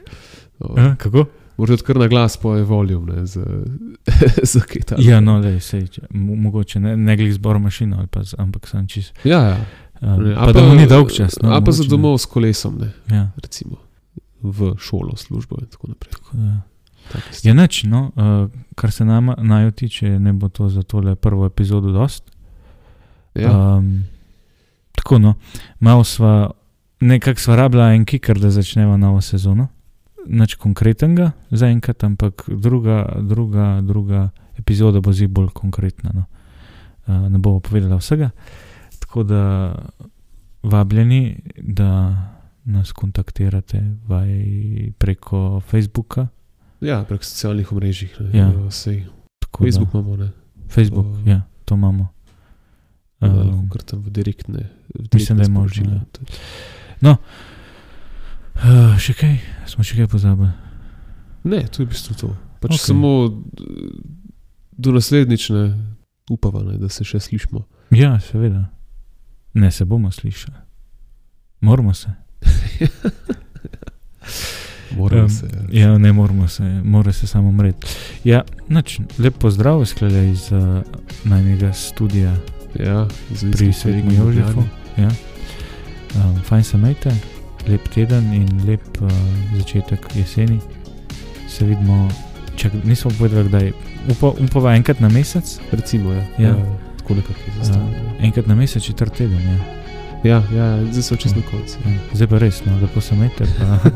o, 0.60 0.74
A, 0.76 0.96
kako? 0.96 1.26
Morda 1.58 1.74
tudi 1.74 1.84
kar 1.84 1.98
na 1.98 2.08
glas 2.08 2.38
poje 2.38 2.64
voljum, 2.64 3.06
ne, 3.06 3.26
za, 3.26 3.44
za 4.52 4.62
kaj 4.62 4.82
ta. 4.84 4.96
Ja, 5.00 5.20
no, 5.20 5.38
sej, 5.60 5.88
če, 5.88 6.06
mo, 6.12 6.36
mogoče 6.38 6.80
ne, 6.80 6.96
ne 6.98 7.16
glej 7.16 7.32
zbor 7.32 7.60
mašino, 7.60 8.06
pa, 8.08 8.22
ampak 8.38 8.68
sem 8.68 8.88
čist. 8.88 9.14
Ja, 9.24 9.42
ja. 9.48 9.60
Um, 9.98 10.22
Ne, 10.22 10.36
pa, 10.36 10.46
pa 10.46 10.52
da 10.54 10.62
mu 10.62 10.76
ni 10.76 10.86
dolg 10.86 11.10
čas. 11.10 11.40
No, 11.42 11.50
a 11.50 11.58
pa 11.58 11.72
za 11.72 11.82
mogoče 11.82 11.84
ne. 11.84 11.90
domov 11.90 12.18
s 12.18 12.26
kolesom, 12.28 12.78
ne, 12.78 12.92
Ja, 13.10 13.24
recimo 13.38 13.78
v 14.40 14.76
šolo, 14.78 15.16
službo 15.16 15.58
in 15.60 15.66
tako 15.68 15.88
naprej. 15.88 16.12
tako 16.14 16.38
da. 16.38 16.52
Take 17.08 17.26
Je 17.26 17.34
stvari. 17.36 17.56
nič, 17.56 17.84
no, 17.86 18.12
uh, 18.12 18.46
kar 18.76 18.92
se 18.92 19.06
nama 19.06 19.34
najo 19.40 19.72
tiče, 19.72 20.20
ne 20.20 20.34
bo 20.34 20.50
to 20.50 20.70
za 20.70 20.84
tole 20.84 21.16
prvo 21.16 21.46
epizodo 21.46 21.90
dost. 21.92 22.24
Ja, 23.36 23.50
Um, 23.78 24.04
tako 25.08 25.20
no, 25.20 25.34
malo 25.80 26.04
sva, 26.04 26.52
nekako 27.00 27.40
sva 27.40 27.56
rabila 27.56 27.94
en 27.94 28.04
kiker, 28.06 28.40
da 28.40 28.50
začneva 28.52 28.98
novo 28.98 29.22
sezono. 29.22 29.68
Nič 30.28 30.58
konkretnega 30.60 31.32
zaenkrat, 31.52 32.04
ampak 32.04 32.44
druga, 32.52 33.16
druga, 33.24 33.80
druga 33.82 34.30
epizoda 34.60 35.00
bo 35.00 35.14
zdaj 35.16 35.28
bolj 35.32 35.54
konkretna. 35.56 36.12
No. 36.12 36.26
Uh, 37.08 37.30
ne 37.32 37.40
bomo 37.40 37.64
povedala 37.64 38.02
vsega. 38.04 38.30
Tako 39.00 39.24
da 39.24 39.42
vabljeni, 40.64 41.40
da 41.56 42.12
nas 42.66 42.92
kontaktirate 42.92 43.80
vaj 44.08 44.28
preko 44.98 45.62
Facebooka. 45.72 46.28
ja 46.82 47.04
prek 47.08 47.24
socialnih 47.24 47.72
omrežij. 47.72 48.10
Ne, 48.20 48.40
Ja. 48.40 48.52
ja. 48.52 48.72
Sej, 48.72 49.06
tako 49.40 49.64
Facebook 49.64 49.94
da, 49.94 50.00
imamo, 50.00 50.16
ne. 50.18 50.32
Facebook, 50.68 51.06
O, 51.06 51.30
ja, 51.30 51.42
to 51.66 51.76
imamo. 51.76 52.17
Um, 53.20 53.30
Um, 53.32 53.70
kar 53.70 53.82
tam 53.84 54.02
v 54.02 54.10
direktne. 54.12 54.70
V 54.94 55.08
mislim, 55.10 55.38
da 55.38 55.44
je 55.44 55.48
direktne 55.48 55.50
možno, 55.52 55.92
ja. 55.92 56.02
To- 57.02 57.18
Uh, 58.56 58.98
še 58.98 59.14
kaj? 59.14 59.36
Smo 59.66 59.84
še 59.84 59.96
kaj 59.96 60.08
pozabili? 60.08 60.50
Ne, 61.44 61.64
to 61.64 61.82
je 61.82 61.86
v 61.86 61.90
bistvu 61.90 62.14
to. 62.16 62.30
Pač 62.60 62.72
okay. 62.72 62.88
samo 62.88 63.10
d- 63.30 64.02
do 64.74 64.92
naslednjične 64.92 65.78
upava, 66.28 66.64
ne, 66.64 66.78
da 66.78 66.90
se 66.90 67.04
še 67.04 67.20
slišmo. 67.20 67.62
Ja, 67.92 68.18
seveda. 68.20 68.66
Ne, 69.54 69.70
se 69.72 69.86
bomo 69.86 70.10
slišali. 70.10 70.58
Moramo 71.62 71.94
se. 71.94 72.10
Moramo 74.92 75.24
Em, 75.24 75.30
se. 75.30 75.48
Ja. 75.70 75.82
Ja, 75.84 75.98
ne 75.98 76.14
moramo 76.14 76.48
se, 76.48 76.64
mora 76.84 77.12
se 77.12 77.28
samo 77.28 77.50
umreti. 77.50 77.88
Ja, 78.24 78.42
nič, 78.70 79.00
lep 79.18 79.38
pozdrav, 79.38 79.86
sklede 79.86 80.32
iz 80.32 80.50
uh, 80.50 80.82
najnega 81.24 81.74
studia 81.74 82.34
Ja, 82.80 83.08
pri 83.52 83.74
Svetem 83.74 84.12
Jožefu. 84.14 84.64
Ja. 84.98 85.10
Um, 86.16 86.38
fajn 86.44 86.64
se 86.64 86.78
majte, 86.78 87.12
lep 87.68 87.90
teden 87.94 88.34
in 88.34 88.48
lep 88.68 89.02
uh, 89.02 89.12
začetek 89.58 90.08
jeseni. 90.16 90.60
Se 91.50 91.66
vidimo, 91.66 92.10
čak, 92.56 92.74
nismo 92.84 93.12
povedali, 93.18 93.50
kdaj. 93.50 93.72
Upa, 94.12 94.28
upava 94.40 94.76
enkrat 94.76 95.00
na 95.00 95.10
mesec, 95.10 95.60
Recimo, 95.72 96.12
ja. 96.14 96.24
Ja. 96.38 96.48
ja 96.48 96.56
nekako 97.10 97.40
je 97.48 97.54
zastavljeno. 97.64 98.14
enkrat 98.20 98.48
na 98.48 98.56
mesec, 98.56 98.84
četrt 98.84 99.14
teden. 99.14 99.42
Ja. 99.42 99.78
Ja, 100.24 100.44
ja, 100.54 100.84
zdaj 100.92 101.04
so 101.04 101.16
čisto 101.16 101.40
na 101.40 101.46
koncu. 101.52 101.78
Ja. 101.86 101.92
Zdaj 102.14 102.28
pa 102.28 102.38
res, 102.38 102.66
no, 102.66 102.78
lepo 102.82 103.02
se. 103.02 103.16
Pa, 103.38 103.46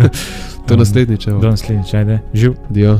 To 0.68 0.78
naslednjič. 0.78 1.26
Do 1.26 1.50
naslednjič, 1.50 1.94
ajde, 1.94 2.20
živ. 2.34 2.54
Dio. 2.70 3.00